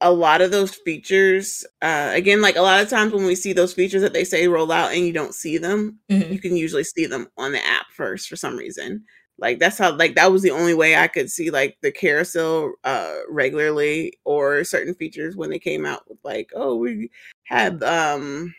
[0.00, 3.52] a lot of those features uh again like a lot of times when we see
[3.52, 6.30] those features that they say roll out and you don't see them Mhm.
[6.32, 9.04] you can usually see them on the app first for some reason
[9.38, 12.72] like that's how like that was the only way i could see like the carousel
[12.84, 17.08] uh regularly or certain features when they came out with like oh we
[17.44, 18.52] had um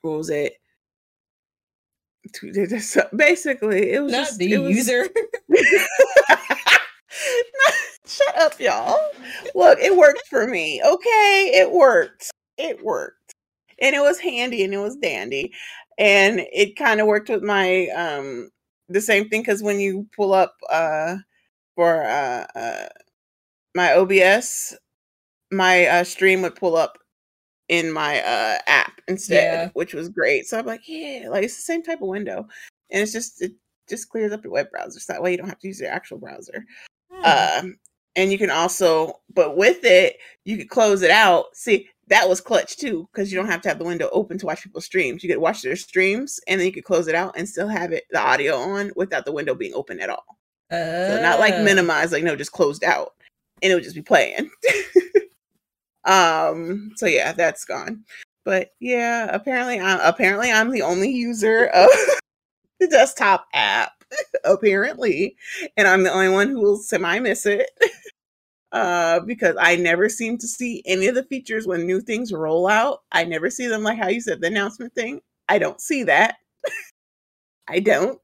[0.00, 0.54] what was it
[3.16, 5.08] basically it was Not just the user.
[8.06, 8.98] Shut up, y'all.
[9.54, 10.82] Look, it worked for me.
[10.84, 12.30] Okay, it worked.
[12.58, 13.34] It worked.
[13.80, 15.52] And it was handy and it was dandy.
[15.98, 18.50] And it kind of worked with my um
[18.88, 21.16] the same thing cuz when you pull up uh
[21.74, 22.88] for uh, uh
[23.74, 24.76] my OBS,
[25.50, 26.98] my uh stream would pull up
[27.68, 29.70] in my uh app instead, Yeah.
[29.74, 30.46] which was great.
[30.46, 32.46] So I'm like, yeah, like it's the same type of window.
[32.90, 33.52] And it's just it
[33.88, 35.00] just clears up your web browser.
[35.00, 36.64] So that way you don't have to use your actual browser.
[37.24, 37.76] Um,
[38.16, 41.46] and you can also, but with it, you could close it out.
[41.54, 44.46] See, that was clutch too, because you don't have to have the window open to
[44.46, 45.22] watch people's streams.
[45.22, 47.92] You could watch their streams, and then you could close it out and still have
[47.92, 50.24] it the audio on without the window being open at all.
[50.70, 51.62] So not like Oh.
[51.64, 53.12] minimized, like no, just closed out,
[53.62, 54.50] and it would just be playing.
[56.04, 56.92] um.
[56.96, 58.04] So yeah, that's gone.
[58.44, 61.88] But yeah, apparently, I'm apparently, I'm the only user of
[62.80, 63.92] the desktop app.
[64.44, 65.36] apparently,
[65.76, 67.70] and I'm the only one who will semi miss it.
[68.72, 72.66] Uh, because I never seem to see any of the features when new things roll
[72.66, 73.02] out.
[73.12, 75.20] I never see them like how you said the announcement thing.
[75.46, 76.36] I don't see that.
[77.68, 78.18] I don't.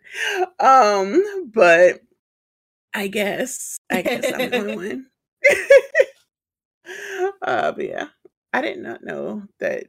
[0.58, 2.00] Um, but
[2.94, 5.06] I guess I guess I'm the only one.
[7.42, 8.08] uh, but yeah,
[8.52, 9.84] I did not know that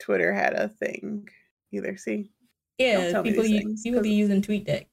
[0.00, 1.28] Twitter had a thing
[1.72, 1.96] either.
[1.96, 2.30] See,
[2.78, 4.86] Yeah, people you, things, people be using TweetDeck.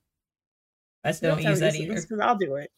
[1.05, 1.93] I still don't, use that either.
[1.93, 2.71] because I'll do it.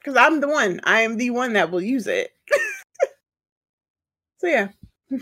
[0.00, 0.80] Because I'm the one.
[0.84, 2.32] I am the one that will use it.
[4.38, 4.68] so yeah.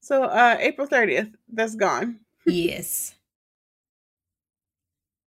[0.00, 2.20] so uh April 30th, that's gone.
[2.46, 3.14] yes.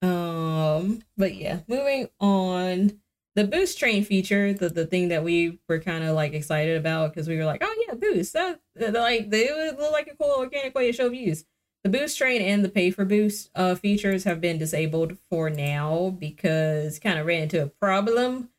[0.03, 3.01] Um, but yeah, moving on.
[3.37, 7.13] The boost train feature, the, the thing that we were kind of like excited about
[7.13, 8.33] because we were like, oh yeah, boost.
[8.33, 11.45] That that- like they would look like a cool organic way to show views.
[11.83, 16.15] The boost train and the pay for boost uh features have been disabled for now
[16.19, 18.51] because kind of ran into a problem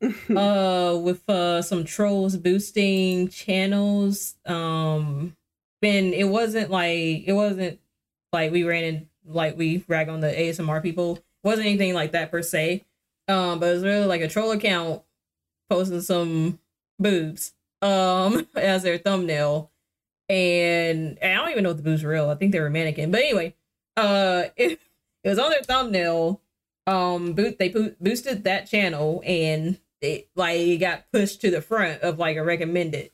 [0.36, 4.36] uh with uh some trolls boosting channels.
[4.46, 5.36] Um
[5.82, 7.80] and it wasn't like it wasn't
[8.32, 11.16] like we ran in like we rag on the asmr people.
[11.16, 12.84] It wasn't anything like that per se.
[13.26, 15.02] Um but it was really like a troll account
[15.68, 16.60] posting some
[17.00, 17.52] boobs
[17.82, 19.70] um as their thumbnail
[20.30, 22.70] and, and i don't even know if the boobs were real i think they were
[22.70, 23.54] mannequin but anyway
[23.96, 24.78] uh it,
[25.24, 26.40] it was on their thumbnail
[26.86, 31.60] um boot they bo- boosted that channel and it like it got pushed to the
[31.60, 33.10] front of like a recommended.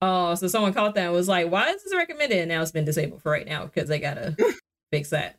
[0.00, 2.72] Uh, so someone caught that and was like, "Why is this recommended?" And now it's
[2.72, 4.36] been disabled for right now because they gotta
[4.92, 5.38] fix that.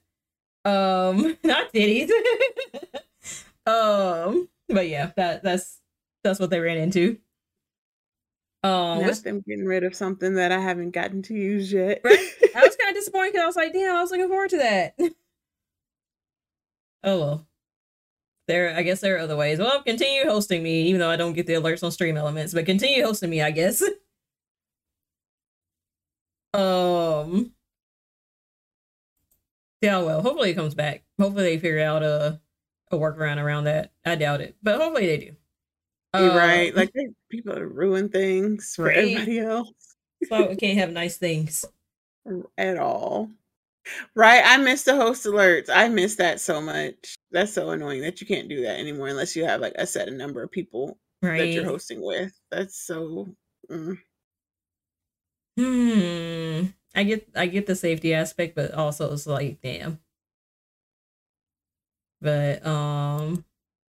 [0.63, 2.09] Um, not titties.
[3.67, 5.81] um, but yeah, that that's
[6.23, 7.19] that's what they ran into.
[8.65, 12.01] Um, That's them getting rid of something that I haven't gotten to use yet.
[12.03, 12.29] right?
[12.55, 14.57] I was kind of disappointed because I was like, damn, I was looking forward to
[14.57, 14.95] that.
[17.03, 17.47] oh well.
[18.47, 19.59] There, I guess there are other ways.
[19.59, 22.65] Well, continue hosting me, even though I don't get the alerts on stream elements, but
[22.65, 23.83] continue hosting me, I guess.
[26.53, 27.51] um.
[29.81, 31.03] Yeah, well, hopefully it comes back.
[31.19, 32.41] Hopefully they figure out a
[32.91, 33.91] a workaround around that.
[34.05, 35.35] I doubt it, but hopefully they do.
[36.19, 36.75] You're um, right.
[36.75, 38.97] Like they, people ruin things for right?
[38.97, 39.95] everybody else.
[40.27, 41.65] so we can't have nice things
[42.57, 43.29] at all.
[44.15, 44.41] Right.
[44.43, 45.69] I miss the host alerts.
[45.69, 47.15] I miss that so much.
[47.31, 50.11] That's so annoying that you can't do that anymore unless you have like a set
[50.11, 51.39] number of people right.
[51.39, 52.31] that you're hosting with.
[52.51, 53.27] That's so.
[53.69, 53.97] Mm.
[55.57, 56.65] Hmm.
[56.95, 59.99] I get I get the safety aspect, but also it's like damn.
[62.21, 63.45] But um,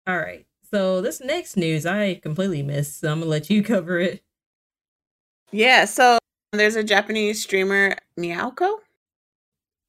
[0.07, 0.47] all right.
[0.73, 3.01] So this next news I completely missed.
[3.01, 4.23] So I'm gonna let you cover it.
[5.51, 6.19] Yeah, so
[6.53, 8.78] there's a Japanese streamer, Meowko.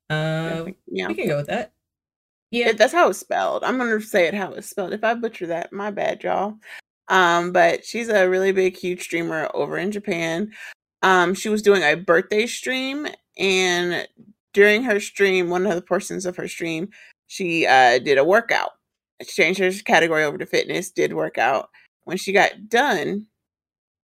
[0.09, 1.71] Uh, yeah, we can go with that.
[2.51, 3.63] Yeah, it, that's how it's spelled.
[3.63, 4.91] I'm gonna say it how it's spelled.
[4.93, 6.57] If I butcher that, my bad, y'all.
[7.07, 10.51] Um, but she's a really big, huge streamer over in Japan.
[11.01, 13.07] Um, she was doing a birthday stream,
[13.37, 14.05] and
[14.53, 16.89] during her stream, one of the portions of her stream,
[17.27, 18.71] she uh did a workout
[19.25, 21.69] changed her category over to fitness, did work out.
[22.03, 23.27] When she got done,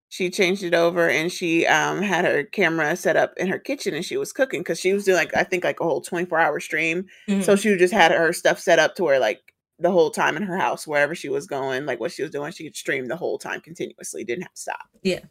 [0.09, 3.93] she changed it over and she um, had her camera set up in her kitchen
[3.93, 6.39] and she was cooking because she was doing like I think like a whole 24
[6.39, 7.05] hour stream.
[7.27, 7.41] Mm-hmm.
[7.41, 9.41] So she just had her stuff set up to where like
[9.77, 12.51] the whole time in her house, wherever she was going, like what she was doing,
[12.51, 14.89] she could stream the whole time continuously, didn't have to stop.
[15.03, 15.21] Yeah.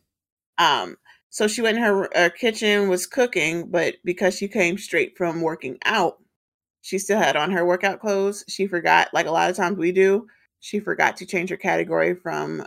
[0.59, 0.97] Um,
[1.31, 5.43] so she went in her, her kitchen, was cooking, but because she came straight from
[5.43, 6.19] working out,
[6.89, 8.45] she still had on her workout clothes.
[8.49, 10.27] She forgot, like a lot of times we do,
[10.61, 12.67] she forgot to change her category from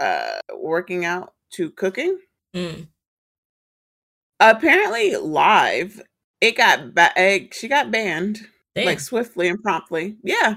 [0.00, 2.18] uh working out to cooking.
[2.54, 2.88] Mm.
[4.40, 6.02] Apparently, live,
[6.40, 8.40] it got ba- she got banned
[8.74, 8.86] Damn.
[8.86, 10.16] like swiftly and promptly.
[10.24, 10.56] Yeah,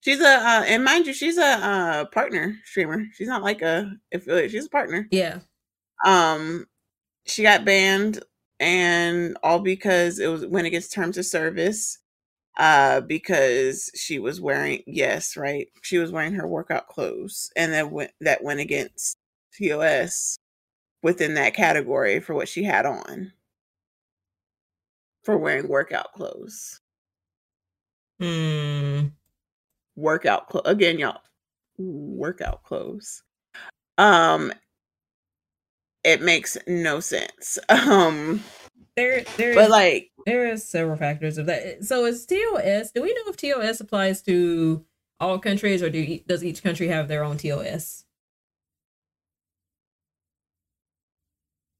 [0.00, 3.04] she's a uh, and mind you, she's a uh, partner streamer.
[3.14, 4.50] She's not like a affiliate.
[4.50, 5.08] She's a partner.
[5.10, 5.38] Yeah.
[6.04, 6.66] Um,
[7.24, 8.22] she got banned,
[8.58, 11.96] and all because it was went against terms of service
[12.58, 17.90] uh because she was wearing yes right she was wearing her workout clothes and that
[17.90, 19.16] went that went against
[19.56, 20.38] tos
[21.02, 23.32] within that category for what she had on.
[25.24, 26.80] For wearing workout clothes.
[28.18, 29.08] Hmm.
[29.96, 31.20] Workout clothes again y'all
[31.78, 33.22] workout clothes.
[33.98, 34.52] Um
[36.04, 37.58] it makes no sense.
[37.68, 38.42] Um
[38.96, 41.84] there there but like there is several factors of that.
[41.84, 42.90] So is TOS?
[42.92, 44.84] Do we know if TOS applies to
[45.18, 48.04] all countries, or do does each country have their own TOS?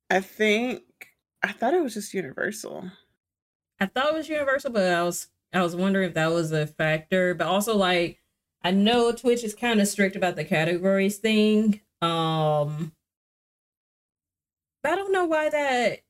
[0.08, 0.82] I think
[1.42, 2.90] I thought it was just universal.
[3.78, 6.66] I thought it was universal, but I was I was wondering if that was a
[6.66, 7.34] factor.
[7.34, 8.20] But also, like
[8.62, 11.80] I know Twitch is kind of strict about the categories thing.
[12.02, 12.92] Um,
[14.82, 16.00] but I don't know why that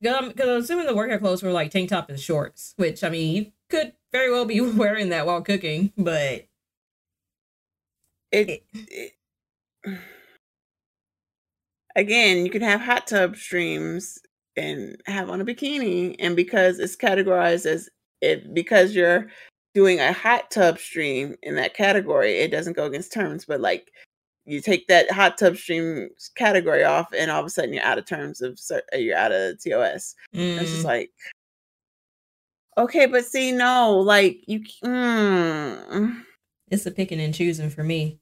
[0.00, 3.08] because I'm, I'm assuming the workout clothes were like tank top and shorts, which I
[3.08, 6.46] mean, you could very well be wearing that while cooking, but
[8.32, 9.12] it, it
[11.96, 14.18] again, you can have hot tub streams
[14.56, 17.88] and have on a bikini, and because it's categorized as
[18.20, 19.28] it because you're
[19.74, 23.44] doing a hot tub stream in that category, it doesn't go against terms.
[23.44, 23.90] But like
[24.48, 27.98] you take that hot tub stream category off, and all of a sudden you're out
[27.98, 30.14] of terms of uh, you're out of TOS.
[30.34, 30.60] Mm.
[30.60, 31.10] It's just like,
[32.78, 34.60] okay, but see, no, like you.
[34.82, 36.22] Mm.
[36.70, 38.20] It's a picking and choosing for me.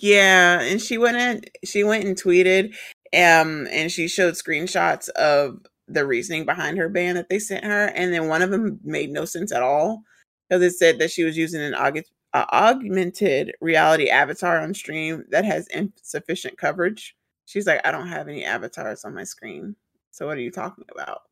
[0.00, 2.74] Yeah, and she went and she went and tweeted,
[3.12, 5.58] um, and she showed screenshots of
[5.88, 9.10] the reasoning behind her ban that they sent her, and then one of them made
[9.10, 10.04] no sense at all
[10.48, 15.24] because it said that she was using an August a augmented reality avatar on stream
[15.30, 17.16] that has insufficient coverage.
[17.46, 19.76] She's like, I don't have any avatars on my screen.
[20.10, 21.22] So what are you talking about?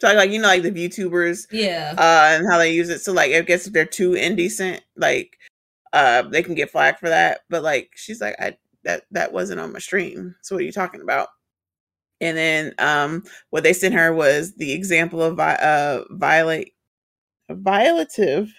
[0.00, 3.00] So like you know like the VTubers, yeah, uh, and how they use it.
[3.00, 5.38] So like I guess if they're too indecent, like
[5.92, 7.40] uh, they can get flagged for that.
[7.48, 10.34] But like she's like, I that that wasn't on my stream.
[10.42, 11.28] So what are you talking about?
[12.20, 16.74] And then um, what they sent her was the example of vi- uh, violate
[17.50, 18.50] violative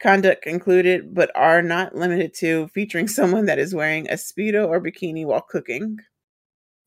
[0.00, 4.80] conduct included, but are not limited to featuring someone that is wearing a speedo or
[4.80, 5.98] bikini while cooking.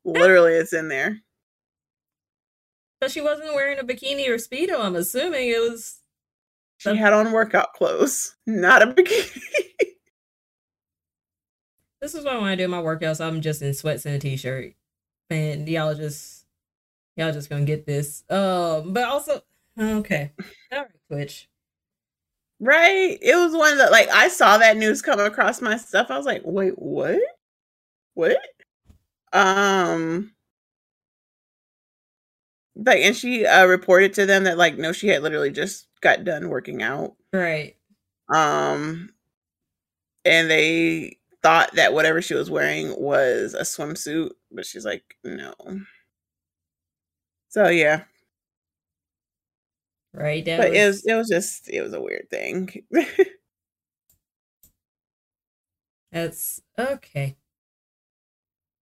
[0.03, 1.19] Literally, it's in there.
[2.99, 4.79] But she wasn't wearing a bikini or speedo.
[4.79, 5.99] I'm assuming it was.
[6.77, 9.41] She had on workout clothes, not a bikini.
[12.01, 14.73] this is why when I do my workouts, I'm just in sweats and a t-shirt,
[15.29, 16.45] and y'all just
[17.15, 18.23] y'all just gonna get this.
[18.29, 19.41] Um, but also
[19.79, 20.31] okay,
[20.71, 21.47] all right, Twitch.
[22.61, 23.17] Right.
[23.19, 26.11] It was one that like I saw that news come across my stuff.
[26.11, 27.19] I was like, wait, what?
[28.13, 28.37] What?
[29.33, 30.31] Um
[32.75, 36.23] like and she uh reported to them that like no, she had literally just got
[36.23, 37.15] done working out.
[37.33, 37.75] Right.
[38.31, 39.09] Um
[40.23, 45.53] and they thought that whatever she was wearing was a swimsuit, but she's like, no.
[47.49, 48.03] So yeah,
[50.13, 50.43] Right.
[50.43, 52.83] That but it was was it was just it was a weird thing.
[56.11, 57.37] that's okay.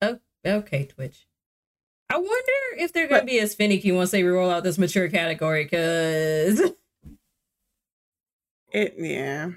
[0.02, 1.28] Oh, okay, Twitch.
[2.10, 5.66] I wonder if they're gonna be as finicky once they roll out this mature category,
[5.66, 6.62] because
[8.72, 9.50] it yeah.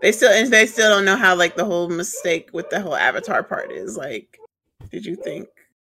[0.00, 2.94] They still and they still don't know how like the whole mistake with the whole
[2.94, 3.96] avatar part is.
[3.96, 4.38] Like,
[4.92, 5.48] did you think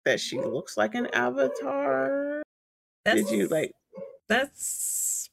[0.04, 2.42] that she looks like an avatar?
[3.04, 3.72] that's Did you like
[4.32, 5.30] that's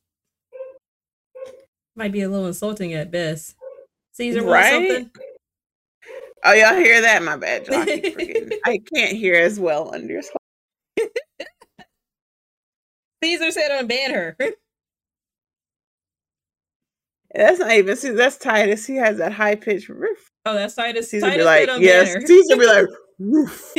[1.96, 3.56] might be a little insulting at best.
[4.14, 4.72] Caesar Right?
[4.72, 5.12] something?
[6.44, 7.22] Oh y'all hear that?
[7.22, 7.80] My bad, y'all.
[7.80, 8.50] I.
[8.66, 10.22] I can't hear as well under your
[13.24, 14.38] Caesar said unban her.
[17.36, 18.88] That's not even see that's Titus.
[18.88, 20.32] He has that high pitched roof.
[20.48, 21.12] Oh, that's Titus.
[21.12, 22.12] Caesar Titus be like, yes.
[22.26, 22.88] Caesar be like,
[23.20, 23.72] roof.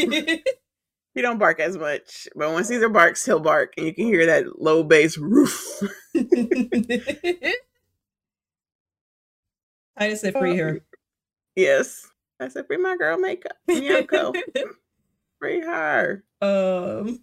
[1.15, 4.27] He don't bark as much, but when Caesar barks, he'll bark, and you can hear
[4.27, 5.83] that low bass roof.
[9.97, 10.81] I just said free her.
[11.57, 12.09] Yes,
[12.39, 14.35] I said free my girl makeup, Miyako,
[15.41, 16.25] free her.
[16.41, 17.21] um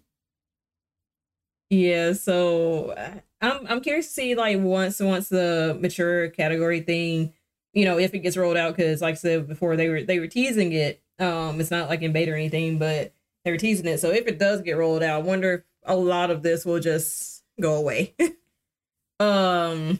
[1.70, 7.32] yeah so uh, i'm i'm curious to see like once once the mature category thing
[7.74, 10.18] you know if it gets rolled out because like i said before they were they
[10.18, 13.12] were teasing it um it's not like in beta or anything but
[13.48, 15.96] they were teasing it so if it does get rolled out i wonder if a
[15.96, 18.14] lot of this will just go away
[19.20, 19.98] um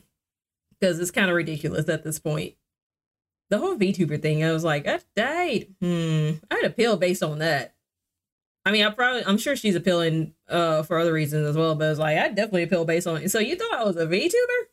[0.78, 2.54] because it's kind of ridiculous at this point
[3.50, 5.68] the whole VTuber thing, I was like, I died.
[5.80, 6.32] Hmm.
[6.50, 7.74] I'd appeal based on that.
[8.66, 11.88] I mean, I probably, I'm sure she's appealing uh for other reasons as well, but
[11.90, 13.30] it's like I definitely appeal based on it.
[13.30, 14.66] So you thought I was a VTuber?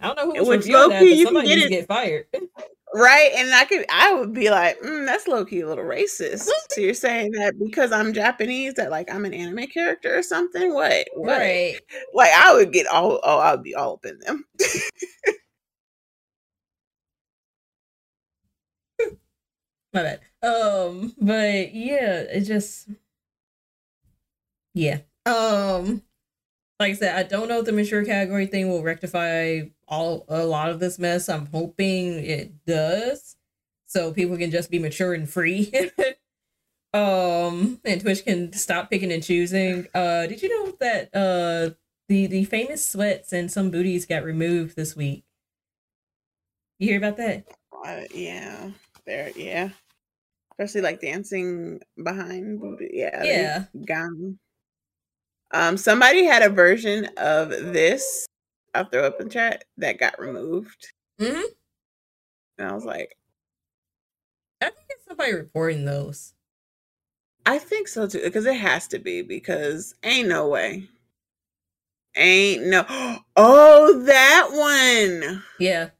[0.00, 1.74] I don't know who was Which reviewing that, but you can somebody get needs to
[1.74, 2.26] it- get fired.
[2.94, 6.48] Right, and I could, I would be like, mm, that's low key a little racist.
[6.70, 10.72] so you're saying that because I'm Japanese, that like I'm an anime character or something?
[10.72, 11.06] What?
[11.14, 11.38] What?
[11.38, 11.78] Right.
[12.14, 14.44] Like I would get all, oh, I would be all up in them.
[19.92, 20.20] My bad.
[20.42, 22.88] Um, but yeah, it just
[24.74, 24.98] yeah.
[25.24, 26.02] Um
[26.80, 30.44] like I said, I don't know if the mature category thing will rectify all a
[30.44, 31.28] lot of this mess.
[31.28, 33.36] I'm hoping it does.
[33.86, 35.72] So people can just be mature and free.
[36.94, 39.86] um and Twitch can stop picking and choosing.
[39.94, 41.74] Uh did you know that uh
[42.08, 45.24] the the famous sweats and some booties got removed this week?
[46.78, 47.44] You hear about that?
[47.84, 48.70] Uh, yeah,
[49.06, 49.70] there, yeah.
[50.52, 52.90] Especially like dancing behind booty.
[52.92, 53.64] Yeah, Yeah.
[53.84, 54.38] gone.
[55.52, 58.26] Um, somebody had a version of this.
[58.76, 61.42] I'll throw up in chat that got removed, Mm-hmm.
[62.58, 63.16] and I was like,
[64.60, 66.34] I think it's somebody reporting those.
[67.46, 70.88] I think so too, because it has to be because ain't no way.
[72.16, 72.84] Ain't no.
[73.38, 75.42] Oh, that one.
[75.60, 75.90] Yeah.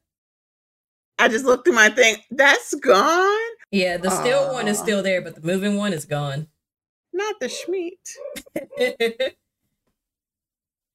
[1.19, 2.17] I just looked through my thing.
[2.31, 3.49] That's gone.
[3.71, 6.47] Yeah, the still one is still there, but the moving one is gone.
[7.13, 9.33] Not the Schmeat.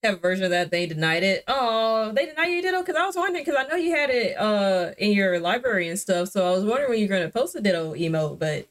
[0.03, 1.45] Have a version of that they denied it.
[1.47, 4.37] Oh, they denied you ditto because I was wondering because I know you had it
[4.37, 7.61] uh in your library and stuff, so I was wondering when you're gonna post a
[7.61, 8.67] ditto emote, but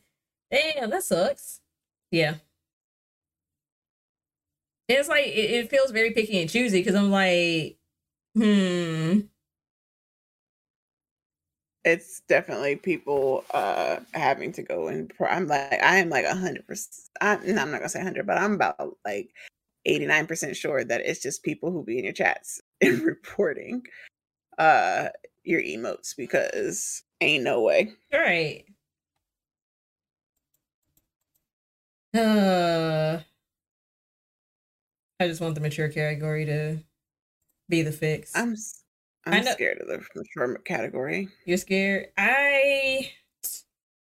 [0.51, 1.61] damn, that sucks.
[2.11, 2.35] Yeah.
[4.89, 7.77] It's like it, it feels very picky and choosy because I'm like,
[8.35, 9.21] hmm,
[11.83, 16.35] it's definitely people uh having to go and pro- i'm like i am like a
[16.35, 19.29] hundred percent I'm not gonna say hundred but i'm about like
[19.85, 23.83] 89 percent sure that it's just people who be in your chats and reporting
[24.57, 25.07] uh
[25.43, 28.65] your emotes because ain't no way all right.
[32.13, 33.21] Uh,
[35.21, 36.83] I just want the mature category to
[37.69, 38.35] be the fix.
[38.35, 38.55] I'm
[39.25, 41.29] I'm scared of the mature category.
[41.45, 42.07] You're scared.
[42.17, 43.11] I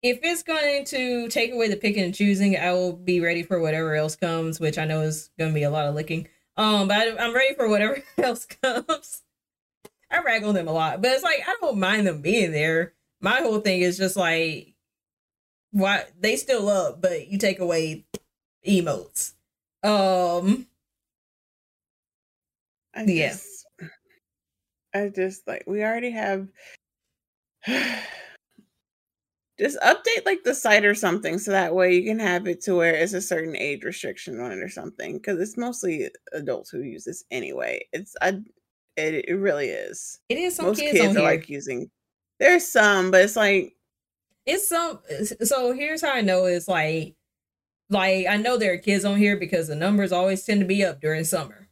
[0.03, 3.59] if it's going to take away the picking and choosing, I will be ready for
[3.59, 6.27] whatever else comes, which I know is going to be a lot of licking.
[6.55, 9.23] Um, but I, I'm ready for whatever else comes.
[10.09, 12.93] I rag on them a lot, but it's like I don't mind them being there.
[13.19, 14.73] My whole thing is just like,
[15.71, 18.05] why they still up, but you take away
[18.65, 19.33] emotes.
[19.83, 20.67] Um,
[22.95, 23.87] I just, yeah.
[24.93, 26.47] I just like we already have.
[29.59, 32.75] just update like the site or something so that way you can have it to
[32.75, 36.81] where it's a certain age restriction on it or something because it's mostly adults who
[36.81, 37.83] use this anyway.
[37.91, 38.39] It's I,
[38.95, 40.19] it, it really is.
[40.29, 41.29] It is most kids, kids are here.
[41.29, 41.89] like using
[42.39, 43.73] there's some but it's like
[44.45, 44.99] it's some
[45.43, 47.15] so here's how i know it's like
[47.89, 50.83] like i know there are kids on here because the numbers always tend to be
[50.83, 51.67] up during summer.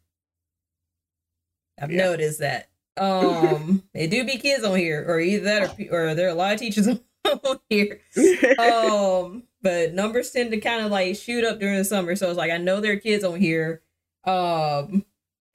[1.79, 2.05] I've yeah.
[2.05, 2.69] noticed that.
[2.97, 6.33] Um they do be kids on here or either that or, or there are a
[6.33, 7.01] lot of teachers on
[7.69, 8.01] here.
[8.59, 12.15] um, but numbers tend to kind of like shoot up during the summer.
[12.15, 13.81] So it's like I know there are kids on here.
[14.25, 15.05] Um,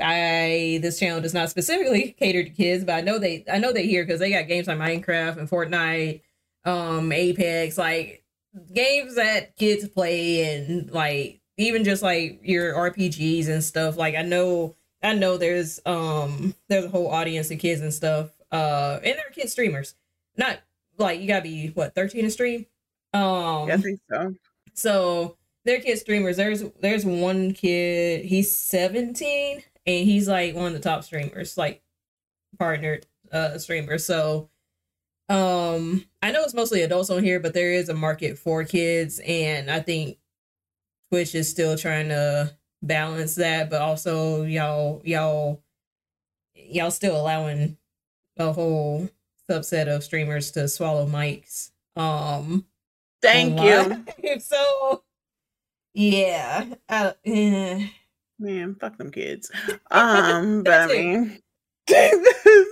[0.00, 3.72] I this channel does not specifically cater to kids, but I know they I know
[3.72, 6.22] they hear because they got games like Minecraft and Fortnite,
[6.64, 8.24] um, Apex, like
[8.72, 13.96] games that kids play and like even just like your RPGs and stuff.
[13.96, 18.30] Like I know I know there's um there's a whole audience of kids and stuff.
[18.50, 19.94] Uh and there are kid streamers.
[20.36, 20.60] Not
[21.00, 22.66] like you gotta be what 13 to stream?
[23.12, 24.34] Um yeah, i think so.
[24.74, 30.72] so they're kid streamers there's there's one kid he's 17 and he's like one of
[30.72, 31.82] the top streamers like
[32.58, 34.48] partnered uh streamers so
[35.28, 39.20] um i know it's mostly adults on here but there is a market for kids
[39.26, 40.18] and i think
[41.08, 42.52] twitch is still trying to
[42.82, 45.62] balance that but also y'all y'all
[46.54, 47.76] y'all still allowing
[48.38, 49.08] a whole
[49.50, 51.70] subset of streamers to swallow mics.
[51.96, 52.66] Um,
[53.20, 54.06] thank online.
[54.22, 54.40] you.
[54.40, 55.02] so,
[55.92, 57.88] yeah, uh, eh.
[58.38, 59.50] man, fuck them kids.
[59.90, 61.40] Um, but I mean,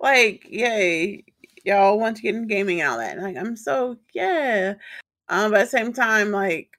[0.00, 1.24] like, yay,
[1.64, 3.18] y'all want to get in gaming and all that.
[3.18, 4.74] Like, I'm so yeah.
[5.28, 6.70] Um, but at the same time, like,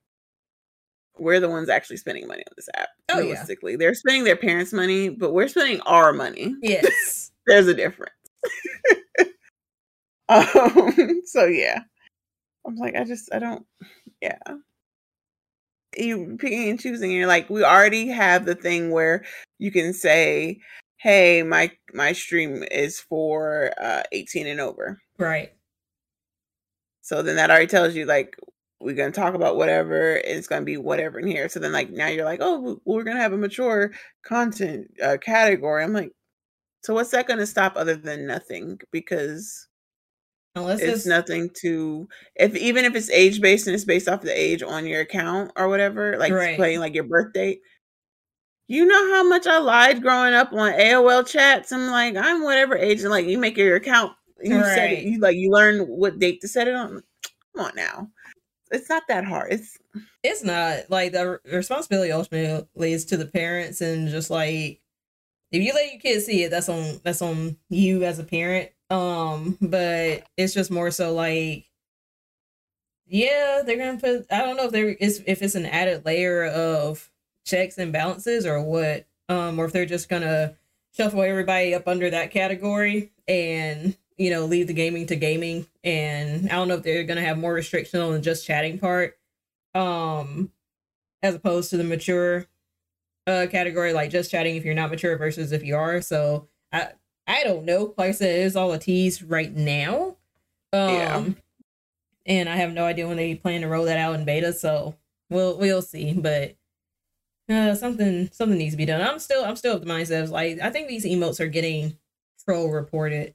[1.18, 2.90] we're the ones actually spending money on this app.
[3.10, 3.78] Oh, realistically, yeah.
[3.80, 6.56] they're spending their parents' money, but we're spending our money.
[6.62, 8.14] Yes, there's a difference.
[10.30, 11.82] um, so yeah,
[12.66, 13.66] I'm like, I just, I don't,
[14.22, 14.40] yeah.
[15.98, 19.24] You picking and choosing, and you're like, we already have the thing where
[19.60, 20.60] you can say,
[20.98, 25.54] "Hey, my my stream is for uh 18 and over." Right.
[27.02, 28.36] So then that already tells you like
[28.82, 32.08] we're gonna talk about whatever it's gonna be whatever in here so then like now
[32.08, 33.92] you're like oh we're gonna have a mature
[34.24, 36.12] content uh, category i'm like
[36.86, 38.80] so what's that to stop other than nothing?
[38.92, 39.68] Because
[40.56, 44.22] unless it's, it's nothing to if even if it's age based and it's based off
[44.22, 46.57] the age on your account or whatever, like right.
[46.57, 47.61] playing like your birth date.
[48.68, 51.72] You know how much I lied growing up on AOL chats.
[51.72, 54.76] I'm like, I'm whatever age, and like you make your account, you right.
[54.76, 57.03] set it, you like you learn what date to set it on.
[57.56, 58.10] Come on now,
[58.72, 59.53] it's not that hard.
[59.53, 59.77] It's
[60.23, 64.82] it's not like the responsibility ultimately is to the parents and just like
[65.52, 68.72] if you let your kids see it, that's on that's on you as a parent.
[68.90, 71.66] Um, but it's just more so like
[73.07, 76.45] yeah, they're gonna put I don't know if there is if it's an added layer
[76.45, 77.12] of
[77.45, 79.07] checks and balances or what.
[79.28, 80.56] Um, or if they're just gonna
[80.95, 86.49] shuffle everybody up under that category and you know leave the gaming to gaming and
[86.49, 89.18] i don't know if they're going to have more restriction on the just chatting part
[89.74, 90.52] um
[91.22, 92.45] as opposed to the mature
[93.28, 96.02] uh category like just chatting if you're not mature versus if you are.
[96.02, 96.90] So I
[97.28, 97.94] I don't know.
[97.98, 100.18] Like I said, it's all a tease right now.
[100.74, 101.24] Um yeah.
[102.26, 104.96] and I have no idea when they plan to roll that out in beta, so
[105.30, 106.14] we'll we'll see.
[106.14, 106.56] But
[107.50, 109.02] uh something something needs to be done.
[109.02, 111.98] I'm still I'm still of the mindset of like I think these emotes are getting
[112.46, 113.34] troll reported.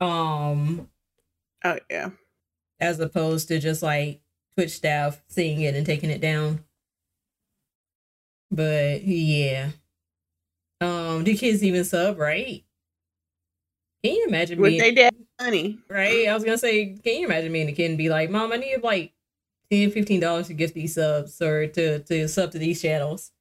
[0.00, 0.88] Um
[1.64, 2.10] Oh yeah.
[2.80, 4.20] As opposed to just like
[4.56, 6.64] Twitch staff seeing it and taking it down.
[8.50, 9.70] But yeah.
[10.80, 12.64] Um, do kids even sub, right?
[14.04, 15.78] Can you imagine with their dad money?
[15.88, 16.28] Right?
[16.28, 18.52] I was gonna say, can you imagine me and the kid and be like, Mom,
[18.52, 19.12] I need like
[19.70, 23.32] 10 15 dollars to get these subs or to to sub to these channels.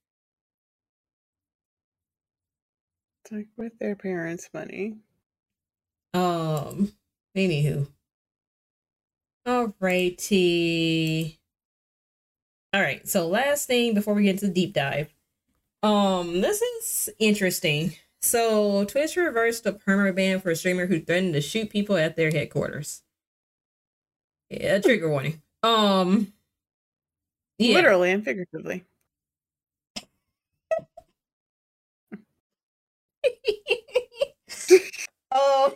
[3.25, 4.97] It's like with their parents' money.
[6.13, 6.93] Um
[7.35, 7.87] anywho.
[9.47, 11.37] Alrighty.
[12.73, 13.07] All right.
[13.07, 15.13] So last thing before we get into the deep dive.
[15.83, 17.95] Um, this is interesting.
[18.21, 22.15] So Twitch reversed a perma ban for a streamer who threatened to shoot people at
[22.15, 23.01] their headquarters.
[24.49, 25.41] Yeah, trigger warning.
[25.63, 26.33] Um,
[27.57, 27.75] yeah.
[27.75, 28.85] literally and figuratively.
[35.31, 35.73] um,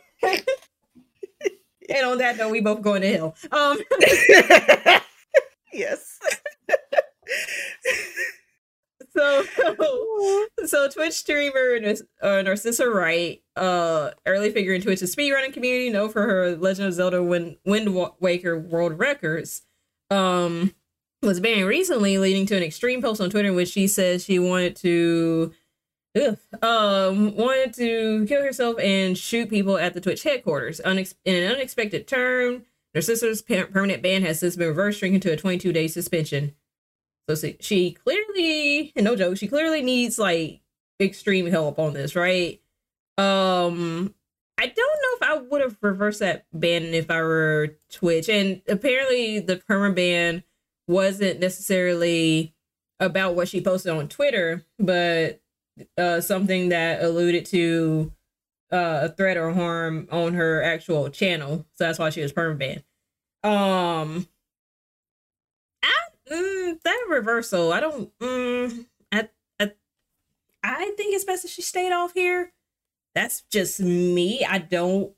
[1.90, 3.36] and on that note, we both going to hell.
[3.52, 3.78] Um,
[5.74, 6.20] yes.
[9.16, 9.44] so,
[10.66, 11.78] so Twitch streamer
[12.22, 16.94] uh, Narcissa Wright, uh, early figure in Twitch's speedrunning community, known for her Legend of
[16.94, 19.64] Zelda Wind, Wind Waker world records,
[20.10, 20.74] um,
[21.22, 24.40] was banned recently, leading to an extreme post on Twitter in which she says she
[24.40, 25.54] wanted to
[26.16, 26.38] Ugh.
[26.62, 30.80] Um, wanted to kill herself and shoot people at the Twitch headquarters.
[30.86, 32.66] Unex- in an unexpected turn,
[32.96, 36.56] Narcissa's permanent ban has since been reversed, shrinking to a 22 day suspension.
[37.28, 40.62] So she clearly, no joke, she clearly needs like
[41.00, 42.62] extreme help on this, right?
[43.18, 44.14] Um,
[44.58, 48.30] I don't know if I would have reversed that ban if I were Twitch.
[48.30, 50.44] And apparently, the perma ban
[50.88, 52.54] wasn't necessarily
[53.00, 55.42] about what she posted on Twitter, but
[55.98, 58.14] uh, something that alluded to
[58.72, 61.66] uh, a threat or harm on her actual channel.
[61.74, 62.84] So that's why she was permabanned.
[63.44, 64.35] Um, I,
[66.32, 68.18] mm, that reversal, I don't.
[68.20, 69.30] Mm, I,
[69.60, 69.72] I,
[70.64, 72.54] I think it's best if she stayed off here.
[73.14, 74.46] That's just me.
[74.46, 75.14] I don't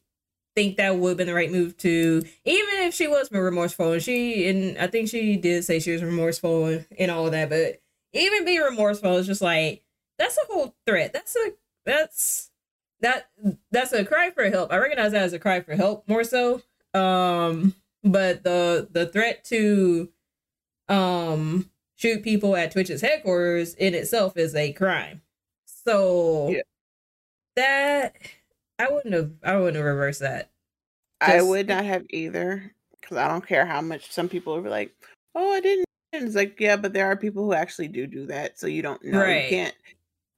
[0.55, 4.01] think that would have been the right move to even if she was remorseful and
[4.01, 7.49] she and I think she did say she was remorseful and, and all of that,
[7.49, 7.79] but
[8.13, 9.83] even being remorseful is just like
[10.17, 11.13] that's a whole threat.
[11.13, 11.51] That's a
[11.85, 12.49] that's
[13.01, 13.29] that
[13.71, 14.71] that's a cry for help.
[14.71, 16.61] I recognize that as a cry for help more so.
[16.93, 20.09] Um, but the the threat to
[20.89, 25.21] um shoot people at Twitch's headquarters in itself is a crime.
[25.65, 26.61] So yeah.
[27.55, 28.15] that
[28.79, 30.49] I wouldn't have I wouldn't have reversed that.
[31.21, 34.61] Just, I would not have either because I don't care how much some people are
[34.61, 34.93] like,
[35.33, 38.59] "Oh, I didn't." It's like, yeah, but there are people who actually do do that,
[38.59, 39.19] so you don't know.
[39.19, 39.43] Right.
[39.43, 39.75] You can't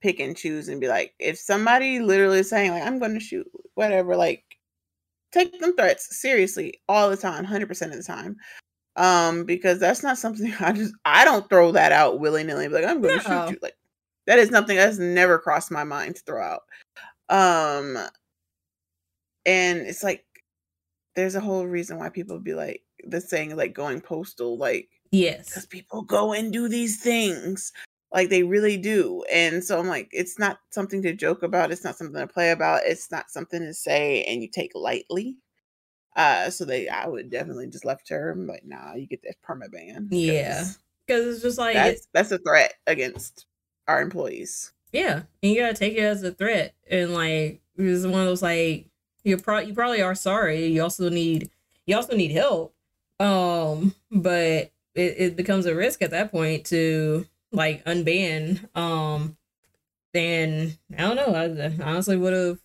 [0.02, 3.20] pick and choose and be like, if somebody literally is saying like I'm going to
[3.20, 4.44] shoot whatever, like
[5.32, 8.38] take them threats seriously all the time, hundred percent of the time,
[9.00, 12.68] um, because that's not something I just I don't throw that out willy nilly.
[12.68, 13.46] Like I'm going to no.
[13.46, 13.76] shoot you, like
[14.28, 16.62] that is something that's never crossed my mind to throw out.
[17.30, 17.98] Um,
[19.46, 20.26] and it's like
[21.16, 25.48] there's a whole reason why people be like the saying like going postal, like yes,
[25.48, 27.72] because people go and do these things
[28.12, 29.24] like they really do.
[29.32, 31.72] And so I'm like, it's not something to joke about.
[31.72, 32.82] It's not something to play about.
[32.84, 35.38] It's not something to say and you take lightly.
[36.15, 38.31] Uh, so they, I would definitely just left her.
[38.31, 40.10] I'm nah, you get that perma ban.
[40.11, 40.65] Yeah,
[41.06, 43.45] because it's just like that's, that's a threat against
[43.88, 44.73] our employees.
[44.91, 48.41] Yeah, and you gotta take it as a threat, and like it's one of those
[48.41, 48.88] like
[49.23, 50.65] you pro you probably are sorry.
[50.68, 51.49] You also need
[51.86, 52.73] you also need help.
[53.19, 59.38] Um, but it, it becomes a risk at that point to like unban, um,
[60.14, 61.36] then I don't know.
[61.36, 62.60] I honestly would have.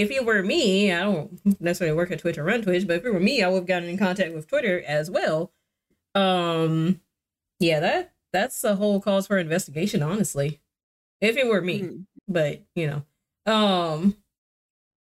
[0.00, 3.04] If it were me, I don't necessarily work at Twitch or run Twitch, but if
[3.04, 5.52] it were me, I would have gotten in contact with Twitter as well.
[6.14, 7.00] Um,
[7.60, 10.60] yeah, that that's a whole cause for investigation, honestly.
[11.20, 12.02] If it were me, mm-hmm.
[12.28, 14.16] but you know, um,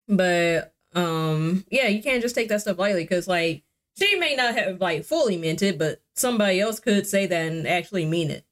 [0.08, 3.64] but um, yeah, you can't just take that stuff lightly because like
[3.98, 7.66] she may not have like fully meant it, but somebody else could say that and
[7.66, 8.44] actually mean it.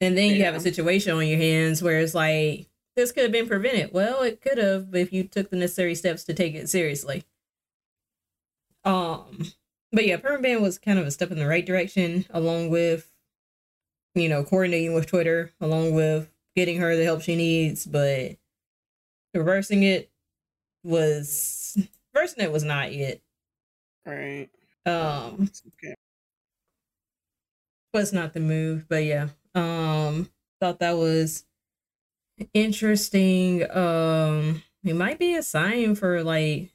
[0.00, 3.32] And then you have a situation on your hands where it's like, this could have
[3.32, 3.92] been prevented.
[3.92, 7.24] Well, it could have if you took the necessary steps to take it seriously.
[8.84, 9.52] Um,
[9.92, 13.12] but yeah, permaban was kind of a step in the right direction, along with,
[14.14, 17.84] you know, coordinating with Twitter, along with getting her the help she needs.
[17.86, 18.36] But
[19.34, 20.10] reversing it
[20.82, 21.76] was
[22.14, 23.20] reversing it was not yet.
[24.04, 24.48] Right.
[24.84, 25.50] Um.
[25.84, 25.94] Okay.
[27.92, 30.28] Was not the move, but yeah, um,
[30.60, 31.44] thought that was
[32.54, 33.70] interesting.
[33.70, 36.70] Um, it might be a sign for like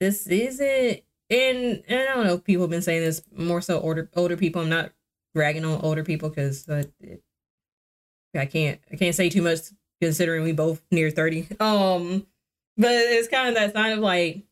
[0.00, 2.38] this isn't and, and I don't know.
[2.38, 4.62] People have been saying this more so older older people.
[4.62, 4.92] I'm not
[5.34, 6.84] ragging on older people because uh,
[8.36, 9.60] I can't I can't say too much
[10.00, 11.48] considering we both near thirty.
[11.60, 12.26] Um,
[12.76, 14.42] but it's kind of that sign of like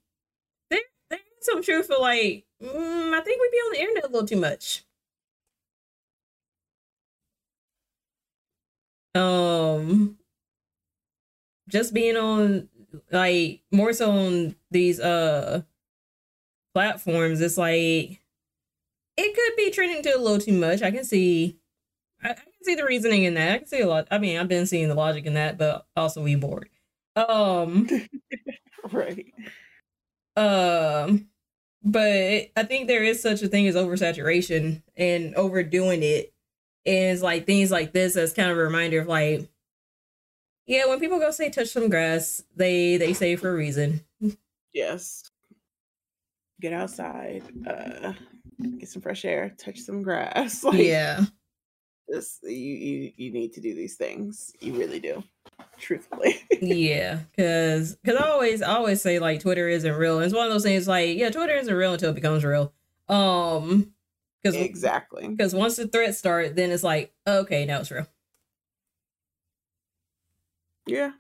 [0.71, 4.09] there, there's some truth for like mm, I think we'd be on the internet a
[4.09, 4.85] little too much.
[9.15, 10.17] Um
[11.69, 12.69] just being on
[13.11, 15.63] like more so on these uh
[16.75, 18.21] platforms it's like
[19.17, 21.59] it could be trending to a little too much i can see
[22.23, 23.53] i, I can can see the reasoning in that.
[23.55, 24.07] I can see a lot.
[24.11, 26.69] I mean, I've been seeing the logic in that, but also we bored.
[27.17, 27.89] Um,
[28.93, 29.27] right.
[30.37, 31.29] Um,
[31.83, 36.33] but I think there is such a thing as oversaturation and overdoing it.
[36.85, 39.49] It's like things like this as kind of a reminder of like,
[40.67, 44.03] yeah, when people go say touch some grass, they they say for a reason.
[44.73, 45.31] Yes.
[46.61, 48.13] Get outside, uh,
[48.79, 50.63] get some fresh air, touch some grass.
[50.71, 51.25] Like, yeah.
[52.13, 54.53] Just you, you you need to do these things.
[54.61, 55.23] You really do.
[55.79, 56.41] Truthfully.
[56.61, 60.19] yeah, because because I always I always say like Twitter isn't real.
[60.21, 62.73] It's one of those things like yeah, Twitter isn't real until it becomes real.
[63.09, 63.93] Um,
[64.43, 68.07] because exactly because once the threats start, then it's like okay, now it's real.
[70.87, 71.13] Yeah,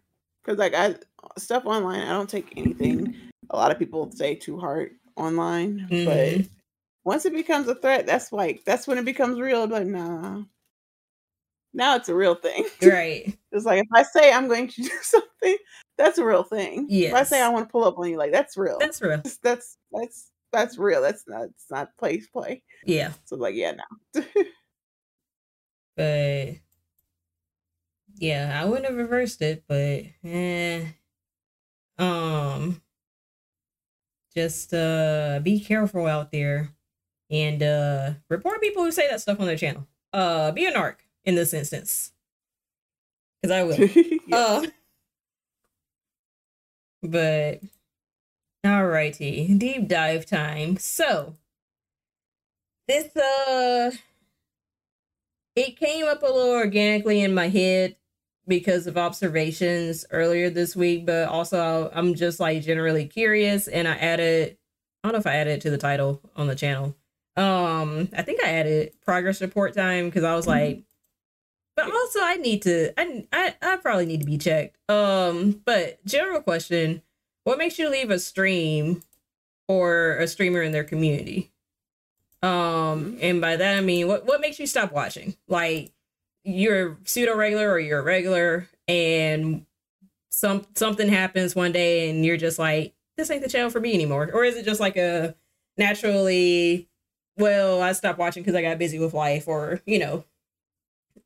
[0.42, 0.96] because like I
[1.38, 3.14] stuff online, I don't take anything.
[3.50, 6.04] A lot of people say too hard online, mm-hmm.
[6.04, 6.48] but
[7.04, 9.66] once it becomes a threat, that's like that's when it becomes real.
[9.66, 10.42] But nah,
[11.72, 12.66] now it's a real thing.
[12.82, 13.36] Right.
[13.52, 15.56] it's like if I say I'm going to do something,
[15.96, 16.86] that's a real thing.
[16.88, 17.08] Yeah.
[17.08, 18.78] If I say I want to pull up on you, like that's real.
[18.78, 19.16] That's real.
[19.16, 21.02] That's that's that's, that's real.
[21.02, 22.62] That's not it's not play play.
[22.84, 23.12] Yeah.
[23.24, 24.22] So like yeah, no.
[25.96, 26.56] but
[28.16, 30.86] yeah, I wouldn't have reversed it, but eh.
[31.98, 32.82] Um
[34.34, 36.70] just uh be careful out there
[37.30, 39.86] and uh report people who say that stuff on their channel.
[40.12, 42.12] Uh be an narc in this instance.
[43.42, 43.78] Cause I will.
[44.26, 44.36] yeah.
[44.36, 44.66] Uh
[47.02, 47.60] but
[48.64, 50.76] alrighty, deep dive time.
[50.76, 51.34] So
[52.88, 53.90] this uh
[55.56, 57.96] it came up a little organically in my head
[58.46, 63.94] because of observations earlier this week, but also I'm just like generally curious and I
[63.94, 64.56] added
[65.02, 66.96] I don't know if I added it to the title on the channel.
[67.36, 70.60] Um I think I added progress report time because I was mm-hmm.
[70.60, 70.84] like
[71.76, 74.76] but also I need to I, I I probably need to be checked.
[74.90, 77.02] Um but general question,
[77.44, 79.02] what makes you leave a stream
[79.68, 81.52] or a streamer in their community?
[82.42, 85.36] Um and by that I mean what what makes you stop watching?
[85.46, 85.92] Like
[86.44, 89.66] you're pseudo regular or you're a regular and
[90.30, 93.92] some something happens one day and you're just like this ain't the channel for me
[93.92, 95.34] anymore or is it just like a
[95.76, 96.88] naturally
[97.36, 100.24] well i stopped watching because i got busy with life or you know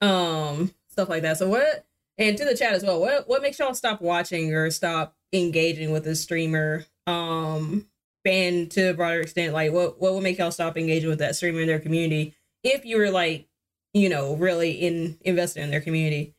[0.01, 1.85] um stuff like that so what
[2.19, 5.91] and to the chat as well what what makes y'all stop watching or stop engaging
[5.91, 7.87] with a streamer um
[8.25, 11.37] and to a broader extent like what what would make y'all stop engaging with that
[11.37, 13.49] streamer in their community if you were like
[13.95, 16.35] you know, really in invested in their community.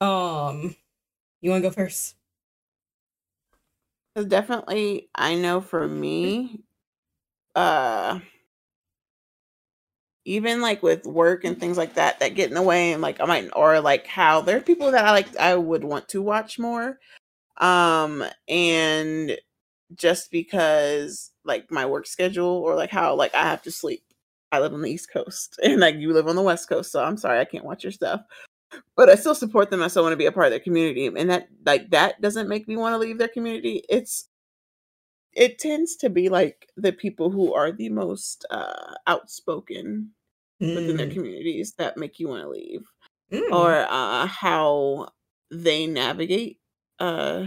[0.00, 0.76] Um,
[1.40, 2.14] you want to go first?
[4.14, 6.60] Definitely, I know for me,
[7.54, 8.20] uh,
[10.24, 13.20] even like with work and things like that, that get in the way, and like
[13.20, 16.22] I might, or like how there are people that I like, I would want to
[16.22, 16.98] watch more,
[17.58, 19.38] um, and
[19.94, 24.02] just because like my work schedule or like how like I have to sleep
[24.52, 26.92] I live on the East Coast and like you live on the West Coast.
[26.92, 28.20] So I'm sorry, I can't watch your stuff.
[28.96, 29.82] But I still support them.
[29.82, 31.06] I still want to be a part of their community.
[31.06, 33.82] And that like that doesn't make me want to leave their community.
[33.88, 34.28] It's
[35.34, 40.10] it tends to be like the people who are the most uh outspoken
[40.60, 40.74] mm.
[40.74, 41.14] within their mm.
[41.14, 42.82] communities that make you want to leave.
[43.32, 43.50] Mm.
[43.50, 45.08] Or uh how
[45.50, 46.58] they navigate
[46.98, 47.46] uh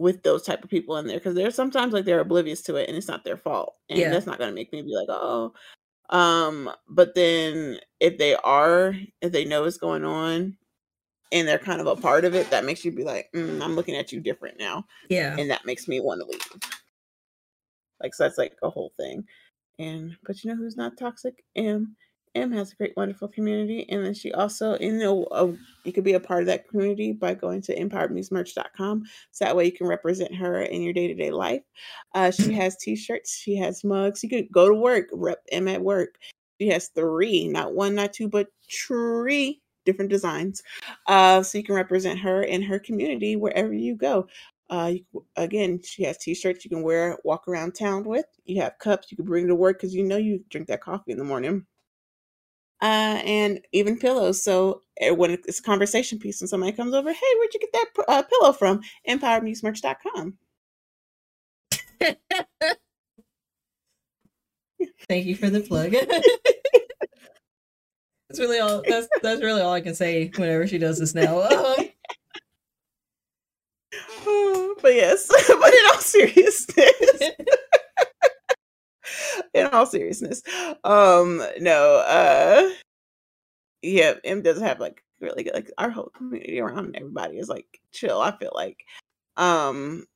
[0.00, 2.88] with those type of people in there because there's sometimes like they're oblivious to it
[2.88, 4.08] and it's not their fault and yeah.
[4.08, 5.52] that's not going to make me be like oh
[6.08, 10.56] um but then if they are if they know what's going on
[11.32, 13.76] and they're kind of a part of it that makes you be like mm, i'm
[13.76, 16.72] looking at you different now yeah and that makes me want to leave
[18.02, 19.24] like so that's like a whole thing
[19.78, 21.96] and but you know who's not toxic M.
[22.34, 25.52] M has a great, wonderful community, and then she also, you know, uh,
[25.84, 29.02] you could be a part of that community by going to empoweredmusemerch.com.
[29.32, 31.62] So that way you can represent her in your day to day life.
[32.14, 34.22] Uh, she has T-shirts, she has mugs.
[34.22, 36.14] You could go to work, rep M at work.
[36.60, 40.62] She has three, not one, not two, but three different designs.
[41.06, 44.26] Uh, so you can represent her in her community wherever you go.
[44.68, 48.26] Uh, you, again, she has t-shirts you can wear, walk around town with.
[48.44, 51.12] You have cups you can bring to work because you know you drink that coffee
[51.12, 51.66] in the morning
[52.82, 54.42] uh, and even pillows.
[54.42, 57.72] So eh, when it's a conversation piece and somebody comes over, hey, where'd you get
[57.72, 58.80] that uh, pillow from?
[59.08, 60.38] EmpoweredMuseMerch.com.
[65.08, 65.94] Thank you for the plug.
[68.30, 68.80] that's really all.
[68.86, 71.48] That's that's really all I can say whenever she does this now.
[74.24, 77.22] Um, but yes, but in all seriousness
[79.54, 80.42] in all seriousness
[80.84, 82.70] um no uh
[83.82, 87.80] yeah, M doesn't have like really good like our whole community around everybody is like
[87.92, 88.84] chill, I feel like.
[89.36, 90.06] Um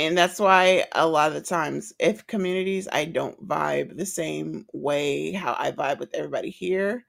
[0.00, 4.66] and that's why a lot of the times if communities I don't vibe the same
[4.72, 7.04] way how I vibe with everybody here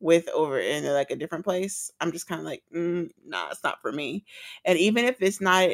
[0.00, 3.64] with over in like a different place, I'm just kind of like, mm, nah, it's
[3.64, 4.24] not for me.
[4.64, 5.70] And even if it's not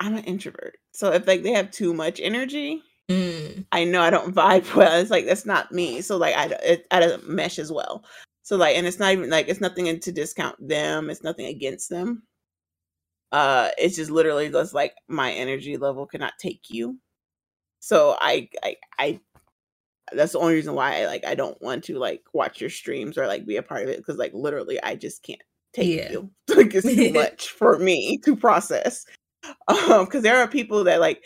[0.00, 0.78] I'm an introvert.
[0.92, 3.66] So if like they have too much energy, Mm.
[3.72, 5.00] I know I don't vibe well.
[5.00, 6.00] It's like that's not me.
[6.00, 8.04] So like I it, I don't mesh as well.
[8.42, 11.10] So like and it's not even like it's nothing to discount them.
[11.10, 12.22] It's nothing against them.
[13.32, 16.98] Uh it's just literally just like my energy level cannot take you.
[17.80, 19.20] So I I I
[20.12, 23.18] that's the only reason why I like I don't want to like watch your streams
[23.18, 25.42] or like be a part of it because like literally I just can't
[25.72, 26.10] take Yeah.
[26.10, 26.30] you.
[26.56, 29.06] Like it's too much for me to process.
[29.68, 31.22] Um because there are people that like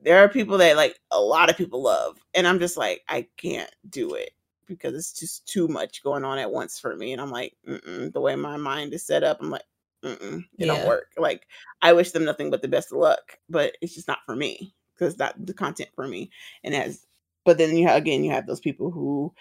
[0.00, 3.26] there are people that like a lot of people love and i'm just like i
[3.38, 4.30] can't do it
[4.66, 8.20] because it's just too much going on at once for me and i'm like the
[8.20, 9.62] way my mind is set up i'm like
[10.04, 10.44] Mm-mm.
[10.58, 11.46] it don't work like
[11.80, 14.74] i wish them nothing but the best of luck but it's just not for me
[14.94, 16.30] because that the content for me
[16.64, 17.06] and as
[17.44, 19.32] but then you have again you have those people who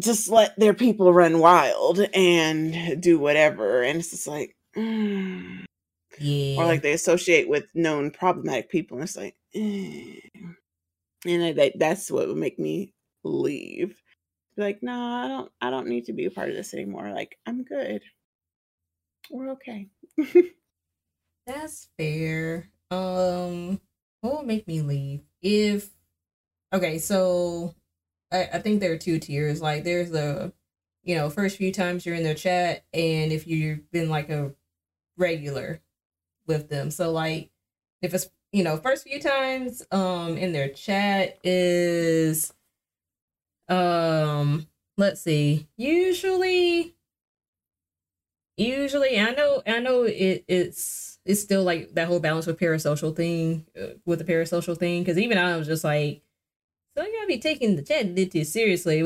[0.00, 5.64] just let their people run wild and do whatever and it's just like mm
[6.18, 6.60] Yeah.
[6.60, 10.20] or like they associate with known problematic people and it's like eh.
[11.24, 12.92] and I, that that's what would make me
[13.24, 14.00] leave
[14.56, 17.10] Be like no i don't i don't need to be a part of this anymore
[17.10, 18.02] like i'm good
[19.30, 19.88] we're okay
[21.46, 22.68] That's fair.
[22.90, 23.80] Um,
[24.20, 25.22] what will make me leave?
[25.40, 25.90] If
[26.72, 27.74] okay, so
[28.32, 29.62] I, I think there are two tiers.
[29.62, 30.52] Like there's the
[31.04, 34.52] you know, first few times you're in their chat and if you've been like a
[35.16, 35.80] regular
[36.48, 36.90] with them.
[36.90, 37.50] So like
[38.02, 42.52] if it's you know, first few times um in their chat is
[43.68, 44.66] um
[44.96, 45.68] let's see.
[45.76, 46.95] Usually
[48.56, 53.14] usually I know I know it it's it's still like that whole balance with parasocial
[53.14, 56.22] thing uh, with the parasocial thing because even I was just like
[56.96, 59.00] so I gotta be taking the chat bit too seriously.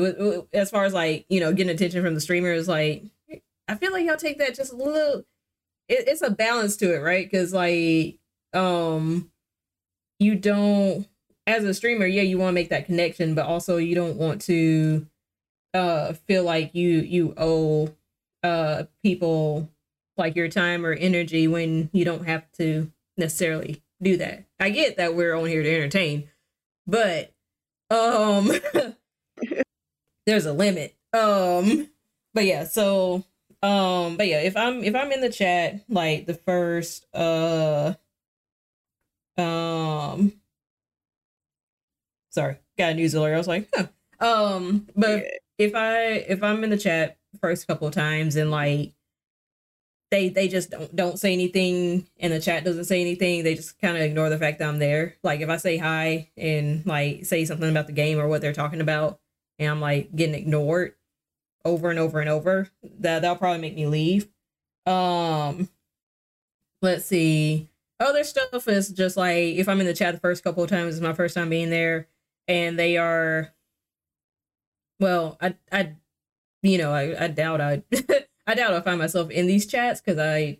[0.53, 3.05] As far as like you know getting attention from the streamers like
[3.67, 5.25] I feel like y'all take that just a little
[5.89, 7.29] it, it's a balance to it right?
[7.29, 8.17] Because like
[8.53, 9.31] um
[10.19, 11.07] you don't
[11.47, 14.41] as a streamer yeah you want to make that connection but also you don't want
[14.41, 15.07] to
[15.73, 17.89] uh feel like you you owe
[18.43, 19.69] uh people
[20.17, 24.45] like your time or energy when you don't have to necessarily do that.
[24.59, 26.29] I get that we're on here to entertain,
[26.87, 27.33] but
[27.89, 28.51] um
[30.25, 30.95] there's a limit.
[31.13, 31.89] Um
[32.33, 33.23] but yeah, so
[33.61, 37.93] um but yeah, if I'm if I'm in the chat like the first uh
[39.37, 40.33] um
[42.31, 43.33] sorry, got a news alert.
[43.33, 43.87] I was like, huh.
[44.19, 45.25] Um but
[45.57, 48.93] if I if I'm in the chat first couple of times and like
[50.11, 53.79] they they just don't don't say anything and the chat doesn't say anything, they just
[53.79, 55.15] kind of ignore the fact that I'm there.
[55.23, 58.53] Like if I say hi and like say something about the game or what they're
[58.53, 59.19] talking about
[59.57, 60.95] and I'm like getting ignored
[61.63, 64.27] over and over and over, that that'll probably make me leave.
[64.85, 65.69] Um
[66.81, 67.69] let's see.
[67.99, 70.95] Other stuff is just like if I'm in the chat the first couple of times,
[70.95, 72.07] it's my first time being there,
[72.47, 73.53] and they are
[74.99, 75.95] well, I I
[76.61, 77.83] you know, I, I doubt I
[78.47, 80.59] I doubt I find myself in these chats because I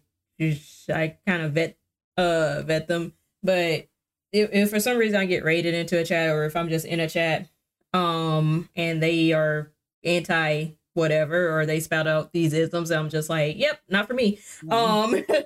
[0.89, 1.77] I kind of vet
[2.17, 3.13] uh vet them.
[3.43, 3.87] But
[4.31, 6.85] if, if for some reason I get raided into a chat or if I'm just
[6.85, 7.47] in a chat,
[7.93, 9.71] um, and they are
[10.03, 14.39] anti whatever or they spout out these isms, I'm just like, yep, not for me.
[14.63, 15.29] Mhm.
[15.29, 15.35] Um,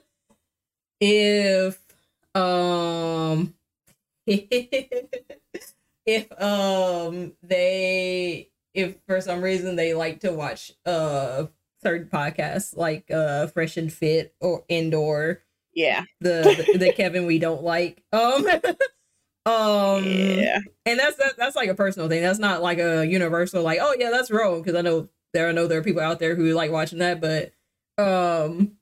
[0.99, 1.79] if
[2.35, 3.53] um,
[4.27, 5.11] if
[6.41, 11.45] um they if for some reason they like to watch uh
[11.81, 15.41] certain podcasts like uh Fresh and Fit or Indoor,
[15.73, 18.03] yeah the the, the Kevin we don't like.
[18.11, 18.45] Um,
[19.45, 22.21] um, yeah and that's that, that's like a personal thing.
[22.21, 25.51] That's not like a universal like, oh yeah, that's wrong because I know there I
[25.51, 27.53] know there are people out there who like watching that, but
[27.97, 28.73] um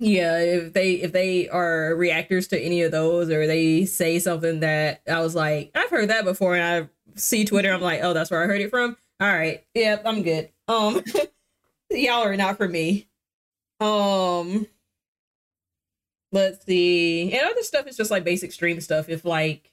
[0.00, 4.60] yeah, if they if they are reactors to any of those or they say something
[4.60, 6.88] that I was like, I've heard that before and I
[7.18, 8.96] see Twitter, I'm like, oh, that's where I heard it from.
[9.20, 9.64] All right.
[9.74, 10.50] Yep, I'm good.
[10.68, 11.02] Um
[11.90, 13.08] y'all are not for me.
[13.80, 14.66] Um
[16.32, 17.32] let's see.
[17.32, 19.08] And other stuff is just like basic stream stuff.
[19.08, 19.70] If like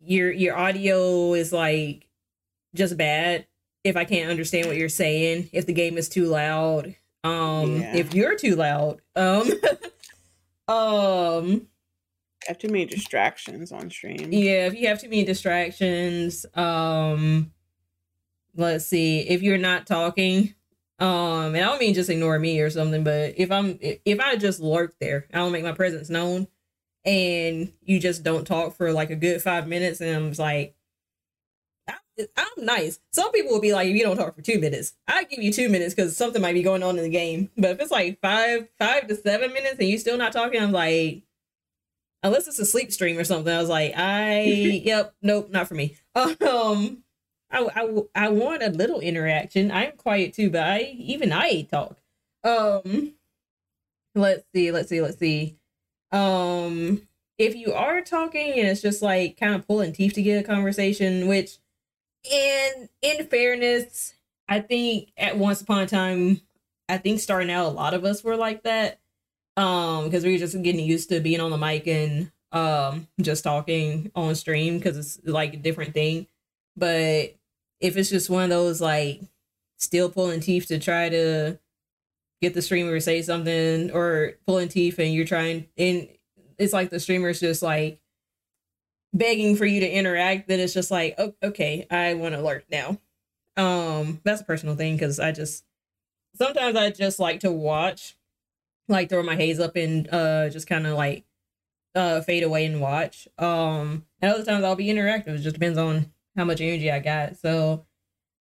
[0.00, 2.08] your your audio is like
[2.74, 3.46] just bad,
[3.84, 6.94] if I can't understand what you're saying, if the game is too loud,
[7.24, 7.96] um, Yeah.
[7.96, 9.48] if you're too loud, um,
[10.68, 11.66] um,
[12.42, 17.52] I have too many distractions on stream yeah, if you have too many distractions, um,
[18.56, 20.54] let's see if you're not talking
[20.98, 24.36] um and i don't mean just ignore me or something but if i'm if i
[24.36, 26.48] just lurk there i don't make my presence known
[27.04, 30.76] and you just don't talk for like a good five minutes and i'm just like
[32.36, 32.98] I'm nice.
[33.12, 35.52] Some people will be like, if you don't talk for two minutes, I give you
[35.52, 37.50] two minutes because something might be going on in the game.
[37.56, 40.72] But if it's like five, five to seven minutes and you're still not talking, I'm
[40.72, 41.24] like,
[42.22, 44.40] unless it's a sleep stream or something, I was like, I,
[44.84, 45.96] yep, nope, not for me.
[46.16, 47.02] Um,
[47.56, 49.70] I, I, I want a little interaction.
[49.70, 51.96] I'm quiet too, but I even I talk.
[52.44, 53.14] Um,
[54.14, 55.56] let's see, let's see, let's see.
[56.12, 57.02] Um,
[57.38, 60.46] if you are talking and it's just like kind of pulling teeth to get a
[60.46, 61.56] conversation, which
[62.30, 64.14] and in fairness,
[64.48, 66.42] I think at once upon a time,
[66.88, 69.00] I think starting out, a lot of us were like that.
[69.56, 73.42] Um, because we were just getting used to being on the mic and um just
[73.42, 76.26] talking on stream because it's like a different thing.
[76.76, 77.35] But
[77.80, 79.20] if it's just one of those like
[79.78, 81.58] still pulling teeth to try to
[82.40, 86.08] get the streamer to say something or pulling teeth and you're trying and
[86.58, 88.00] it's like the streamer's just like
[89.12, 92.66] begging for you to interact, then it's just like, oh, okay, I want to alert
[92.70, 92.98] now.
[93.56, 95.64] Um, that's a personal thing because I just
[96.34, 98.16] sometimes I just like to watch,
[98.88, 101.24] like throw my haze up and uh just kind of like
[101.94, 103.26] uh fade away and watch.
[103.38, 105.28] Um, and other times I'll be interactive.
[105.28, 107.36] It just depends on how much energy I got.
[107.36, 107.86] So,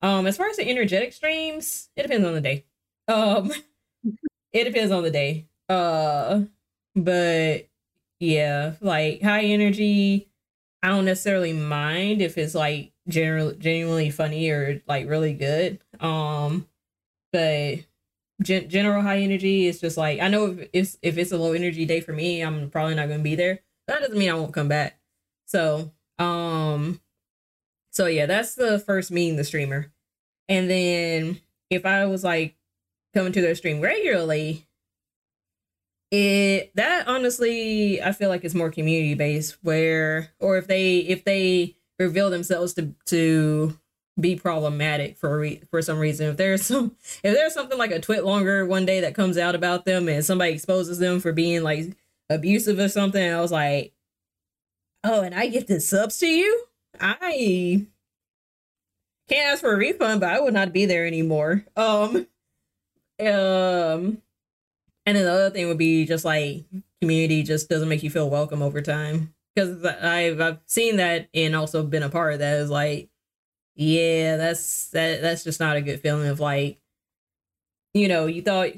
[0.02, 2.66] um, as far as the energetic streams, it depends on the day.
[3.08, 3.52] Um,
[4.54, 5.48] it depends on the day.
[5.70, 6.42] Uh,
[6.96, 7.68] but
[8.20, 10.30] yeah, like high energy
[10.84, 15.80] I don't necessarily mind if it's like general genuinely funny or like really good.
[16.00, 16.68] Um,
[17.34, 17.80] but
[18.42, 21.54] gen- general high energy is just like I know if it's if it's a low
[21.54, 23.62] energy day for me, I'm probably not gonna be there.
[23.88, 25.00] That doesn't mean I won't come back.
[25.46, 27.00] So, um,
[27.96, 29.92] so yeah, that's the first meeting the streamer,
[30.48, 31.40] and then
[31.70, 32.56] if I was like
[33.14, 34.68] coming to their stream regularly,
[36.12, 41.24] it that honestly i feel like it's more community based where or if they if
[41.26, 43.78] they reveal themselves to to
[44.20, 48.00] be problematic for re- for some reason if there's some if there's something like a
[48.00, 51.96] TwitLonger one day that comes out about them and somebody exposes them for being like
[52.30, 53.94] abusive or something i was like
[55.04, 56.66] oh and i get the subs to you
[57.00, 57.86] i
[59.28, 62.28] can't ask for a refund but i would not be there anymore um
[63.20, 64.22] um
[65.06, 66.66] and then the other thing would be just like
[67.02, 69.34] community just doesn't make you feel welcome over time.
[69.56, 73.10] Because I've I've seen that and also been a part of that is like,
[73.76, 76.80] yeah, that's that that's just not a good feeling of like,
[77.94, 78.72] you know, you thought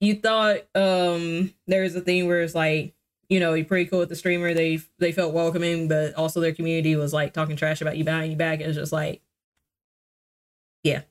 [0.00, 2.94] you thought um there's a thing where it's like,
[3.34, 6.54] you know, you're pretty cool with the streamer, they they felt welcoming, but also their
[6.54, 8.60] community was like talking trash about you behind your back.
[8.60, 9.22] It was just like,
[10.84, 11.02] yeah.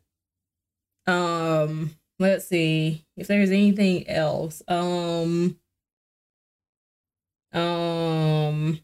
[1.06, 4.62] Um let's see if there's anything else.
[4.70, 5.58] Um
[7.52, 8.80] um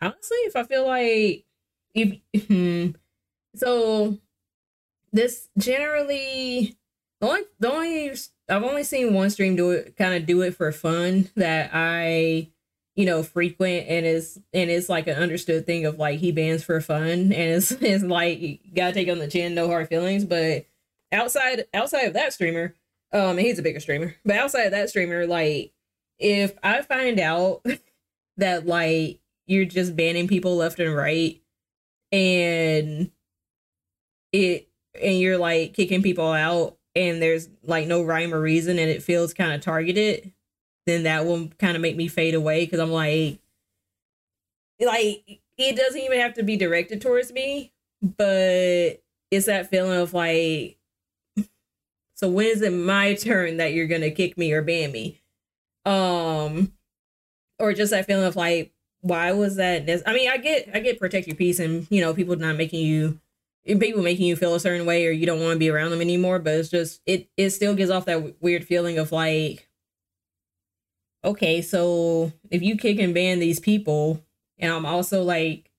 [0.00, 1.44] honestly, if I feel like
[1.92, 2.94] if
[3.56, 4.16] so
[5.12, 6.76] this generally
[7.20, 8.12] the only the only
[8.48, 12.50] I've only seen one stream do it kind of do it for fun that I
[13.00, 16.62] you know frequent and is and it's like an understood thing of like he bans
[16.62, 20.26] for fun and it's it's like you gotta take on the chin no hard feelings.
[20.26, 20.66] But
[21.10, 22.74] outside outside of that streamer,
[23.10, 25.72] um, he's a bigger streamer, but outside of that streamer, like
[26.18, 27.64] if I find out
[28.36, 31.40] that like you're just banning people left and right,
[32.12, 33.10] and
[34.30, 34.68] it
[35.00, 39.02] and you're like kicking people out, and there's like no rhyme or reason, and it
[39.02, 40.32] feels kind of targeted,
[40.90, 43.38] then that will kind of make me fade away because I'm like,
[44.80, 47.72] like it doesn't even have to be directed towards me,
[48.02, 50.78] but it's that feeling of like
[52.14, 55.20] so when is it my turn that you're gonna kick me or ban me?
[55.86, 56.72] Um,
[57.58, 59.88] or just that feeling of like, why was that?
[60.06, 62.84] I mean, I get, I get protect your peace, and you know, people not making
[62.84, 63.20] you,
[63.64, 66.00] people making you feel a certain way, or you don't want to be around them
[66.00, 66.38] anymore.
[66.38, 69.68] But it's just, it, it still gives off that weird feeling of like,
[71.24, 74.24] okay, so if you kick and ban these people,
[74.58, 75.70] and I'm also like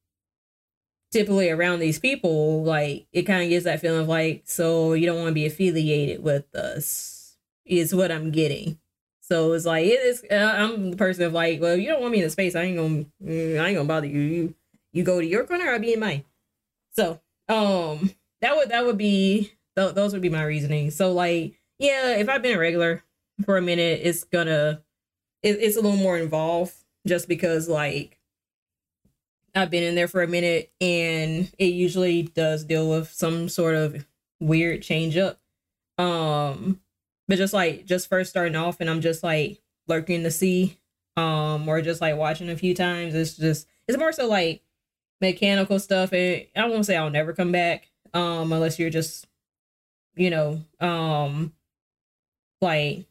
[1.11, 5.05] typically around these people, like it kind of gives that feeling of like, so you
[5.05, 8.79] don't want to be affiliated with us, is what I'm getting.
[9.21, 10.25] So it's like it is.
[10.29, 12.55] Uh, I'm the person of like, well, you don't want me in the space.
[12.55, 14.19] I ain't gonna, mm, I ain't gonna bother you.
[14.19, 14.55] You,
[14.91, 15.69] you go to your corner.
[15.69, 16.25] I'll be in mine.
[16.93, 18.11] So, um,
[18.41, 20.91] that would that would be th- those would be my reasoning.
[20.91, 23.03] So like, yeah, if I've been a regular
[23.45, 24.81] for a minute, it's gonna,
[25.43, 26.73] it, it's a little more involved
[27.07, 28.19] just because like
[29.53, 33.75] I've been in there for a minute and it usually does deal with some sort
[33.75, 34.05] of
[34.39, 35.39] weird change up.
[35.97, 36.79] Um,
[37.27, 40.79] but just like just first starting off, and I'm just like lurking to see,
[41.17, 43.13] um, or just like watching a few times.
[43.13, 44.61] It's just it's more so like
[45.21, 49.27] mechanical stuff, and I won't say I'll never come back, um, unless you're just,
[50.15, 51.53] you know, um,
[52.61, 53.05] like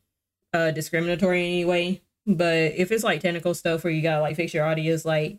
[0.53, 2.01] uh discriminatory anyway.
[2.37, 5.39] But if it's like technical stuff where you gotta like fix your audios, like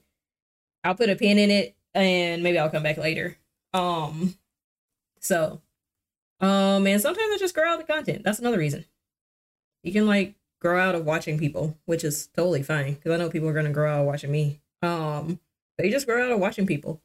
[0.84, 3.38] I'll put a pin in it and maybe I'll come back later.
[3.74, 4.36] Um,
[5.20, 5.62] so,
[6.42, 8.24] um, and sometimes I just grow out the content.
[8.24, 8.86] That's another reason.
[9.84, 13.30] You can like grow out of watching people, which is totally fine because I know
[13.30, 14.62] people are gonna grow out watching me.
[14.82, 15.40] Um,
[15.78, 17.02] they just grow out of watching people.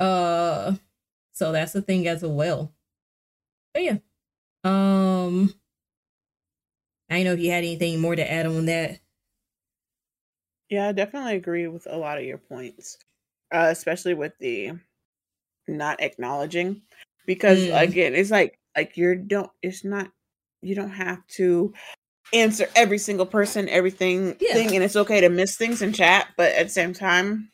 [0.00, 0.74] Uh,
[1.32, 2.72] so that's the thing as well.
[3.74, 3.98] But yeah,
[4.64, 5.54] um,
[7.10, 9.01] I don't know if you had anything more to add on that.
[10.72, 12.96] Yeah, I definitely agree with a lot of your points,
[13.52, 14.72] uh, especially with the
[15.68, 16.80] not acknowledging,
[17.26, 17.78] because Mm.
[17.78, 19.50] again, it's like like you don't.
[19.60, 20.10] It's not.
[20.62, 21.74] You don't have to
[22.32, 24.54] answer every single person, everything Yeah.
[24.54, 26.28] thing, and it's okay to miss things in chat.
[26.38, 27.52] But at the same time,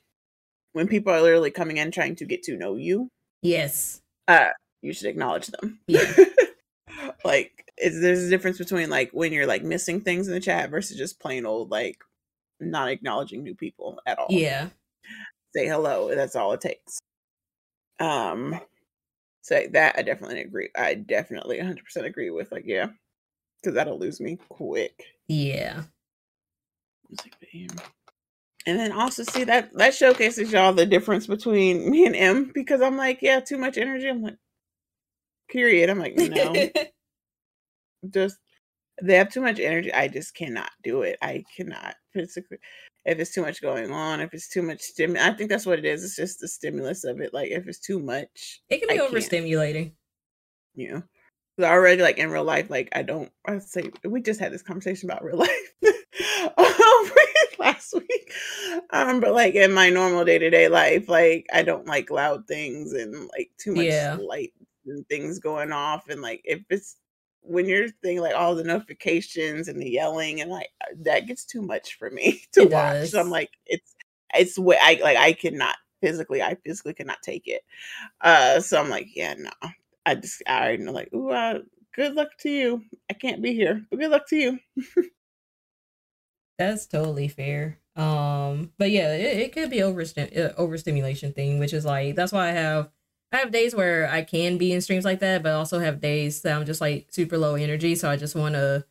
[0.74, 3.09] when people are literally coming in trying to get to know you,
[3.43, 4.01] Yes.
[4.28, 4.51] uh,
[4.81, 5.81] you should acknowledge them.
[5.89, 6.05] Yeah.
[7.24, 10.70] like is there's a difference between like when you're like missing things in the chat
[10.70, 11.99] versus just plain old like
[12.60, 14.26] not acknowledging new people at all.
[14.30, 14.68] Yeah.
[15.55, 16.14] Say hello.
[16.14, 16.98] That's all it takes.
[18.01, 18.60] Um
[19.43, 20.68] so that I definitely agree.
[20.76, 22.89] I definitely 100% agree with like yeah.
[23.64, 25.05] Cuz that'll lose me quick.
[25.28, 25.85] Yeah.
[27.10, 27.76] It's like, damn.
[28.66, 32.82] And then also see that that showcases y'all the difference between me and Em because
[32.82, 34.09] I'm like, yeah, too much energy.
[34.09, 34.36] I'm like,
[35.48, 35.89] period.
[35.89, 36.68] I'm like, no.
[38.10, 38.39] just
[39.02, 39.93] they have too much energy.
[39.93, 41.18] I just cannot do it.
[41.22, 42.59] I cannot physically.
[43.05, 45.78] If it's too much going on, if it's too much stimulus, I think that's what
[45.78, 46.05] it is.
[46.05, 47.32] It's just the stimulus of it.
[47.32, 49.12] Like if it's too much, it can be I can't.
[49.12, 49.93] overstimulating.
[50.74, 51.03] you know.
[51.59, 53.31] 'Cause already like in real life, like I don't.
[53.47, 55.73] I say we just had this conversation about real life
[56.57, 57.11] um,
[57.59, 58.32] last week,
[58.90, 62.47] um, but like in my normal day to day life, like I don't like loud
[62.47, 64.16] things and like too much Yeah.
[64.20, 64.53] light
[64.86, 66.97] and things going off, and like if it's
[67.43, 71.44] when you're thinking like all the notifications and the yelling and like uh, that gets
[71.44, 73.10] too much for me to It watch.
[73.10, 73.94] So I'm like it's
[74.35, 77.62] it's what I like I cannot physically I physically cannot take it.
[78.20, 79.51] Uh so I'm like, yeah, no.
[80.06, 81.60] I just I already know like, ooh, uh,
[81.94, 82.85] good luck to you.
[83.10, 84.59] I can't be here, but good luck to you.
[86.59, 87.78] That's totally fair.
[87.97, 92.32] Um, but yeah, it, it could be overstim- uh, overstimulation thing, which is like that's
[92.32, 92.90] why I have
[93.33, 96.43] I have days where I can be in streams like that, but also have days
[96.43, 97.95] that I'm just like super low energy.
[97.95, 98.85] So I just want to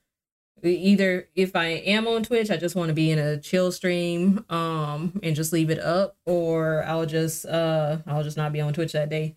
[0.64, 4.46] either if I am on Twitch, I just want to be in a chill stream,
[4.50, 8.74] um, and just leave it up, or I'll just uh I'll just not be on
[8.74, 9.36] Twitch that day.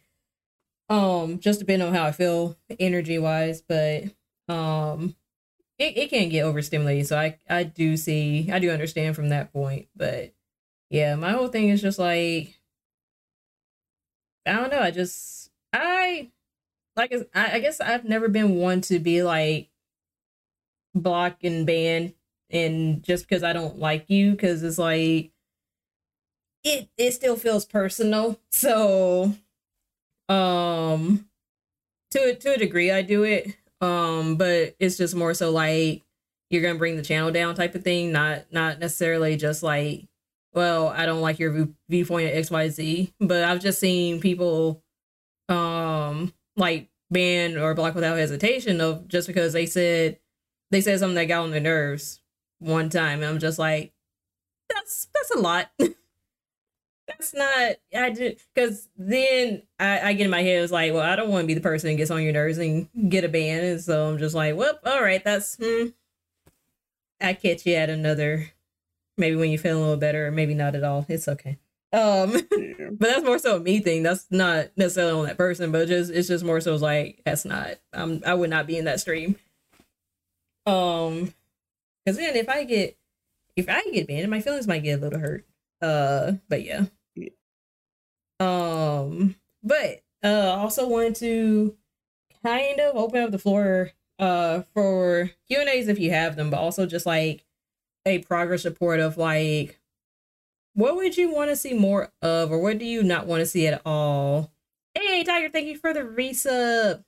[0.89, 4.05] Um, just depending on how I feel energy wise, but
[4.49, 5.15] um
[5.79, 7.07] it, it can get overstimulated.
[7.07, 9.89] So I I do see I do understand from that point.
[9.97, 10.35] But
[10.91, 12.60] yeah, my whole thing is just like
[14.47, 14.81] I don't know.
[14.81, 16.31] I just I
[16.97, 19.69] like I, I guess I've never been one to be like
[20.95, 22.15] block and ban
[22.51, 25.31] and just because I don't like you because it's like
[26.65, 28.39] it it still feels personal.
[28.53, 29.35] So
[30.29, 31.29] um
[32.11, 36.03] to to a degree I do it um but it's just more so like
[36.51, 40.10] you're gonna bring the channel down type of thing not not necessarily just like
[40.53, 44.83] well i don't like your viewpoint at xyz but i've just seen people
[45.49, 50.19] um like ban or block without hesitation of just because they said
[50.71, 52.21] they said something that got on their nerves
[52.59, 53.93] one time and i'm just like
[54.69, 55.71] that's that's a lot
[57.11, 61.03] that's not I did because then I, I get in my head it's like well
[61.03, 63.29] I don't want to be the person that gets on your nerves and get a
[63.29, 65.89] ban and so I'm just like well all right that's hmm.
[67.21, 68.51] I catch you at another
[69.17, 71.05] maybe when you feel a little better or maybe not at all.
[71.09, 71.59] It's okay.
[71.93, 72.91] Um Yeah.
[72.93, 74.03] but that's more so a me thing.
[74.03, 77.77] That's not necessarily on that person but just it's just more so like that's not
[77.93, 79.37] I'm I would not be in that stream.
[80.67, 81.35] Um
[82.05, 82.97] because then if I get
[83.57, 85.45] if I get banned my feelings might get a little hurt.
[85.83, 86.85] Uh but yeah.
[87.17, 87.31] Yeah.
[88.39, 91.77] um, but uh, also wanted to
[92.45, 96.51] kind of open up the floor uh for Q and A's if you have them,
[96.51, 97.45] but also just like
[98.07, 99.81] a progress report of like
[100.75, 103.47] what would you want to see more of, or what do you not want to
[103.47, 104.53] see at all?
[104.95, 107.05] Hey, Tiger, thank you for the resub.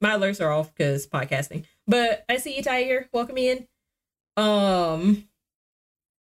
[0.00, 3.08] My alerts are off because podcasting, but I see you, Tiger.
[3.12, 3.66] Welcome in.
[4.36, 5.28] Um,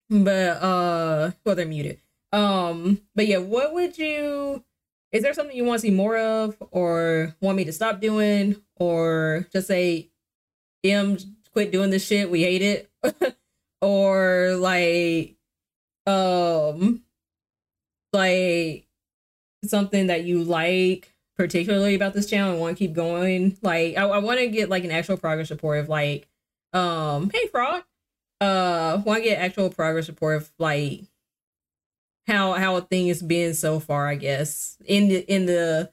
[0.09, 2.01] but uh, well, they're muted.
[2.33, 4.65] Um, but yeah, what would you
[5.13, 8.57] is there something you want to see more of or want me to stop doing
[8.77, 10.11] or just say
[10.85, 11.19] Em
[11.53, 12.91] quit doing this shit, we hate it.
[13.81, 15.37] or like
[16.07, 17.03] um
[18.13, 18.87] like
[19.65, 23.57] something that you like particularly about this channel and want to keep going.
[23.63, 26.29] Like I, I want to get like an actual progress report of like
[26.73, 27.83] um hey frog.
[28.41, 31.03] Uh want to get actual progress report of like
[32.27, 34.77] how how a thing has been so far, I guess.
[34.85, 35.91] In the in the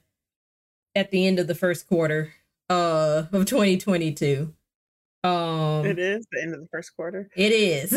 [0.94, 2.34] at the end of the first quarter
[2.68, 4.52] uh of 2022.
[5.24, 7.28] Um It is the end of the first quarter.
[7.36, 7.92] It is.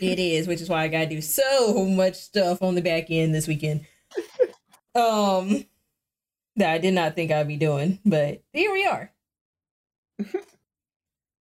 [0.00, 3.34] it is, which is why I gotta do so much stuff on the back end
[3.34, 3.86] this weekend.
[4.94, 5.64] um
[6.56, 9.12] that I did not think I'd be doing, but here we are.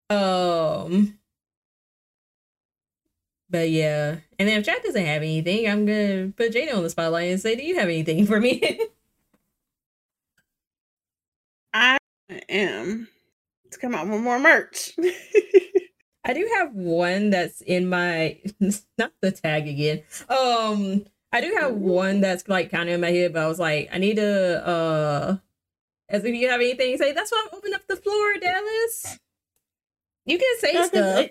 [0.09, 1.17] um
[3.49, 4.17] but yeah.
[4.39, 7.39] And then if chat doesn't have anything, I'm gonna put Jada on the spotlight and
[7.39, 8.79] say, Do you have anything for me?
[11.73, 11.97] I
[12.49, 13.07] am
[13.73, 14.93] to come out with more merch.
[16.25, 18.39] I do have one that's in my
[18.97, 20.03] not the tag again.
[20.29, 23.59] Um I do have one that's like kind of in my head, but I was
[23.59, 25.37] like, I need to uh
[26.09, 29.19] as if you have anything to say, that's why I'm opening up the floor, Dallas.
[30.25, 30.83] You can say Okay.
[30.83, 31.27] stuff.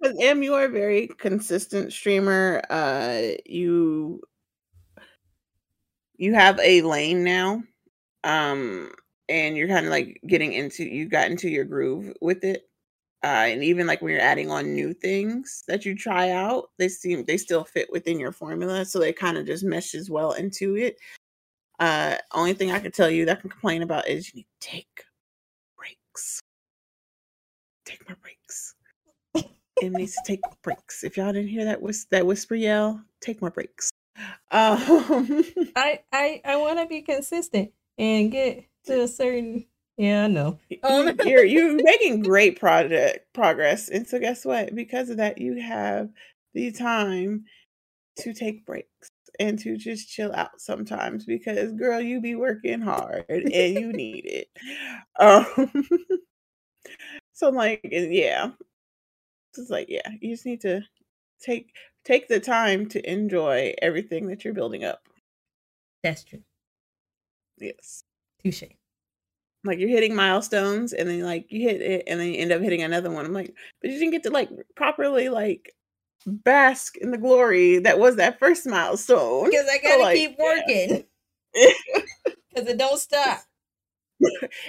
[0.00, 2.62] Because Em, you are a very consistent streamer.
[2.70, 4.20] Uh, you
[6.16, 7.62] you have a lane now,
[8.24, 8.92] um,
[9.28, 12.68] and you're kind of like getting into you got into your groove with it.
[13.24, 16.88] Uh, and even like when you're adding on new things that you try out, they
[16.88, 20.76] seem they still fit within your formula, so they kind of just meshes well into
[20.76, 20.96] it.
[21.78, 24.68] Uh, only thing I can tell you that can complain about is you need to
[24.68, 25.04] take
[25.76, 26.40] breaks.
[27.84, 28.74] Take my breaks.
[29.82, 31.02] Em needs to take breaks.
[31.04, 33.90] If y'all didn't hear that whis- that whisper yell, take more breaks.
[34.50, 35.44] Um,
[35.74, 39.66] I I I want to be consistent and get to a certain.
[39.96, 40.58] Yeah, I know.
[40.82, 44.74] Um, you're you're making great project progress, and so guess what?
[44.74, 46.08] Because of that, you have
[46.54, 47.44] the time
[48.18, 51.24] to take breaks and to just chill out sometimes.
[51.24, 54.48] Because girl, you be working hard and you need it.
[55.18, 55.86] Um,
[57.32, 58.50] so like, yeah,
[59.56, 60.82] it's like yeah, you just need to
[61.40, 61.72] take
[62.04, 65.02] take the time to enjoy everything that you're building up.
[66.02, 66.42] That's true.
[67.58, 68.04] Yes.
[68.44, 68.64] Touche.
[69.64, 72.60] like you're hitting milestones and then like you hit it and then you end up
[72.60, 73.24] hitting another one.
[73.24, 75.74] I'm like, but you didn't get to like properly like
[76.26, 79.50] bask in the glory that was that first milestone.
[79.50, 81.04] Because I gotta like, keep working.
[82.54, 83.40] Because it don't stop.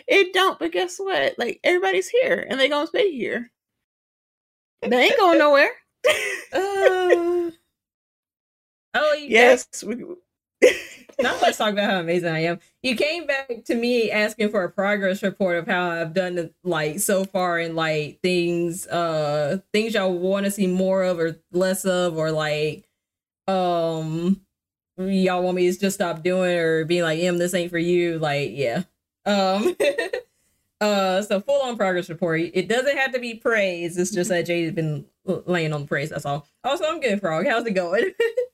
[0.07, 1.37] it don't, but guess what?
[1.37, 3.51] Like everybody's here and they gonna stay here.
[4.81, 5.71] They ain't going nowhere.
[6.53, 7.51] Uh,
[8.93, 10.03] oh, you yes, we,
[11.19, 12.59] Now let's talk about how amazing I am.
[12.81, 16.99] You came back to me asking for a progress report of how I've done like
[16.99, 21.85] so far and like things uh things y'all want to see more of or less
[21.85, 22.87] of or like
[23.47, 24.41] um
[24.97, 28.19] y'all want me to just stop doing or being like em this ain't for you
[28.19, 28.83] like yeah.
[29.25, 29.75] Um
[30.81, 32.41] uh so full on progress report.
[32.41, 33.97] It doesn't have to be praise.
[33.97, 36.47] It's just that jade has been laying on the praise that's all.
[36.63, 37.45] Also i'm good frog.
[37.45, 38.11] How's it going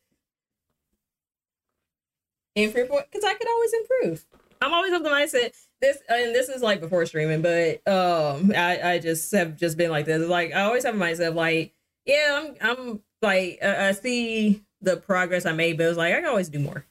[2.64, 4.26] improve because I could always improve.
[4.62, 8.94] I'm always of the mindset this and this is like before streaming, but um I
[8.94, 10.28] I just have just been like this.
[10.28, 11.74] Like I always have of like,
[12.06, 16.18] yeah, I'm I'm like I, I see the progress I made, but it's like I
[16.18, 16.86] can always do more.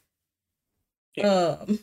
[1.23, 1.79] Um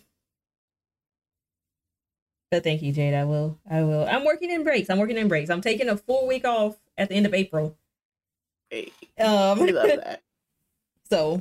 [2.50, 3.14] but thank you, Jade.
[3.14, 3.58] I will.
[3.68, 4.06] I will.
[4.06, 4.88] I'm working in breaks.
[4.88, 5.50] I'm working in breaks.
[5.50, 7.76] I'm taking a full week off at the end of April.
[8.70, 10.22] Hey, Um, we love that.
[11.10, 11.40] So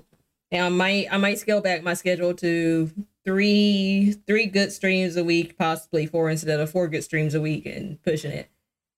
[0.55, 2.89] and I might I might scale back my schedule to
[3.25, 7.65] three three good streams a week, possibly four instead of four good streams a week
[7.65, 8.49] and pushing it.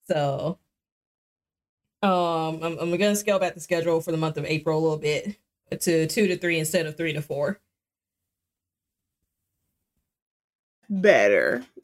[0.07, 0.59] So
[2.03, 4.97] um I'm I'm gonna scale back the schedule for the month of April a little
[4.97, 5.37] bit
[5.79, 7.59] to two to three instead of three to four.
[10.89, 11.65] Better.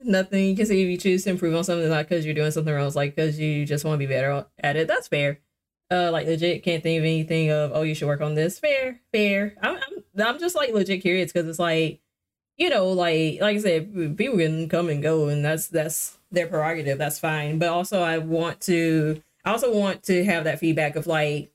[0.00, 2.50] Nothing you can say if you choose to improve on something, not because you're doing
[2.50, 4.86] something wrong, it's like because you just want to be better at it.
[4.86, 5.40] That's fair.
[5.90, 8.58] Uh, like legit, can't think of anything of oh you should work on this.
[8.58, 9.54] Fair, fair.
[9.62, 12.00] I'm I'm, I'm just like legit curious because it's like,
[12.56, 16.46] you know, like like I said, people can come and go, and that's that's their
[16.46, 16.98] prerogative.
[16.98, 17.58] That's fine.
[17.58, 19.22] But also, I want to.
[19.44, 21.52] I also want to have that feedback of like,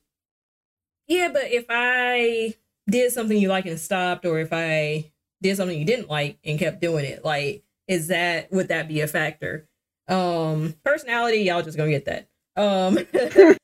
[1.08, 2.54] yeah, but if I
[2.88, 5.10] did something you like and stopped, or if I
[5.42, 9.00] did something you didn't like and kept doing it, like, is that would that be
[9.00, 9.68] a factor?
[10.08, 12.28] Um, personality, y'all just gonna get that.
[12.56, 12.98] Um,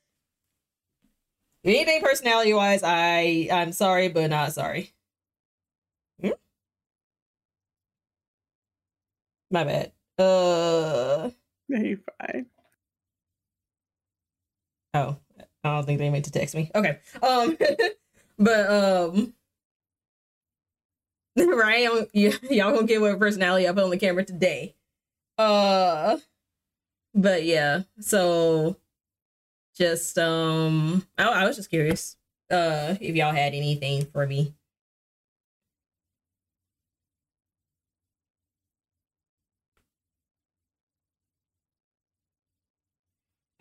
[1.67, 4.93] anything personality wise, I I'm sorry, but not sorry.
[6.21, 6.31] Hmm?
[9.51, 9.91] My bad.
[10.17, 11.29] Uh.
[11.69, 12.47] Yeah, you're fine.
[14.93, 15.17] Oh,
[15.63, 16.71] I don't think they meant to text me.
[16.73, 16.99] Okay.
[17.21, 17.57] Um,
[18.39, 19.33] but um,
[21.35, 21.87] right?
[21.89, 24.75] I'm, y- y'all gonna get what personality I put on the camera today.
[25.37, 26.17] Uh,
[27.13, 27.83] but yeah.
[27.99, 28.77] So,
[29.77, 32.15] just um, I, I was just curious.
[32.49, 34.55] Uh, if y'all had anything for me.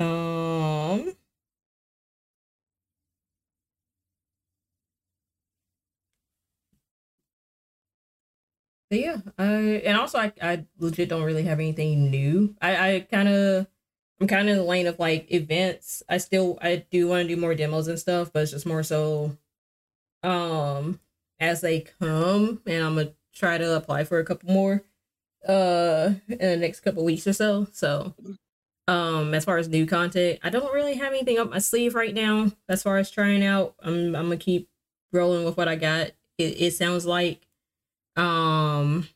[0.01, 1.13] Um.
[8.91, 12.55] Yeah, I and also I I legit don't really have anything new.
[12.63, 13.67] I I kind of
[14.21, 16.03] I'm kind of in the lane of like events.
[16.09, 18.83] I still I do want to do more demos and stuff, but it's just more
[18.83, 19.37] so
[20.23, 21.01] um
[21.41, 24.83] as they come, and I'm gonna try to apply for a couple more
[25.47, 27.67] uh in the next couple weeks or so.
[27.73, 28.15] So
[28.89, 32.15] um as far as new content, I don't really have anything up my sleeve right
[32.15, 33.75] now as far as trying out.
[33.83, 34.69] I'm I'm gonna keep
[35.13, 36.13] rolling with what I got.
[36.39, 37.47] It it sounds like
[38.17, 39.09] um,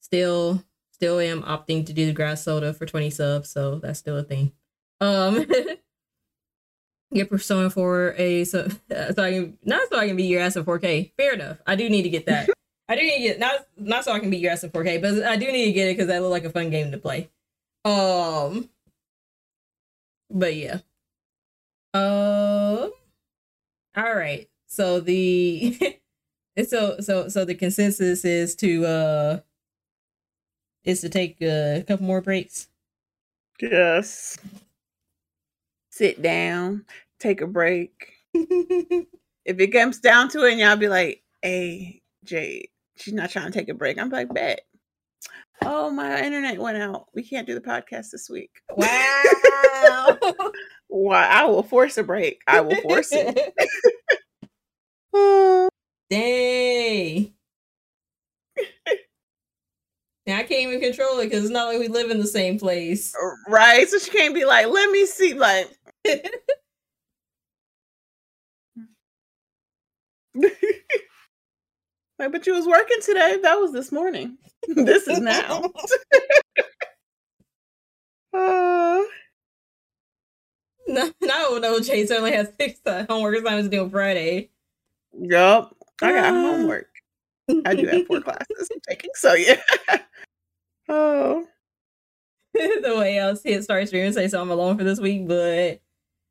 [0.00, 0.62] still,
[0.96, 4.22] still am opting to do the grass soda for 20 subs, so that's still a
[4.22, 4.52] thing.
[5.00, 5.44] Um,
[7.14, 10.56] get Persona for a so so I can not so I can beat your ass
[10.56, 11.12] in 4K.
[11.16, 11.58] Fair enough.
[11.66, 12.48] I do need to get that.
[12.88, 15.02] I do need to get not not so I can beat your ass in 4K,
[15.02, 16.98] but I do need to get it because that look like a fun game to
[16.98, 17.28] play.
[17.84, 18.70] Um,
[20.30, 20.78] but yeah.
[21.92, 22.90] Um.
[23.96, 24.48] All right.
[24.66, 25.98] So the
[26.66, 29.40] so so so the consensus is to uh
[30.86, 32.68] is to take a couple more breaks.
[33.60, 34.38] Yes.
[35.90, 36.84] Sit down,
[37.18, 38.12] take a break.
[38.34, 39.06] if
[39.44, 43.58] it comes down to it, and y'all be like, "Hey, Jade, she's not trying to
[43.58, 44.60] take a break." I'm like, "Bet."
[45.64, 47.06] Oh, my internet went out.
[47.14, 48.50] We can't do the podcast this week.
[48.76, 50.18] Wow.
[50.88, 51.24] Why?
[51.24, 52.42] I will force a break.
[52.46, 53.54] I will force it.
[56.10, 57.35] Dang.
[60.26, 62.58] Now I can't even control it because it's not like we live in the same
[62.58, 63.14] place.
[63.48, 63.88] right.
[63.88, 65.68] So she can't be like, "Let me see." Like,
[70.34, 73.38] like, but you was working today.
[73.42, 74.38] That was this morning.
[74.68, 75.62] this is now.
[78.34, 79.02] Uh,
[80.88, 81.80] no, no, no.
[81.80, 84.50] Jay certainly has six uh, homework assignments due on Friday.
[85.18, 85.74] yup.
[86.02, 86.42] I got Ah.
[86.42, 86.88] homework.
[87.64, 89.10] I do have four classes I'm taking.
[89.14, 89.60] So yeah.
[90.88, 91.46] oh.
[92.54, 95.80] the way else hit start stream and say so I'm alone for this week, but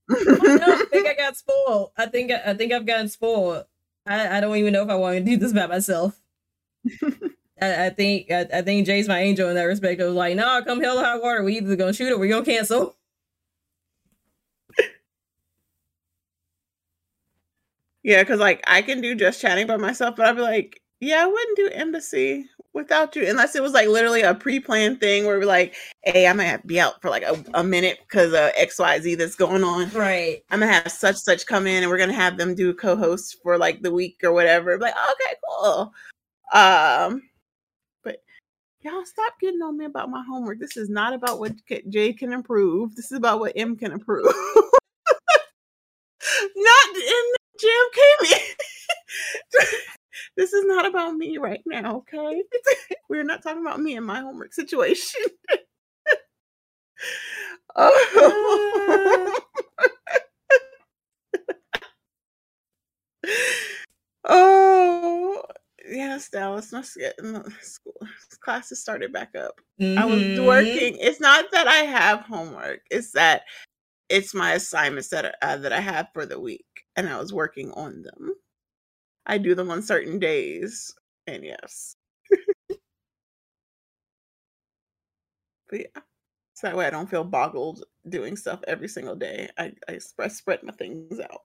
[0.09, 1.91] I don't I think I got spoiled.
[1.97, 3.65] I think I think I've gotten spoiled.
[4.07, 6.19] I, I don't even know if I want to do this by myself.
[7.61, 10.01] I, I think I, I think Jay's my angel in that respect.
[10.01, 11.43] I was like, no, come hell or high water.
[11.43, 12.95] We either gonna shoot or we gonna cancel.
[18.03, 21.23] Yeah, because like I can do just chatting by myself, but I'd be like, yeah,
[21.23, 25.39] I wouldn't do embassy without you unless it was like literally a pre-planned thing where
[25.39, 28.33] we're like, hey, I might have to be out for like a, a minute because
[28.33, 29.89] of XYZ that's going on.
[29.91, 30.43] Right.
[30.51, 33.57] I'm gonna have such such come in and we're gonna have them do co-host for
[33.57, 34.77] like the week or whatever.
[34.77, 35.93] Like, okay, cool.
[36.53, 37.21] Um,
[38.03, 38.21] but
[38.81, 40.59] y'all stop getting on me about my homework.
[40.59, 41.53] This is not about what
[41.89, 42.95] Jay can improve.
[42.95, 44.25] This is about what Em can improve.
[46.55, 48.39] not in Jim Kimmy.
[50.37, 52.43] this is not about me right now, okay?
[53.09, 55.21] We're not talking about me and my homework situation.
[57.75, 59.33] oh.
[64.25, 65.43] oh,
[65.87, 66.71] yes, Dallas.
[66.71, 66.83] My
[67.23, 67.93] my school
[68.41, 69.59] classes started back up.
[69.97, 70.45] I was Mhm.
[70.45, 70.97] working.
[70.99, 72.81] It's not that I have homework.
[72.91, 73.43] It's that
[74.09, 77.71] it's my assignments that uh, that I have for the week, and I was working
[77.73, 78.35] on them.
[79.25, 80.93] I do them on certain days,
[81.27, 81.95] and yes.
[85.69, 86.01] but yeah,
[86.53, 89.49] so that way I don't feel boggled doing stuff every single day.
[89.57, 89.99] I I
[90.29, 91.41] spread my things out.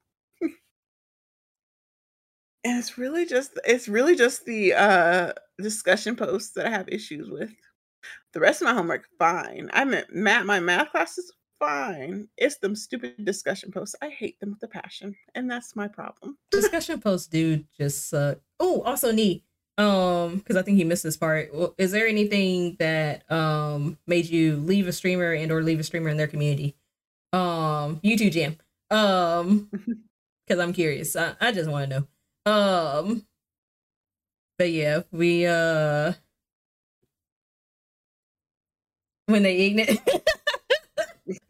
[2.64, 7.30] And it's really just it's really just the uh discussion posts that I have issues
[7.30, 7.50] with.
[8.34, 9.70] The rest of my homework, fine.
[9.72, 12.28] I meant math my math class is fine.
[12.36, 13.94] It's them stupid discussion posts.
[14.02, 15.14] I hate them with a passion.
[15.34, 16.38] And that's my problem.
[16.50, 18.38] Discussion posts do just suck.
[18.58, 19.44] Oh, also neat.
[19.78, 21.54] Um, because I think he missed this part.
[21.54, 25.84] Well, Is there anything that um made you leave a streamer and or leave a
[25.84, 26.76] streamer in their community?
[27.32, 28.56] Um, you too, Jam.
[28.90, 29.70] Um,
[30.46, 31.14] because I'm curious.
[31.14, 32.52] I, I just want to know.
[32.52, 33.26] Um,
[34.58, 36.12] but yeah, we uh,
[39.26, 40.00] when they ignite.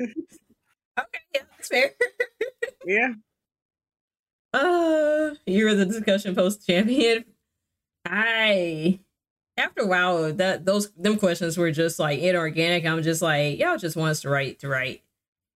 [0.01, 1.90] okay, yeah, that's fair.
[2.86, 3.12] yeah.
[4.52, 7.24] Uh, you're the discussion post champion.
[8.05, 8.98] I
[9.57, 12.85] after a while that those them questions were just like inorganic.
[12.86, 15.02] I'm just like, y'all just want us to write to write.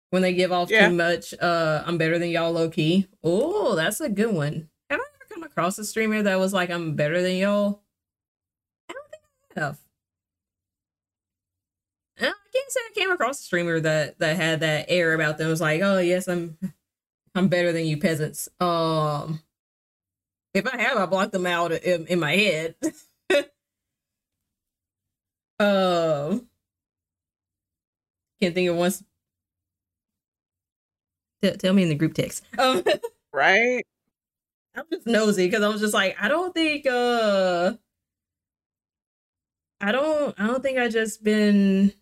[0.09, 0.89] When they give off Yeah.
[0.89, 3.07] too much, uh, I'm better than y'all low key.
[3.23, 4.67] Oh, that's a good one.
[4.89, 7.81] Have I ever come across a streamer that was like, I'm better than y'all?
[8.89, 9.23] I don't think
[9.55, 9.77] I have.
[12.29, 15.47] I can't say I came across a streamer that that had that air about them.
[15.47, 16.57] It was like, oh yes, I'm
[17.35, 18.49] I'm better than you peasants.
[18.59, 19.41] Um,
[20.53, 22.75] if I have, I blocked them out in, in my head.
[25.59, 26.47] um,
[28.41, 29.03] can't think of once.
[31.41, 32.43] T- tell me in the group text.
[32.59, 32.83] Um,
[33.33, 33.85] Right.
[34.75, 37.73] I'm just nosy because I was just like, I don't think, uh,
[39.79, 41.93] I don't, I don't think I just been,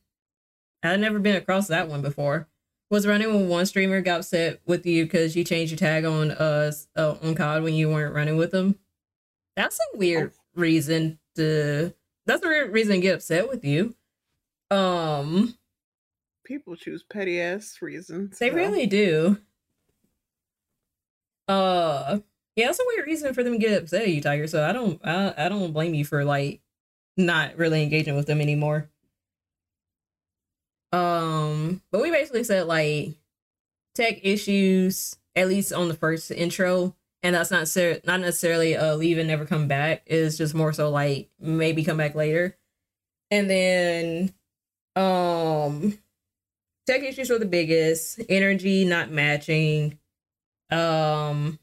[0.84, 2.48] I've never been across that one before.
[2.90, 6.32] Was running when one streamer got upset with you because you changed your tag on
[6.32, 8.80] uh, uh on COD when you weren't running with them.
[9.56, 11.94] That's a weird reason to.
[12.26, 13.96] That's a weird reason to get upset with you.
[14.72, 15.56] Um,
[16.44, 18.40] People choose petty ass reasons.
[18.40, 18.56] they so.
[18.56, 19.38] really do.
[21.48, 22.20] Uh,
[22.56, 24.48] yeah, that's a weird reason for them to get upset at you, Tiger.
[24.48, 26.62] So I don't, I, I don't blame you for like
[27.18, 28.90] not really engaging with them anymore.
[30.92, 33.16] Um, but we basically said like
[33.96, 38.96] tech issues, at least on the first intro, and that's not ser- not necessarily uh
[38.96, 40.04] leave and never come back.
[40.06, 42.58] It's just more so like maybe come back later,
[43.32, 44.34] and then
[44.96, 45.98] um
[46.88, 48.22] tech issues were the biggest.
[48.30, 50.00] Energy not matching.
[50.72, 51.60] Um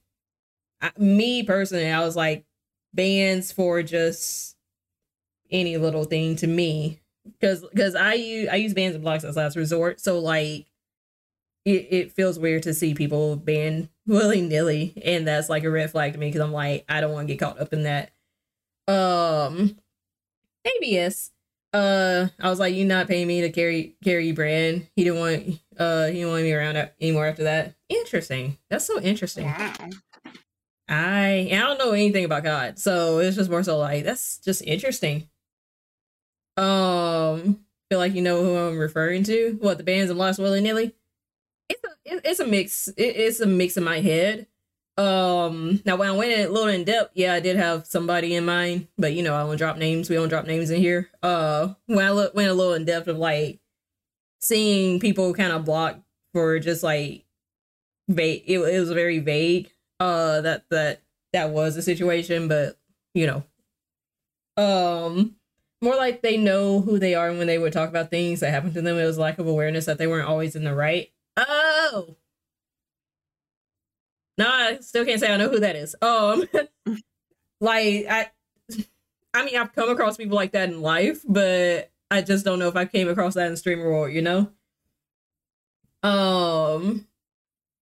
[0.80, 2.44] I, me personally i was like
[2.92, 4.56] bands for just
[5.50, 7.00] any little thing to me
[7.38, 10.66] because because i use i use bands and blocks as last resort so like
[11.64, 16.12] it, it feels weird to see people ban willy-nilly and that's like a red flag
[16.12, 18.12] to me because i'm like i don't want to get caught up in that
[18.88, 19.76] um
[20.64, 21.32] abs
[21.76, 24.86] uh I was like, you not paying me to carry carry brand.
[24.96, 27.74] He didn't want uh he didn't want me around anymore after that.
[27.88, 28.58] Interesting.
[28.70, 29.46] That's so interesting.
[29.46, 29.74] Wow.
[30.88, 34.62] I I don't know anything about COD, so it's just more so like that's just
[34.62, 35.28] interesting.
[36.56, 37.60] Um,
[37.90, 39.56] feel like you know who I'm referring to.
[39.60, 40.94] What the bands and lost willy nilly.
[41.68, 42.88] It's a it's a mix.
[42.96, 44.46] It's a mix in my head.
[44.98, 48.46] Um, now when I went a little in depth, yeah, I did have somebody in
[48.46, 50.08] mind, but you know I don't drop names.
[50.08, 51.10] We don't drop names in here.
[51.22, 53.60] Uh, when I look, went a little in depth of like
[54.40, 55.98] seeing people kind of block
[56.32, 57.24] for just like
[58.08, 58.44] vague.
[58.46, 59.70] It, it was very vague
[60.00, 61.02] uh that that
[61.32, 62.78] that was the situation but
[63.14, 63.42] you know
[64.62, 65.34] um
[65.82, 68.50] more like they know who they are and when they would talk about things that
[68.50, 68.96] happened to them.
[68.96, 71.10] It was lack of awareness that they weren't always in the right.
[71.36, 72.16] Oh!
[74.38, 75.94] No i still can't say i know who that is.
[76.02, 76.44] Um
[77.60, 78.30] like i
[79.32, 82.68] i mean i've come across people like that in life but i just don't know
[82.68, 84.50] if i came across that in streamer world you know?
[86.02, 87.06] Um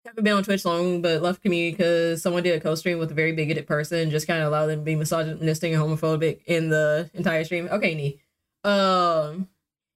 [0.10, 3.14] haven't been on Twitch long, but left community because someone did a co-stream with a
[3.14, 7.10] very bigoted person, just kind of allowed them to be misogynistic and homophobic in the
[7.14, 7.70] entire stream.
[7.72, 8.20] Okay, Nee.
[8.64, 9.48] Um,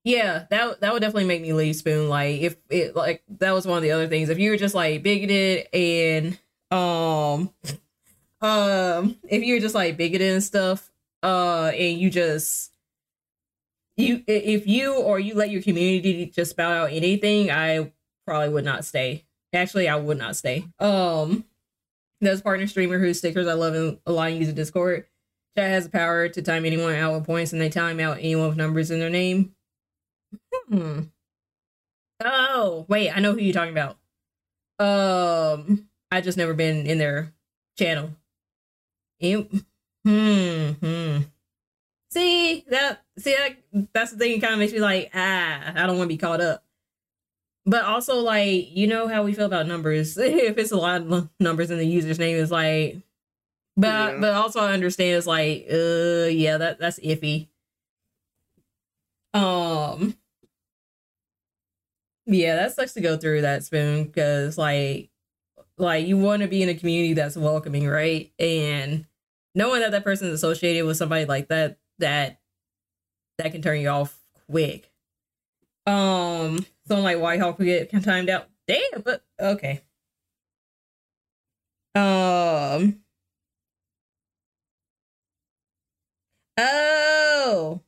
[0.04, 2.10] yeah, that that would definitely make me leave Spoon.
[2.10, 4.30] Like if it like that was one of the other things.
[4.30, 6.38] If you were just like bigoted and
[6.72, 7.50] um
[8.42, 10.92] um if you're just like bigoted and stuff,
[11.24, 12.72] uh, and you just
[13.98, 17.92] you if you or you let your community just spout out anything, I
[18.26, 19.26] probably would not stay.
[19.54, 20.66] Actually, I would not stay.
[20.80, 21.46] Um,
[22.22, 25.06] a partner streamer whose stickers I love and a lot and use in Discord.
[25.56, 28.48] Chat has the power to time anyone out with points, and they time out anyone
[28.50, 29.54] with numbers in their name.
[30.70, 31.02] Hmm.
[32.24, 33.98] Oh, wait, I know who you're talking about.
[34.80, 37.34] Um, I just never been in their
[37.78, 38.12] channel.
[39.22, 39.66] Em-
[40.06, 40.72] Hmm.
[40.82, 41.18] Hmm.
[42.12, 43.04] See that?
[43.18, 43.88] See that?
[43.94, 44.34] That's the thing.
[44.34, 46.64] It kind of makes me like, ah, I don't want to be caught up.
[47.66, 50.18] But also, like, you know how we feel about numbers.
[50.18, 52.98] if it's a lot of numbers in the user's name, is like,
[53.78, 54.20] but Yeah.
[54.22, 57.48] but also I understand it's like, uh, yeah, that that's iffy.
[59.34, 60.16] Um,
[62.26, 65.10] yeah, that sucks to go through that spoon because like,
[65.78, 68.32] like you want to be in a community that's welcoming, right?
[68.40, 69.06] And
[69.56, 72.40] knowing that that person is associated with somebody like that, that
[73.40, 74.18] that can turn you off
[74.50, 74.92] quick.
[75.86, 78.50] Um, something like Whitehawk will get timed out.
[78.68, 79.82] Damn, but okay.
[81.96, 83.02] Um.
[86.58, 87.82] Oh.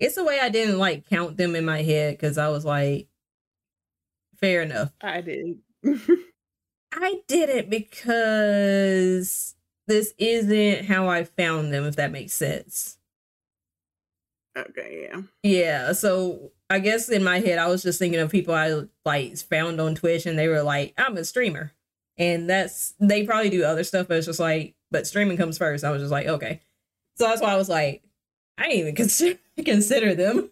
[0.00, 3.08] It's the way I didn't like count them in my head because I was like,
[4.40, 4.92] fair enough.
[5.00, 5.60] I didn't.
[6.92, 9.54] I did it because
[9.86, 12.98] this isn't how I found them, if that makes sense.
[14.56, 15.22] Okay, yeah.
[15.42, 19.36] Yeah, so I guess in my head I was just thinking of people I like
[19.36, 21.70] found on Twitch and they were like, I'm a streamer.
[22.16, 25.84] And that's they probably do other stuff, but it's just like, but streaming comes first.
[25.84, 26.62] I was just like, okay.
[27.18, 28.02] So that's why I was like,
[28.56, 30.50] I didn't even consider consider them.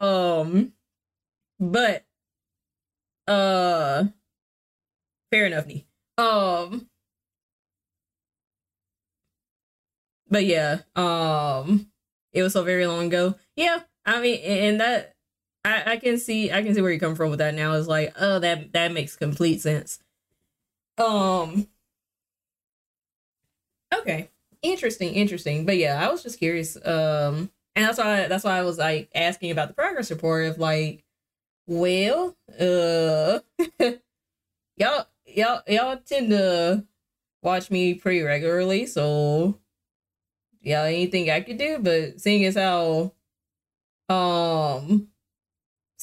[0.00, 0.74] Um
[1.58, 2.04] but
[3.26, 4.04] uh
[5.32, 5.86] fair enough, Nee.
[6.18, 6.88] Um
[10.30, 11.90] but yeah, um
[12.32, 13.34] it was so very long ago.
[13.56, 15.16] Yeah, I mean, and that
[15.64, 17.72] I, I can see I can see where you come from with that now.
[17.74, 20.00] Is like, oh, that that makes complete sense.
[20.98, 21.68] Um.
[23.94, 24.30] Okay,
[24.62, 25.66] interesting, interesting.
[25.66, 26.76] But yeah, I was just curious.
[26.76, 30.58] Um, and that's why that's why I was like asking about the progress report of
[30.58, 31.04] like,
[31.66, 33.40] well, uh,
[34.76, 36.84] y'all y'all y'all tend to
[37.42, 39.58] watch me pretty regularly, so
[40.60, 43.12] yeah, anything I could do, but seeing as how
[44.08, 45.08] um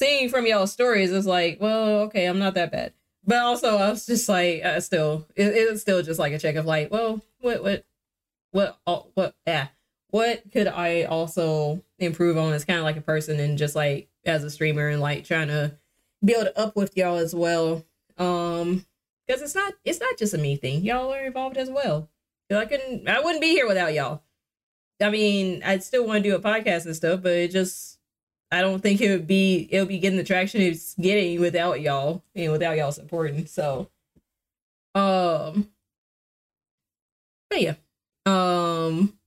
[0.00, 2.94] seeing from y'all stories is like, well, okay, I'm not that bad.
[3.24, 6.56] But also I was just like uh, still it, it's still just like a check
[6.56, 7.84] of like, well, what what
[8.50, 8.78] what
[9.14, 9.68] what yeah.
[10.08, 14.08] What could I also improve on as kind of like a person and just like
[14.24, 15.76] as a streamer and like trying to
[16.24, 17.84] build up with y'all as well.
[18.16, 18.86] Um
[19.26, 20.82] because it's not it's not just a me thing.
[20.82, 22.08] Y'all are involved as well.
[22.50, 24.22] I couldn't I wouldn't be here without y'all.
[25.00, 27.89] I mean, I'd still want to do a podcast and stuff, but it just
[28.52, 31.80] I don't think it would be it would be getting the traction it's getting without
[31.80, 33.46] y'all and without y'all supporting.
[33.46, 33.88] So
[34.94, 35.68] um
[37.48, 37.74] but yeah.
[38.26, 39.18] Um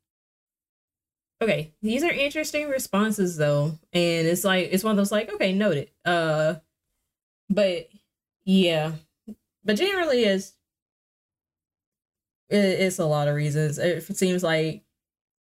[1.42, 3.78] okay, these are interesting responses though.
[3.94, 5.90] And it's like it's one of those like, okay, noted.
[6.06, 6.56] Uh
[7.50, 7.88] but
[8.46, 8.94] yeah.
[9.64, 10.54] But generally is
[12.50, 13.78] it, it's a lot of reasons.
[13.80, 14.84] It seems like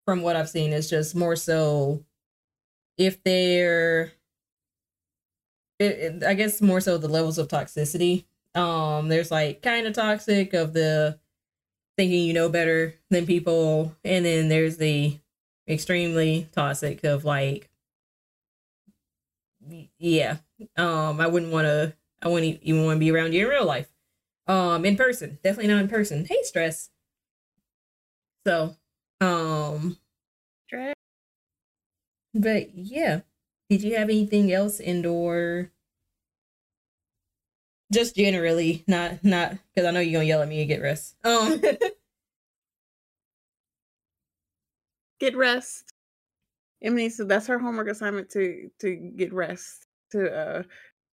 [0.04, 2.04] from what I've seen, it's just more so
[3.00, 4.12] if they're,
[5.78, 8.24] it, it, I guess more so the levels of toxicity.
[8.54, 11.18] Um, there's like kind of toxic of the
[11.96, 15.18] thinking you know better than people, and then there's the
[15.68, 17.70] extremely toxic of like,
[19.98, 20.38] yeah,
[20.76, 23.66] um, I wouldn't want to, I wouldn't even want to be around you in real
[23.66, 23.88] life.
[24.46, 26.24] Um, in person, definitely not in person.
[26.24, 26.90] Hey, stress.
[28.46, 28.76] So,
[29.20, 29.96] um,
[32.34, 33.20] but yeah,
[33.68, 35.70] did you have anything else indoor?
[37.92, 41.16] Just generally, not not because I know you're gonna yell at me and get rest.
[41.24, 41.60] Um,
[45.20, 45.92] get rest.
[46.82, 50.62] Emily so that's her homework assignment to to get rest to uh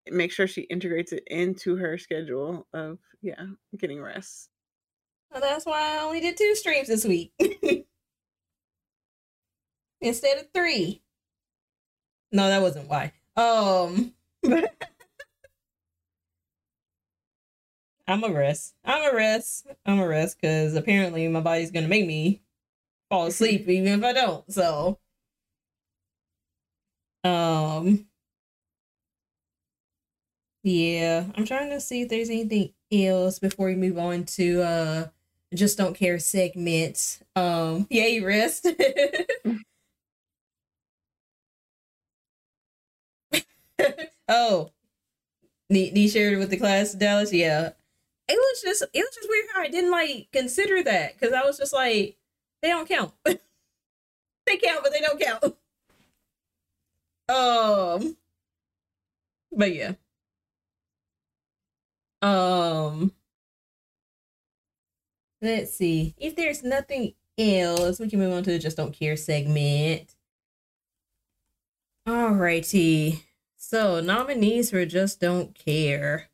[0.10, 3.46] make sure she integrates it into her schedule of yeah
[3.78, 4.50] getting rest.
[5.32, 7.34] Well, that's why I only did two streams this week.
[10.02, 11.02] instead of three.
[12.32, 13.14] No, that wasn't why.
[13.36, 14.14] Um,
[18.08, 18.76] I'm a rest.
[18.86, 19.68] I'm a rest.
[19.86, 22.42] I'm a rest because apparently my body's gonna make me
[23.10, 24.52] fall asleep even if I don't.
[24.52, 25.00] So,
[27.24, 28.08] um,
[30.64, 35.08] yeah, I'm trying to see if there's anything else before we move on to uh
[35.54, 37.20] just don't care segment.
[37.36, 38.68] Um, yay, rest.
[44.30, 44.72] oh,
[45.69, 47.33] Nee shared it with the class, Dallas.
[47.33, 47.72] Yeah,
[48.27, 51.43] it was just it was just weird how I didn't like consider that because I
[51.45, 52.17] was just like
[52.61, 53.14] they don't count.
[53.25, 55.56] they count, but they don't count.
[57.30, 58.16] Um,
[59.51, 59.95] but yeah.
[62.22, 63.11] Um,
[65.41, 67.99] let's see if there's nothing else.
[67.99, 70.16] We can move on to the just don't care segment.
[72.07, 73.24] Alrighty.
[73.70, 76.30] So nominees for Just Don't Care.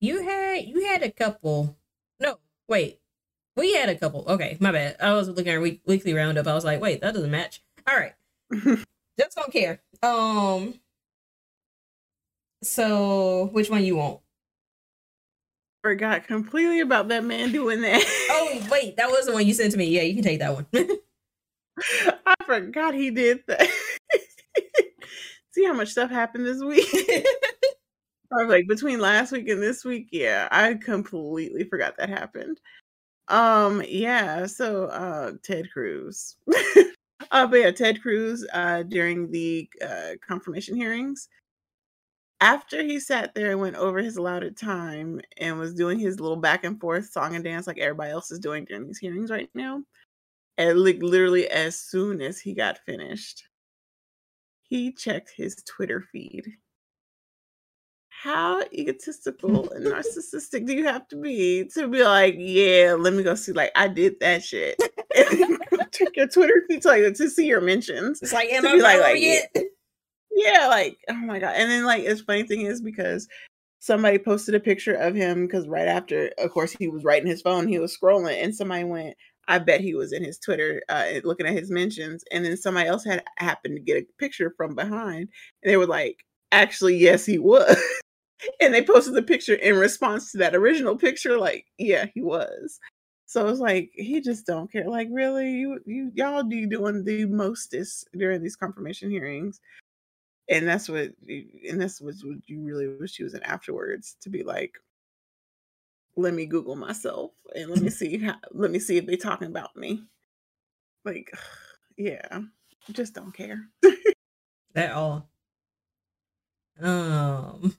[0.00, 1.76] You had you had a couple.
[2.18, 2.98] No, wait.
[3.58, 4.24] We had a couple.
[4.26, 4.96] Okay, my bad.
[5.00, 6.46] I was looking at week, weekly roundup.
[6.46, 7.62] I was like, wait, that doesn't match.
[7.86, 8.14] All right.
[9.20, 9.82] Just don't care.
[10.02, 10.80] Um.
[12.62, 14.20] So, which one you want?
[15.82, 18.02] Forgot completely about that man doing that.
[18.30, 19.88] oh wait, that was the one you sent to me.
[19.88, 20.66] Yeah, you can take that one.
[22.26, 23.68] I forgot he did that.
[25.56, 26.86] See how much stuff happened this week.
[28.30, 32.60] I was like between last week and this week, yeah, I completely forgot that happened.
[33.28, 36.36] Um, yeah, so uh Ted Cruz.
[37.30, 41.26] uh but yeah, Ted Cruz uh during the uh confirmation hearings
[42.42, 46.36] after he sat there and went over his allotted time and was doing his little
[46.36, 49.48] back and forth song and dance like everybody else is doing during these hearings right
[49.54, 49.82] now,
[50.58, 53.44] and like literally as soon as he got finished,
[54.68, 56.44] he checked his Twitter feed.
[58.08, 63.22] How egotistical and narcissistic do you have to be to be like, yeah, let me
[63.22, 64.76] go see, like, I did that shit.
[65.92, 68.20] check your Twitter feed to, like, to see your mentions.
[68.22, 69.54] It's like, am I like, like, yet?
[70.32, 71.54] Yeah, like, oh my God.
[71.56, 73.28] And then, like, it's funny thing is because
[73.78, 77.42] somebody posted a picture of him because right after, of course, he was writing his
[77.42, 79.16] phone, he was scrolling, and somebody went,
[79.48, 82.88] I bet he was in his Twitter uh, looking at his mentions, and then somebody
[82.88, 85.28] else had happened to get a picture from behind,
[85.62, 87.76] and they were like, "Actually, yes, he was."
[88.60, 92.80] and they posted the picture in response to that original picture, like, "Yeah, he was."
[93.26, 94.88] So it's like he just don't care.
[94.88, 99.60] Like, really, you you y'all be doing the mostest during these confirmation hearings,
[100.48, 102.14] and that's what and that's what
[102.46, 104.72] you really wish he was in afterwards to be like,
[106.16, 109.48] let me Google myself and let me see how, let me see if they're talking
[109.48, 110.04] about me.
[111.04, 111.30] Like,
[111.96, 112.40] yeah,
[112.92, 113.68] just don't care
[114.74, 115.28] at all.
[116.80, 117.76] Um.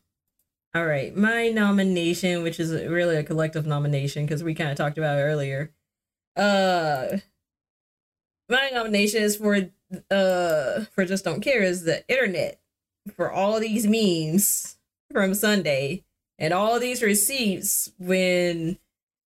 [0.75, 4.97] All right, my nomination, which is really a collective nomination because we kind of talked
[4.97, 5.73] about it earlier.
[6.35, 7.17] Uh,
[8.49, 9.57] my nomination is for
[10.11, 12.59] uh for just don't care is the internet
[13.15, 14.77] for all these memes
[15.11, 16.03] from Sunday
[16.39, 18.77] and all these receipts when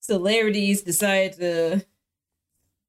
[0.00, 1.84] celebrities decide to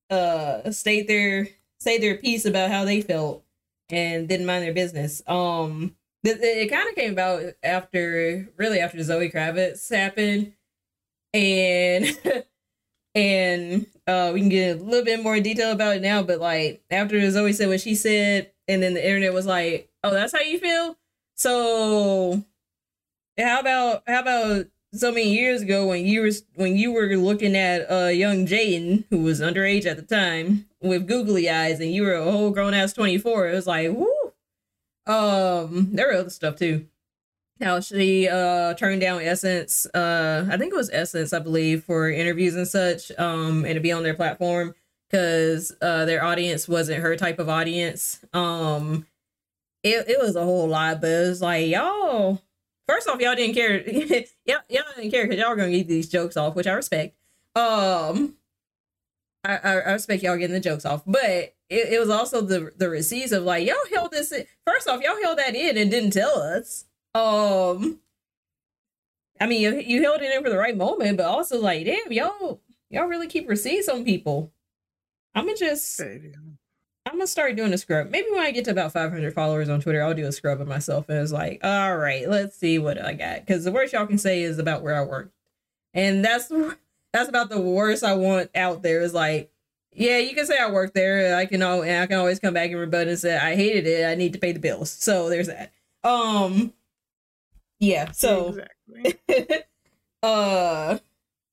[0.09, 1.47] uh state their
[1.79, 3.43] say their piece about how they felt
[3.89, 5.21] and didn't mind their business.
[5.27, 10.53] Um it, it kind of came about after really after Zoe Kravitz happened
[11.33, 12.05] and
[13.15, 16.83] and uh we can get a little bit more detail about it now but like
[16.89, 20.41] after Zoe said what she said and then the internet was like oh that's how
[20.41, 20.97] you feel
[21.35, 22.43] so
[23.37, 27.55] how about how about so many years ago when you were when you were looking
[27.55, 32.03] at uh young Jaden who was underage at the time with googly eyes and you
[32.03, 34.15] were a whole grown ass 24 it was like whoo.
[35.05, 36.87] Um there were other stuff too.
[37.61, 42.09] How she uh turned down Essence uh i think it was Essence i believe for
[42.11, 44.75] interviews and such um and to be on their platform
[45.09, 48.23] because uh their audience wasn't her type of audience.
[48.33, 49.07] Um
[49.81, 52.41] it, it was a whole lot but it was like y'all
[52.87, 53.81] First off, y'all didn't care.
[54.45, 57.15] y'all, y'all didn't care because y'all were gonna get these jokes off, which I respect.
[57.55, 58.35] Um,
[59.43, 61.53] I, I, I respect y'all getting the jokes off, but it,
[61.93, 64.31] it was also the the receipts of like y'all held this.
[64.31, 64.45] In.
[64.65, 66.85] First off, y'all held that in and didn't tell us.
[67.15, 67.99] Um,
[69.39, 72.11] I mean, you, you held it in for the right moment, but also like, damn,
[72.11, 74.51] y'all y'all really keep receipts on people.
[75.35, 76.01] I'm gonna just.
[77.05, 78.09] I'm gonna start doing a scrub.
[78.09, 80.67] Maybe when I get to about 500 followers on Twitter, I'll do a scrub of
[80.67, 81.09] myself.
[81.09, 83.45] And it's like, all right, let's see what I got.
[83.45, 85.31] Because the worst y'all can say is about where I work,
[85.93, 86.51] and that's
[87.11, 89.01] that's about the worst I want out there.
[89.01, 89.51] Is like,
[89.91, 91.35] yeah, you can say I work there.
[91.35, 94.05] I can all I can always come back and rebut and say I hated it.
[94.05, 94.89] I need to pay the bills.
[94.89, 95.73] So there's that.
[96.03, 96.73] Um,
[97.79, 98.11] yeah.
[98.11, 98.59] So,
[98.97, 99.19] exactly.
[100.23, 100.97] uh,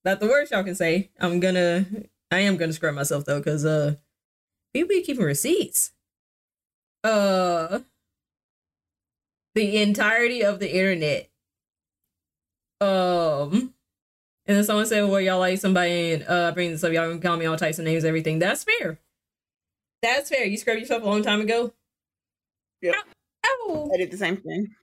[0.05, 1.11] that's the worst y'all can say.
[1.19, 1.87] I'm gonna,
[2.31, 3.97] I am gonna scrub myself though, because uh
[4.73, 5.93] people be keeping receipts.
[7.03, 7.81] Uh,
[9.55, 11.29] the entirety of the internet.
[12.81, 13.75] Um,
[14.47, 16.93] and then someone said, "Well, y'all like somebody and uh bring this up.
[16.93, 18.99] Y'all can call me all types of names, everything." That's fair.
[20.03, 20.45] That's fair.
[20.45, 21.73] You scrubbed yourself a long time ago.
[22.81, 22.93] Yeah.
[23.45, 24.75] Oh, I did the same thing.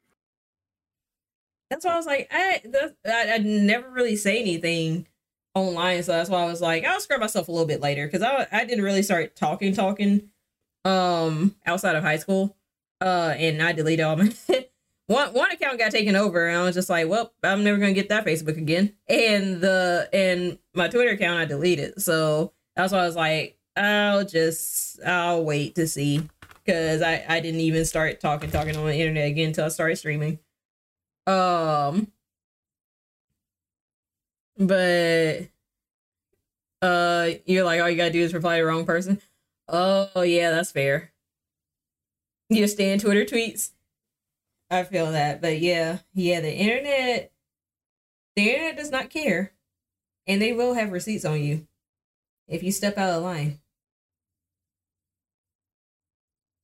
[1.70, 2.62] That's why I was like, I,
[3.06, 5.08] I, I never really say anything
[5.58, 8.22] online, so that's why I was like, I'll scrub myself a little bit later because
[8.22, 10.30] I I didn't really start talking talking
[10.86, 12.56] um outside of high school.
[13.02, 14.32] Uh and I deleted all my
[15.08, 17.94] one one account got taken over and I was just like, well, I'm never gonna
[17.94, 18.94] get that Facebook again.
[19.08, 22.02] And the and my Twitter account I deleted.
[22.02, 26.28] So that's why I was like, I'll just I'll wait to see.
[26.66, 29.96] Cause I, I didn't even start talking talking on the internet again until I started
[29.96, 30.40] streaming.
[31.26, 32.12] Um
[34.58, 35.48] but
[36.82, 39.22] uh you're like all you gotta do is reply to the wrong person?
[39.68, 41.12] Oh yeah that's fair.
[42.50, 43.72] You stand twitter tweets?
[44.70, 47.32] I feel that but yeah yeah the internet
[48.36, 49.54] the internet does not care.
[50.28, 51.68] And they will have receipts on you
[52.48, 53.60] if you step out of line.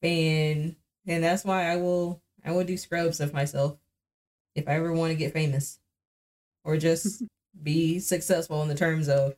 [0.02, 0.76] And
[1.08, 3.78] and that's why i will i will do scrubs of myself
[4.56, 5.80] if I ever want to get famous.
[6.64, 7.24] Or just
[7.62, 9.36] be successful in the terms of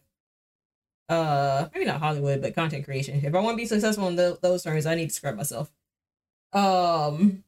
[1.10, 3.22] uh maybe not Hollywood but content creation.
[3.24, 5.72] If I want to be successful in those terms, I need to scrub myself.
[6.54, 7.44] Um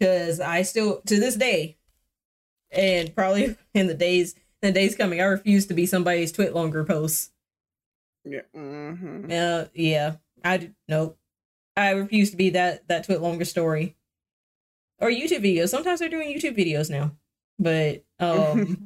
[0.00, 1.76] cuz I still to this day
[2.70, 6.86] and probably in the days in the days coming, I refuse to be somebody's TwitLonger
[6.86, 7.30] posts.
[8.24, 8.40] Yeah.
[8.54, 9.30] Mm-hmm.
[9.30, 10.16] Uh, yeah.
[10.44, 11.18] I nope.
[11.76, 13.96] I refuse to be that that TwitLonger story
[14.98, 15.68] or YouTube videos.
[15.68, 17.12] Sometimes they're doing YouTube videos now,
[17.58, 18.85] but um,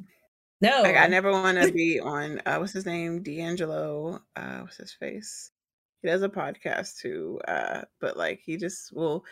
[0.61, 2.41] no, like, I never want to be on.
[2.45, 3.23] Uh, what's his name?
[3.23, 4.21] D'Angelo.
[4.35, 5.51] Uh, what's his face?
[6.01, 7.39] He does a podcast too.
[7.47, 9.23] Uh, but like he just will.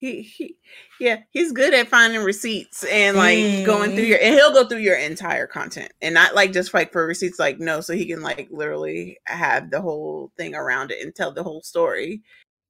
[0.00, 0.56] He he
[1.00, 3.66] yeah he's good at finding receipts and like mm.
[3.66, 6.92] going through your and he'll go through your entire content and not like just like
[6.92, 11.02] for receipts like no so he can like literally have the whole thing around it
[11.02, 12.22] and tell the whole story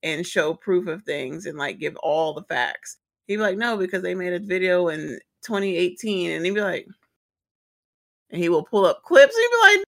[0.02, 2.97] and show proof of things and like give all the facts
[3.28, 6.86] He'd be like, no, because they made a video in 2018, and he'd be like,
[8.31, 9.34] and he will pull up clips.
[9.34, 9.84] And he'd be like,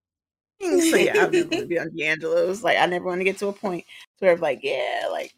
[0.91, 2.63] so yeah, I never want to be on D'Angelo's.
[2.63, 3.85] Like, I never want to get to a point
[4.19, 5.35] where I'm like, yeah, like,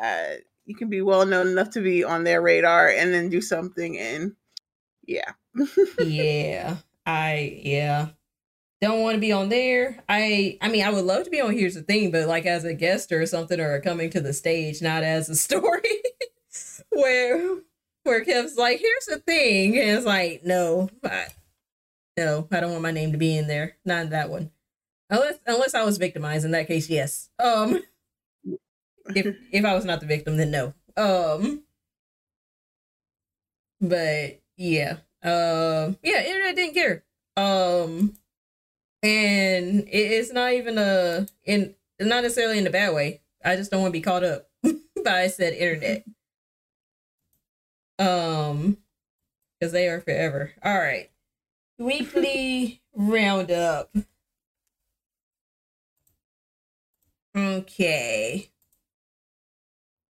[0.00, 0.34] uh,
[0.66, 3.98] you can be well known enough to be on their radar, and then do something,
[3.98, 4.36] and
[5.06, 5.32] yeah,
[5.98, 8.08] yeah, I yeah
[8.80, 10.02] don't want to be on there.
[10.08, 12.64] I I mean I would love to be on Here's the Thing, but like as
[12.64, 15.82] a guest or something or coming to the stage, not as a story
[16.90, 17.58] where
[18.04, 19.78] where Kev's like, here's the thing.
[19.78, 21.26] And it's like, no, I,
[22.16, 23.76] no, I don't want my name to be in there.
[23.84, 24.50] Not that one.
[25.08, 26.44] Unless unless I was victimized.
[26.44, 27.30] In that case, yes.
[27.42, 27.82] Um
[29.14, 30.74] if if I was not the victim, then no.
[30.96, 31.62] Um
[33.80, 34.98] but yeah.
[35.22, 37.04] Um yeah, internet didn't care.
[37.36, 38.14] Um
[39.02, 43.20] and it's not even a in not necessarily in a bad way.
[43.44, 44.48] I just don't want to be caught up
[45.04, 46.04] by said internet.
[47.98, 48.78] Um,
[49.58, 50.52] because they are forever.
[50.64, 51.10] All right.
[51.80, 53.90] Weekly roundup.
[57.34, 58.50] Okay.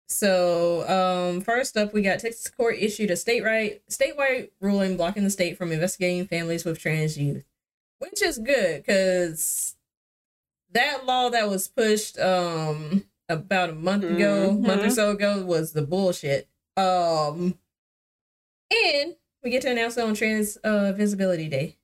[0.07, 5.25] So, um, first up, we got Texas court issued a state right, statewide ruling blocking
[5.25, 7.45] the state from investigating families with trans youth,
[7.99, 9.75] which is good because
[10.71, 14.69] that law that was pushed um about a month ago, mm-hmm.
[14.69, 16.49] month or so ago, was the bullshit.
[16.77, 17.59] Um,
[18.71, 19.17] and
[19.47, 21.77] we get to announce it on Trans uh, Visibility Day.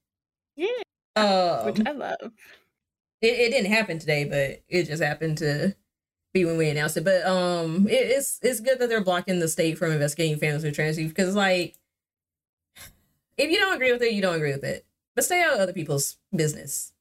[0.57, 0.67] Yeah.
[1.15, 2.33] Um, which I love.
[3.21, 5.77] It, it didn't happen today, but it just happened to
[6.35, 7.05] be when we announced it.
[7.05, 10.75] But um, it, it's it's good that they're blocking the state from investigating families with
[10.75, 11.77] trans youth because like,
[13.39, 14.85] if you don't agree with it, you don't agree with it.
[15.15, 16.93] But stay out of other people's business.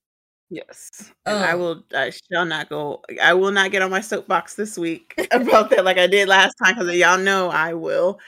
[0.52, 1.84] Yes, and um, I will.
[1.96, 3.02] I shall not go.
[3.20, 6.54] I will not get on my soapbox this week about that, like I did last
[6.64, 8.20] time, because y'all know I will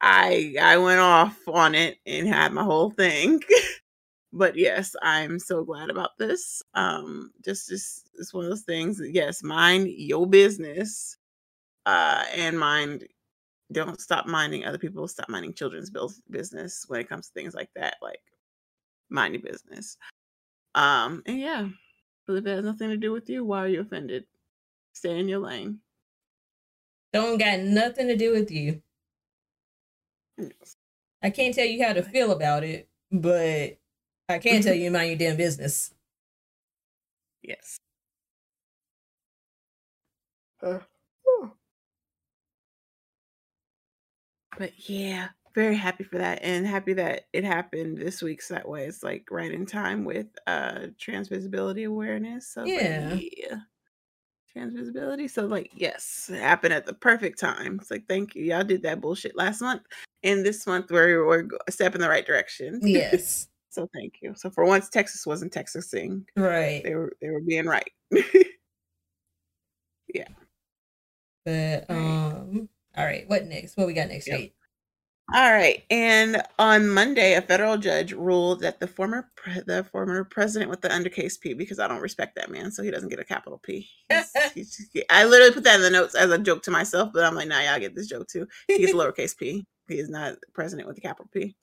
[0.00, 3.42] I I went off on it and had my whole thing.
[4.32, 6.62] but yes, I'm so glad about this.
[6.74, 8.98] Um, just just it's one of those things.
[8.98, 11.16] That, Yes, mind your business,
[11.86, 13.04] uh, and mind.
[13.72, 15.08] Don't stop minding other people.
[15.08, 15.90] Stop minding children's
[16.30, 17.96] business when it comes to things like that.
[18.00, 18.20] Like
[19.10, 19.96] mind your business.
[20.76, 21.68] Um, and yeah,
[22.26, 24.24] but if it has nothing to do with you, why are you offended?
[24.92, 25.80] Stay in your lane.
[27.12, 28.82] Don't got nothing to do with you.
[31.22, 33.78] I can't tell you how to feel about it, but
[34.28, 35.92] I can tell you mind your damn business.
[37.42, 37.78] Yes.
[40.62, 40.78] Uh,
[44.58, 48.68] but yeah, very happy for that and happy that it happened this week so that
[48.68, 52.48] way it's like right in time with uh trans visibility awareness.
[52.48, 53.08] So yeah.
[53.12, 53.56] Like, yeah
[54.56, 55.28] trans visibility.
[55.28, 57.78] So like, yes, it happened at the perfect time.
[57.80, 58.44] It's like, thank you.
[58.44, 59.82] Y'all did that bullshit last month.
[60.22, 62.80] And this month we're, we're a step in the right direction.
[62.82, 63.48] Yes.
[63.70, 64.32] so thank you.
[64.34, 66.24] So for once Texas wasn't Texasing.
[66.36, 66.82] Right.
[66.82, 67.90] They were they were being right.
[70.14, 70.28] yeah.
[71.44, 73.76] But um all right, what next?
[73.76, 74.50] What we got next, yep.
[75.34, 80.22] All right, and on Monday, a federal judge ruled that the former pre- the former
[80.22, 83.18] president with the undercase P, because I don't respect that man, so he doesn't get
[83.18, 83.88] a capital P.
[84.08, 87.10] He's, he's, he, I literally put that in the notes as a joke to myself,
[87.12, 88.46] but I'm like, nah, y'all get this joke too.
[88.68, 89.66] He's lowercase P.
[89.88, 91.56] He is not president with a capital P.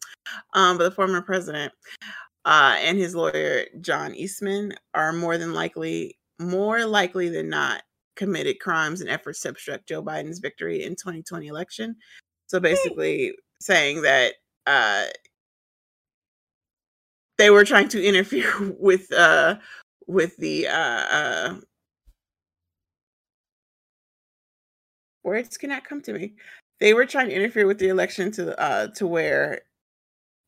[0.53, 1.71] Um, but the former president
[2.43, 7.83] uh, and his lawyer John Eastman are more than likely, more likely than not,
[8.15, 11.95] committed crimes and efforts to obstruct Joe Biden's victory in 2020 election.
[12.47, 13.33] So basically,
[13.63, 14.33] saying that
[14.67, 15.05] uh,
[17.37, 19.55] they were trying to interfere with uh,
[20.07, 21.55] with the uh, uh,
[25.23, 26.33] words cannot come to me.
[26.79, 29.61] They were trying to interfere with the election to uh to where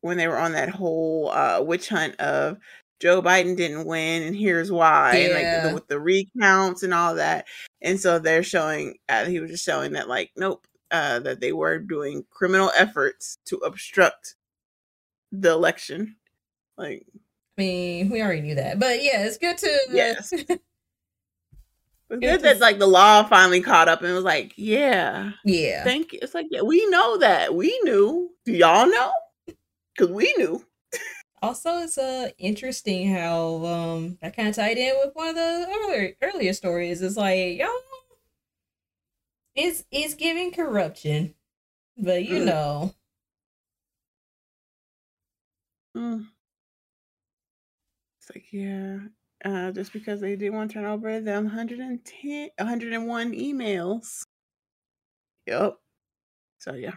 [0.02, 2.58] when they were on that whole uh witch hunt of
[3.00, 7.14] Joe Biden didn't win and here's why and like the, with the recounts and all
[7.14, 7.46] that.
[7.80, 11.52] And so they're showing uh, he was just showing that like nope uh that they
[11.52, 14.36] were doing criminal efforts to obstruct
[15.32, 16.16] the election
[16.78, 17.06] like
[17.58, 20.30] I mean, we already knew that, but yeah, it's good to Yes.
[20.32, 20.60] it's
[22.10, 25.82] good that like the law finally caught up and was like yeah yeah.
[25.82, 29.10] thank you it's like yeah we know that we knew do y'all know
[29.92, 30.64] because we knew
[31.42, 35.66] Also, it's uh interesting how um that kind of tied in with one of the
[35.68, 37.02] earlier earlier stories.
[37.02, 37.68] It's like y'all,
[39.56, 41.34] it's it's giving corruption,
[41.98, 42.46] but you Mhm.
[42.46, 42.94] know,
[45.96, 46.26] Mm.
[48.18, 48.98] It's like, yeah,
[49.44, 54.24] uh, just because they didn't want to turn over them 110, 101 emails.
[55.46, 55.78] Yep.
[56.60, 56.94] So, yeah.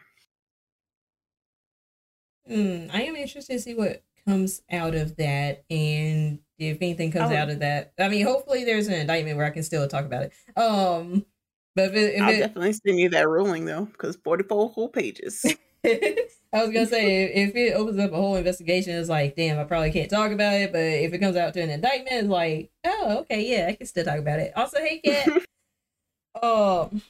[2.50, 7.32] mm, I am interested to see what comes out of that, and if anything comes
[7.32, 7.36] Oh.
[7.36, 7.94] out of that.
[8.00, 10.34] I mean, hopefully there's an indictment where I can still talk about it.
[10.60, 11.26] Um,
[11.80, 14.90] but if it, if I'll it, definitely send you that ruling, though, because 44 whole
[14.90, 15.46] pages.
[15.86, 19.64] I was gonna say if it opens up a whole investigation, it's like, damn, I
[19.64, 20.72] probably can't talk about it.
[20.72, 23.88] But if it comes out to an indictment, it's like, oh, okay, yeah, I can
[23.88, 24.52] still talk about it.
[24.56, 25.28] Also, hey, cat.
[26.44, 27.02] um,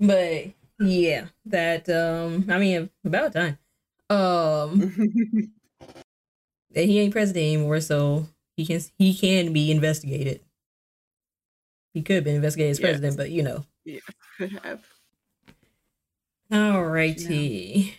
[0.00, 0.46] but
[0.80, 3.58] yeah, that um, I mean, about time.
[4.08, 5.52] Um,
[6.74, 8.26] he ain't president anymore, so
[8.56, 10.40] he can he can be investigated.
[11.92, 12.86] He could have been investigated as Yes.
[12.86, 13.64] president, but you know.
[13.84, 14.00] Yeah,
[14.38, 14.84] Could have.
[16.52, 17.92] Alrighty.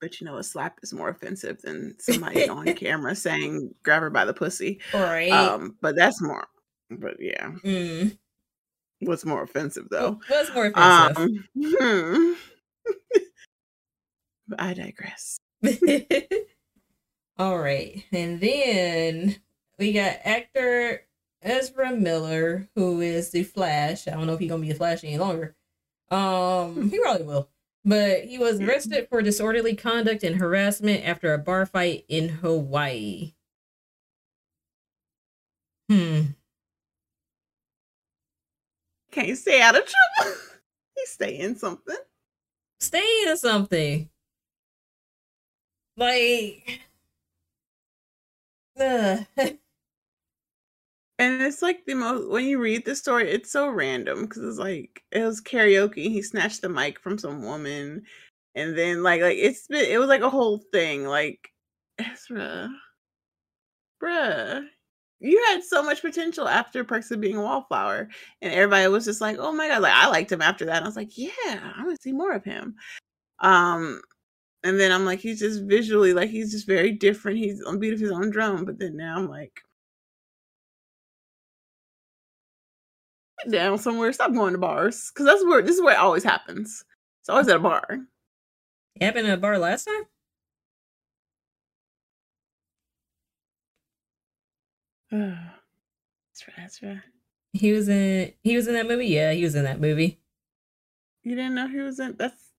[0.00, 4.10] But you know, a slap is more offensive than somebody on camera saying, grab her
[4.10, 4.80] by the pussy.
[4.92, 5.30] All right.
[5.30, 6.46] Um, but that's more.
[6.90, 8.16] But yeah, mm.
[9.00, 10.20] what's more offensive, though?
[10.28, 11.16] What's more offensive?
[11.16, 12.32] Um, hmm.
[14.58, 15.38] I digress.
[17.38, 18.04] All right.
[18.12, 19.36] And then
[19.78, 21.02] we got actor
[21.44, 24.08] Ezra Miller, who is the Flash.
[24.08, 25.54] I don't know if he's gonna be the Flash any longer.
[26.10, 27.48] Um, he probably will.
[27.84, 33.34] But he was arrested for disorderly conduct and harassment after a bar fight in Hawaii.
[35.90, 36.22] Hmm.
[39.12, 40.36] Can't stay out of trouble.
[40.96, 41.96] He's staying something.
[42.80, 44.08] Stay in something.
[45.96, 46.80] Like
[48.80, 49.18] uh,
[51.18, 54.58] And it's like the most when you read the story, it's so random because it's
[54.58, 55.96] like it was karaoke.
[55.96, 58.02] He snatched the mic from some woman,
[58.56, 61.04] and then like like it's been it was like a whole thing.
[61.06, 61.50] Like
[61.98, 62.68] Ezra,
[64.02, 64.66] bruh,
[65.20, 68.08] you had so much potential after Perks of Being a Wallflower,
[68.42, 70.78] and everybody was just like, oh my god, like I liked him after that.
[70.78, 72.74] And I was like, yeah, I want to see more of him.
[73.40, 74.00] Um,
[74.64, 77.38] and then I'm like, he's just visually like he's just very different.
[77.38, 78.64] He's on beat of his own drum.
[78.64, 79.60] But then now I'm like.
[83.44, 84.12] Sit down somewhere.
[84.12, 86.84] Stop going to bars because that's where this is where it always happens.
[87.20, 87.86] It's always at a bar.
[88.96, 90.04] it happened at a bar last time?
[95.10, 96.56] that's right.
[96.56, 96.98] That's right.
[97.52, 99.06] He was in he was in that movie?
[99.06, 100.20] Yeah, he was in that movie.
[101.22, 102.16] You didn't know he was in.
[102.18, 102.50] That's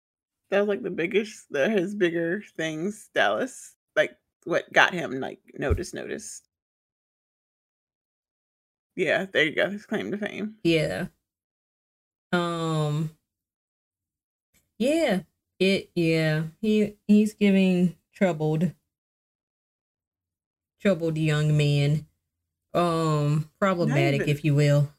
[0.50, 3.10] that was like the biggest, the his bigger things.
[3.14, 4.16] Dallas, like
[4.46, 6.42] what got him like notice, notice.
[8.95, 9.69] Yeah, there you go.
[9.69, 10.56] His claim to fame.
[10.64, 11.07] Yeah.
[12.32, 13.11] Um
[14.77, 15.22] Yeah.
[15.59, 16.43] It yeah.
[16.61, 18.72] He he's giving troubled
[20.82, 22.06] troubled young man.
[22.74, 24.90] Um problematic even- if you will.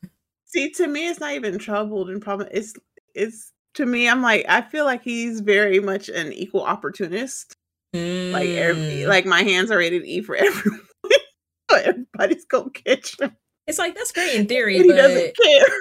[0.49, 2.49] See, to me, it's not even troubled and problem.
[2.53, 2.75] It's
[3.15, 4.09] it's to me.
[4.09, 7.57] I'm like I feel like he's very much an equal opportunist.
[7.93, 9.09] Like every, Mm.
[9.09, 10.81] like my hands are rated E for everyone.
[11.71, 13.35] so everybody's gonna catch him.
[13.67, 15.67] It's like that's great in theory, And he doesn't care.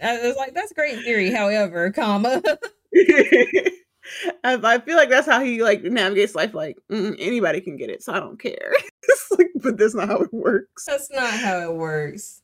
[0.00, 0.10] Yeah.
[0.10, 2.42] I was like that's great in theory, however, comma.
[2.94, 3.70] I,
[4.44, 6.54] I feel like that's how he like navigates life.
[6.54, 8.72] Like mm, anybody can get it, so I don't care.
[9.04, 10.84] It's like, but that's not how it works.
[10.86, 12.42] that's not how it works.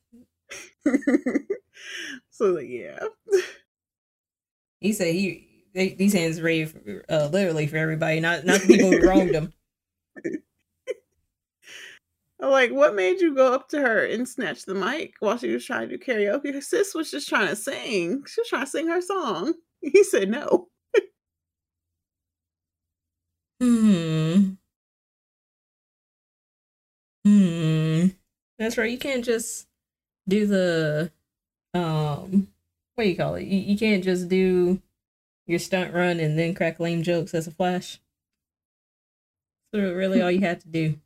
[2.30, 2.98] so like, yeah,
[4.80, 8.90] He said he they, these hands for, uh, literally for everybody, not not the people
[8.90, 9.52] who wronged him.
[12.40, 15.64] Like, what made you go up to her and snatch the mic while she was
[15.64, 16.54] trying to do karaoke?
[16.54, 18.22] Her sis was just trying to sing.
[18.26, 19.54] She was trying to sing her song.
[19.80, 20.68] He said no.
[23.60, 24.54] Hmm.
[27.24, 28.06] Hmm.
[28.58, 28.90] That's right.
[28.90, 29.66] You can't just
[30.28, 31.12] do the
[31.74, 32.48] um
[32.94, 33.44] what do you call it?
[33.44, 34.82] You, you can't just do
[35.46, 38.00] your stunt run and then crack lame jokes as a flash.
[39.72, 40.98] So really all you had to do.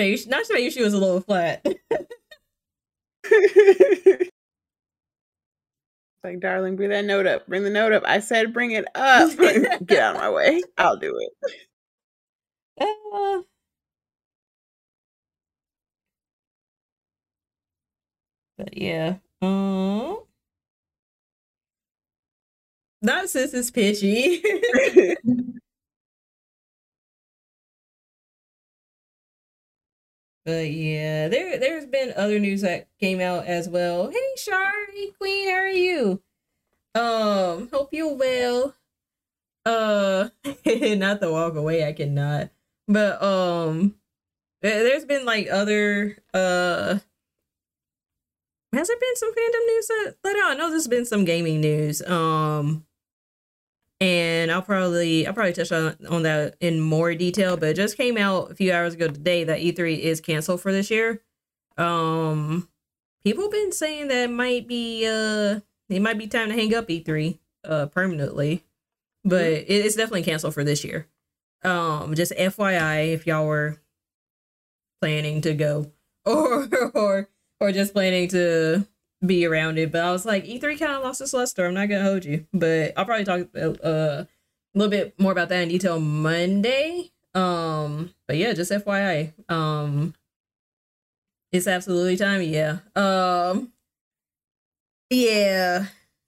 [0.00, 1.62] Maybe not she was a little flat.
[6.24, 7.46] like, darling, bring that note up.
[7.46, 8.02] Bring the note up.
[8.06, 9.36] I said bring it up.
[9.86, 10.62] Get out of my way.
[10.78, 11.30] I'll do it.
[12.80, 13.42] Uh,
[18.56, 19.16] but yeah.
[19.42, 20.20] Um
[23.02, 24.42] not since it's pitchy.
[30.50, 34.10] But yeah, there there's been other news that came out as well.
[34.10, 36.20] Hey Shari Queen, how are you?
[36.92, 38.74] Um, hope you're well.
[39.64, 40.30] Uh
[40.66, 42.50] not the walk away, I cannot.
[42.88, 43.94] But um
[44.60, 46.98] there's been like other uh
[48.72, 50.50] has there been some fandom news that let out?
[50.50, 52.02] I know there's been some gaming news.
[52.02, 52.84] Um
[54.00, 57.96] and I'll probably I'll probably touch on, on that in more detail, but it just
[57.96, 61.22] came out a few hours ago today that E3 is canceled for this year.
[61.76, 62.68] Um
[63.22, 66.74] people have been saying that it might be uh it might be time to hang
[66.74, 68.64] up E3 uh permanently.
[69.22, 69.72] But mm-hmm.
[69.72, 71.06] it's definitely canceled for this year.
[71.62, 73.78] Um just FYI if y'all were
[75.02, 75.92] planning to go
[76.24, 77.28] or or
[77.60, 78.86] or just planning to
[79.24, 79.92] be around it.
[79.92, 81.66] But I was like, E3 kind of lost its luster.
[81.66, 84.26] I'm not gonna hold you, but I'll probably talk uh, a
[84.74, 87.10] little bit more about that in detail Monday.
[87.34, 90.14] Um, but yeah, just FYI, um,
[91.52, 92.42] it's absolutely time.
[92.42, 92.78] Yeah.
[92.96, 93.72] Um,
[95.10, 95.86] yeah.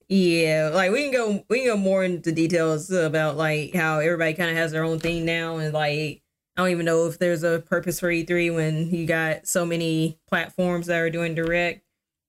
[0.09, 4.35] Yeah, like we can go we can go more into details about like how everybody
[4.35, 6.21] kind of has their own thing now and like
[6.55, 10.19] I don't even know if there's a purpose for E3 when you got so many
[10.29, 11.83] platforms that are doing direct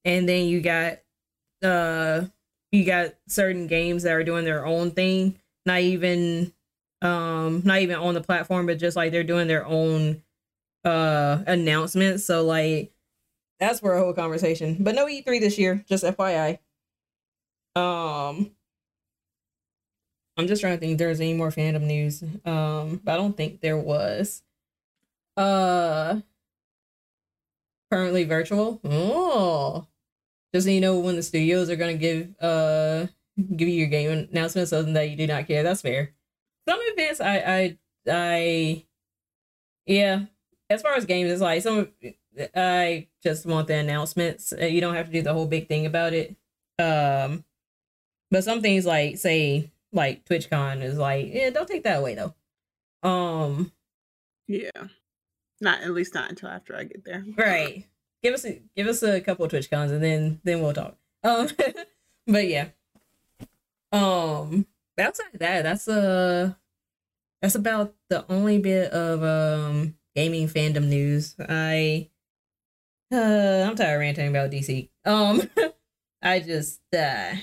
[0.06, 1.00] and then you got
[1.64, 2.26] uh
[2.72, 5.40] you got certain games that are doing their own thing.
[5.66, 6.54] Not even
[7.02, 10.22] um not even on the platform but just like they're doing their own
[10.86, 12.26] uh announcements.
[12.26, 12.92] So like
[13.60, 14.78] that's for a whole conversation.
[14.80, 16.60] But no e3 this year just fyi
[17.76, 18.52] um
[20.38, 22.24] i'm just trying to think if there's any more fandom news.
[22.46, 24.44] Um but i don't think there was.
[25.38, 26.22] Uh
[27.92, 28.80] currently virtual?
[28.84, 29.88] Oh
[30.54, 33.08] just so you know when the studios are gonna give uh
[33.56, 35.64] give you your game announcement something that you do not care.
[35.64, 36.14] That's fair.
[36.68, 37.78] Some events I I
[38.10, 38.86] I
[39.86, 40.26] yeah.
[40.70, 41.90] As far as games, it's like some
[42.56, 44.54] I just want the announcements.
[44.54, 46.36] Uh, you don't have to do the whole big thing about it.
[46.80, 47.44] Um,
[48.32, 52.34] but some things like say like TwitchCon is like yeah, don't take that away though.
[53.08, 53.72] Um,
[54.48, 54.70] yeah,
[55.62, 57.26] not at least not until after I get there.
[57.38, 57.86] Right
[58.24, 60.98] give us a give us a couple of Twitch cons and then then we'll talk.
[61.24, 61.50] Um,
[62.28, 62.70] but yeah.
[63.92, 64.66] Um,
[64.98, 66.54] outside that, that's uh
[67.42, 71.36] that's about the only bit of um gaming fandom news.
[71.40, 72.10] I
[73.12, 74.90] uh I'm tired of ranting about DC.
[75.06, 75.44] Um,
[76.22, 77.36] I just uh.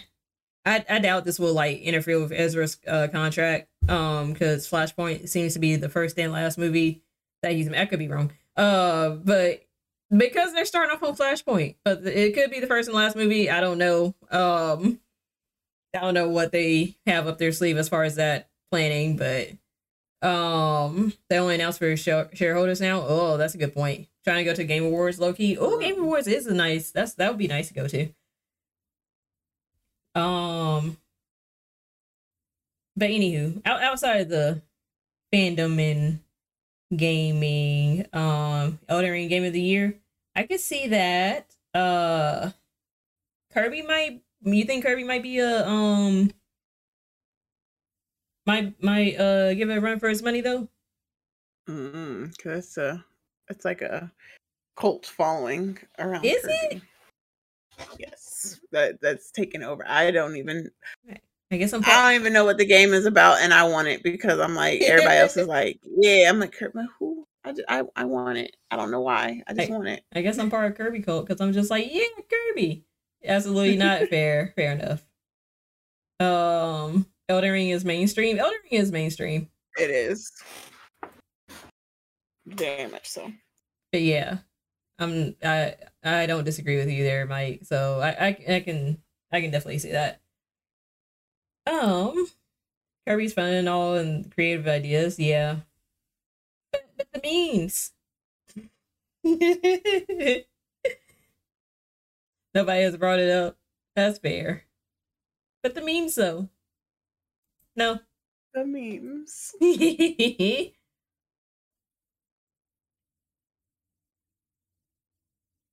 [0.67, 5.55] I, I doubt this will like interfere with Ezra's uh, contract um because Flashpoint seems
[5.55, 7.03] to be the first and last movie
[7.43, 9.65] that he's I could be wrong uh but
[10.17, 13.51] because they're starting off on Flashpoint, but it could be the first and last movie.
[13.51, 14.15] I don't know.
[14.31, 15.01] Um,
[15.95, 19.51] I don't know what they have up their sleeve as far as that planning, but
[20.27, 23.03] um, they only announced for shareholders now.
[23.07, 24.09] Oh, that's a good point.
[24.25, 25.57] Trying to go to Game Awards, low key.
[25.59, 26.91] Oh, Game Awards is a nice.
[26.91, 28.09] That's that would be nice to go to.
[30.15, 30.99] Um,
[32.97, 34.63] but anywho, out, outside of the
[35.33, 36.21] fandom and
[36.95, 39.99] gaming, um, Elden Ring Game of the Year.
[40.35, 41.47] I could see that.
[41.75, 42.51] Uh,
[43.53, 44.23] Kirby might.
[44.43, 46.31] You think Kirby might be a um.
[48.47, 50.69] Might might uh give it a run for his money though.
[51.69, 52.99] Mm, cause uh,
[53.49, 54.11] it's like a
[54.77, 56.25] cult following around.
[56.25, 56.55] Is Kirby.
[56.77, 56.83] it?
[57.99, 59.85] Yes, that that's taken over.
[59.87, 60.71] I don't even.
[61.53, 61.83] I guess I'm.
[61.85, 64.55] I don't even know what the game is about, and I want it because I'm
[64.55, 66.29] like everybody else is like, yeah.
[66.29, 67.27] I'm like, Kirby who?
[67.45, 68.57] I, just, I I want it.
[68.71, 69.43] I don't know why.
[69.49, 70.05] I just I, want it.
[70.15, 72.85] I guess I'm part of Kirby cult because I'm just like, yeah, Kirby.
[73.25, 74.53] Absolutely not fair.
[74.55, 75.05] Fair enough.
[76.21, 78.39] Um, Elden Ring is mainstream.
[78.39, 79.49] Elden Ring is mainstream.
[79.77, 80.31] It is.
[82.47, 83.33] Very much so.
[83.91, 84.39] But yeah,
[85.01, 85.35] I'm.
[85.43, 87.63] I I don't disagree with you there, Mike.
[87.65, 88.99] So I I, I can
[89.33, 90.20] I can definitely see that.
[91.71, 92.27] Um,
[93.07, 95.59] Kirby's fun and all, and creative ideas, yeah.
[96.73, 97.93] But, but the memes.
[102.55, 103.57] Nobody has brought it up.
[103.95, 104.65] That's fair.
[105.63, 106.49] But the memes though.
[107.77, 108.01] No.
[108.55, 109.55] The memes.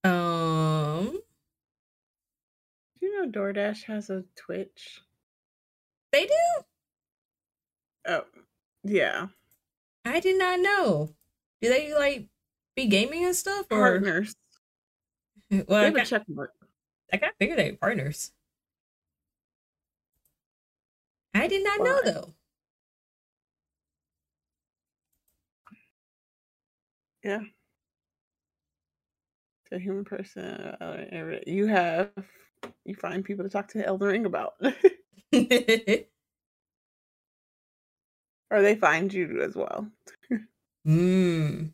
[0.03, 1.19] um
[2.99, 5.01] Do you know DoorDash has a Twitch?
[6.11, 6.63] They do?
[8.07, 8.23] Oh,
[8.83, 9.27] yeah.
[10.05, 11.15] I did not know.
[11.61, 12.27] Do they like
[12.75, 14.35] be gaming and stuff or Partners.
[15.51, 16.53] well They I have a got, check mark.
[17.11, 18.31] I got figured they partners.
[21.33, 22.33] I did not know though.
[27.23, 27.41] Yeah.
[29.69, 32.11] To a human person, uh, you have
[32.85, 34.55] you find people to talk to Elden Ring about,
[38.51, 39.87] or they find you as well.
[40.87, 41.71] mm.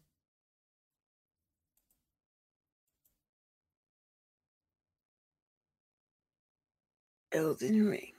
[7.32, 8.14] Elden Ring.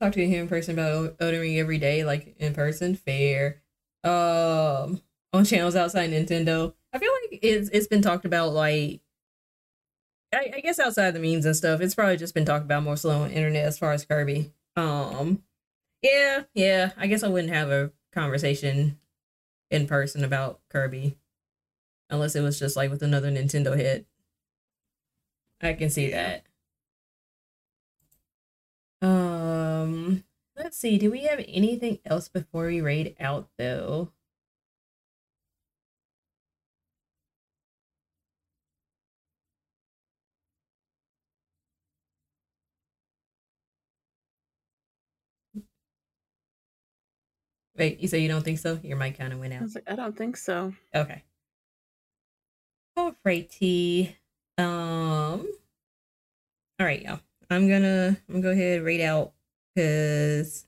[0.00, 3.62] talk to a human person about El- Elden Ring every day, like in person, fair.
[4.04, 5.00] Um,
[5.32, 9.00] on channels outside Nintendo, I feel like it's it's been talked about like.
[10.36, 12.96] I, I guess outside the memes and stuff, it's probably just been talked about more
[12.96, 14.52] so on the internet as far as Kirby.
[14.76, 15.42] Um,
[16.02, 16.92] yeah, yeah.
[16.96, 18.98] I guess I wouldn't have a conversation
[19.70, 21.16] in person about Kirby,
[22.10, 24.06] unless it was just like with another Nintendo hit.
[25.60, 26.44] I can see that.
[29.00, 30.24] Um,
[30.56, 30.98] let's see.
[30.98, 34.10] Do we have anything else before we raid out though?
[47.78, 48.78] Wait, you say you don't think so?
[48.82, 49.60] Your mic kind of went out.
[49.60, 50.72] I was like, I don't think so.
[50.94, 51.22] Okay.
[52.98, 54.14] Alrighty.
[54.58, 55.46] Um.
[56.78, 57.20] All right, y'all.
[57.50, 59.32] I'm gonna I'm gonna go ahead and rate out
[59.74, 60.64] because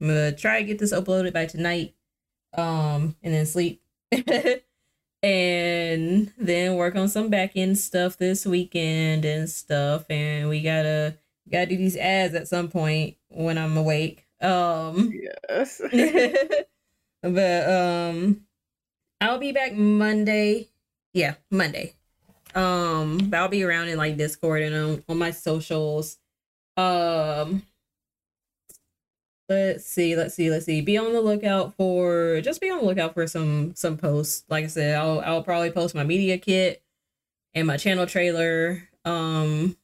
[0.00, 1.94] I'm gonna try to get this uploaded by tonight.
[2.56, 3.82] Um, and then sleep,
[5.22, 10.06] and then work on some back end stuff this weekend and stuff.
[10.08, 11.18] And we gotta
[11.50, 14.25] gotta do these ads at some point when I'm awake.
[14.40, 15.12] Um.
[15.48, 15.80] Yes.
[17.22, 18.42] but um
[19.20, 20.68] I'll be back Monday.
[21.12, 21.94] Yeah, Monday.
[22.54, 26.18] Um, but I'll be around in like Discord and on, on my socials.
[26.76, 27.62] Um
[29.48, 30.80] let's see, let's see, let's see.
[30.80, 34.44] Be on the lookout for just be on the lookout for some some posts.
[34.48, 36.82] Like I said, I'll I'll probably post my media kit
[37.54, 39.76] and my channel trailer um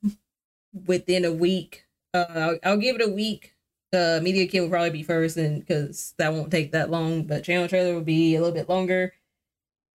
[0.87, 1.85] within a week.
[2.13, 3.55] Uh I'll, I'll give it a week
[3.93, 7.45] the media kit will probably be first and because that won't take that long but
[7.45, 9.13] channel trailer will be a little bit longer.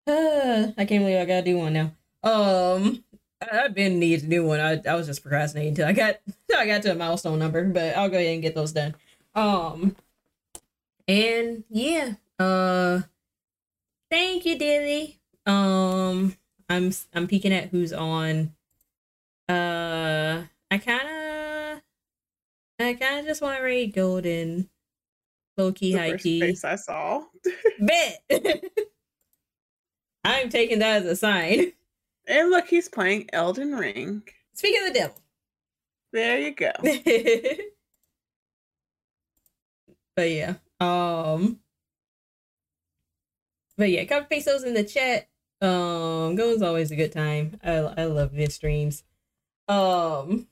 [0.06, 1.92] Uh, i can't believe i gotta do one now.
[2.22, 3.04] Um
[3.42, 4.60] I- i've been needing to do one.
[4.60, 7.64] I, I was just procrastinating until i got till i got to a milestone number
[7.64, 8.94] but i'll go ahead and get those done.
[9.34, 9.96] Um
[11.06, 13.00] and yeah uh
[14.10, 15.18] thank you dilly.
[15.46, 16.36] Um
[16.68, 18.54] i'm i'm peeking at who's on.
[19.48, 21.17] Uh i kind of
[22.78, 24.68] I kind of just want to Golden.
[25.56, 26.40] Low key, the high first key.
[26.40, 27.24] face I saw.
[27.80, 28.22] Bet.
[30.24, 31.72] I'm taking that as a sign.
[32.28, 34.22] And look, he's playing Elden Ring.
[34.54, 35.16] Speaking of the devil.
[36.12, 36.70] There you go.
[40.16, 40.54] but yeah.
[40.78, 41.58] Um
[43.76, 45.28] But yeah, copy paste those in the chat.
[45.60, 47.58] Um Golden's always a good time.
[47.64, 49.04] I I love his streams.
[49.66, 50.48] Um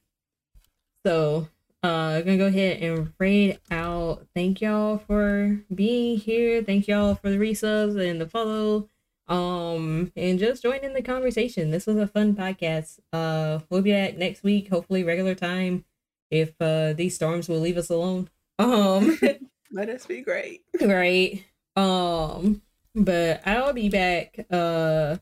[1.05, 1.49] so
[1.83, 4.27] uh gonna go ahead and raid out.
[4.35, 6.63] Thank y'all for being here.
[6.63, 8.89] Thank y'all for the resubs and the follow.
[9.29, 11.71] Um and just joining in the conversation.
[11.71, 12.99] This was a fun podcast.
[13.13, 15.85] Uh we'll be back next week, hopefully regular time
[16.31, 18.31] if uh these storms will leave us alone.
[18.59, 19.19] Um
[19.73, 20.63] Let us be great.
[20.81, 21.45] right.
[21.77, 22.63] Um
[22.95, 25.17] but I'll be back uh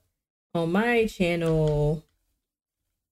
[0.54, 2.04] on my channel.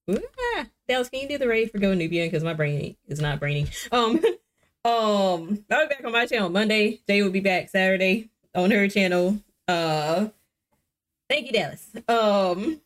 [0.09, 2.27] Ah, Dallas, can you do the raid for Go Nubian?
[2.27, 3.67] Because my brain is not brainy.
[3.91, 4.17] Um
[4.85, 7.01] um I'll be back on my channel Monday.
[7.07, 9.39] Jay will be back Saturday on her channel.
[9.69, 10.29] Uh
[11.29, 11.89] thank you, Dallas.
[12.09, 12.81] Um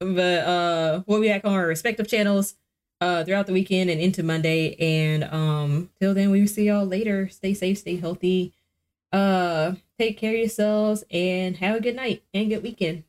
[0.00, 2.54] but uh we'll be back on our respective channels
[3.00, 4.74] uh throughout the weekend and into Monday.
[4.74, 7.28] And um till then we will see y'all later.
[7.28, 8.52] Stay safe, stay healthy.
[9.12, 13.04] Uh take care of yourselves and have a good night and good weekend.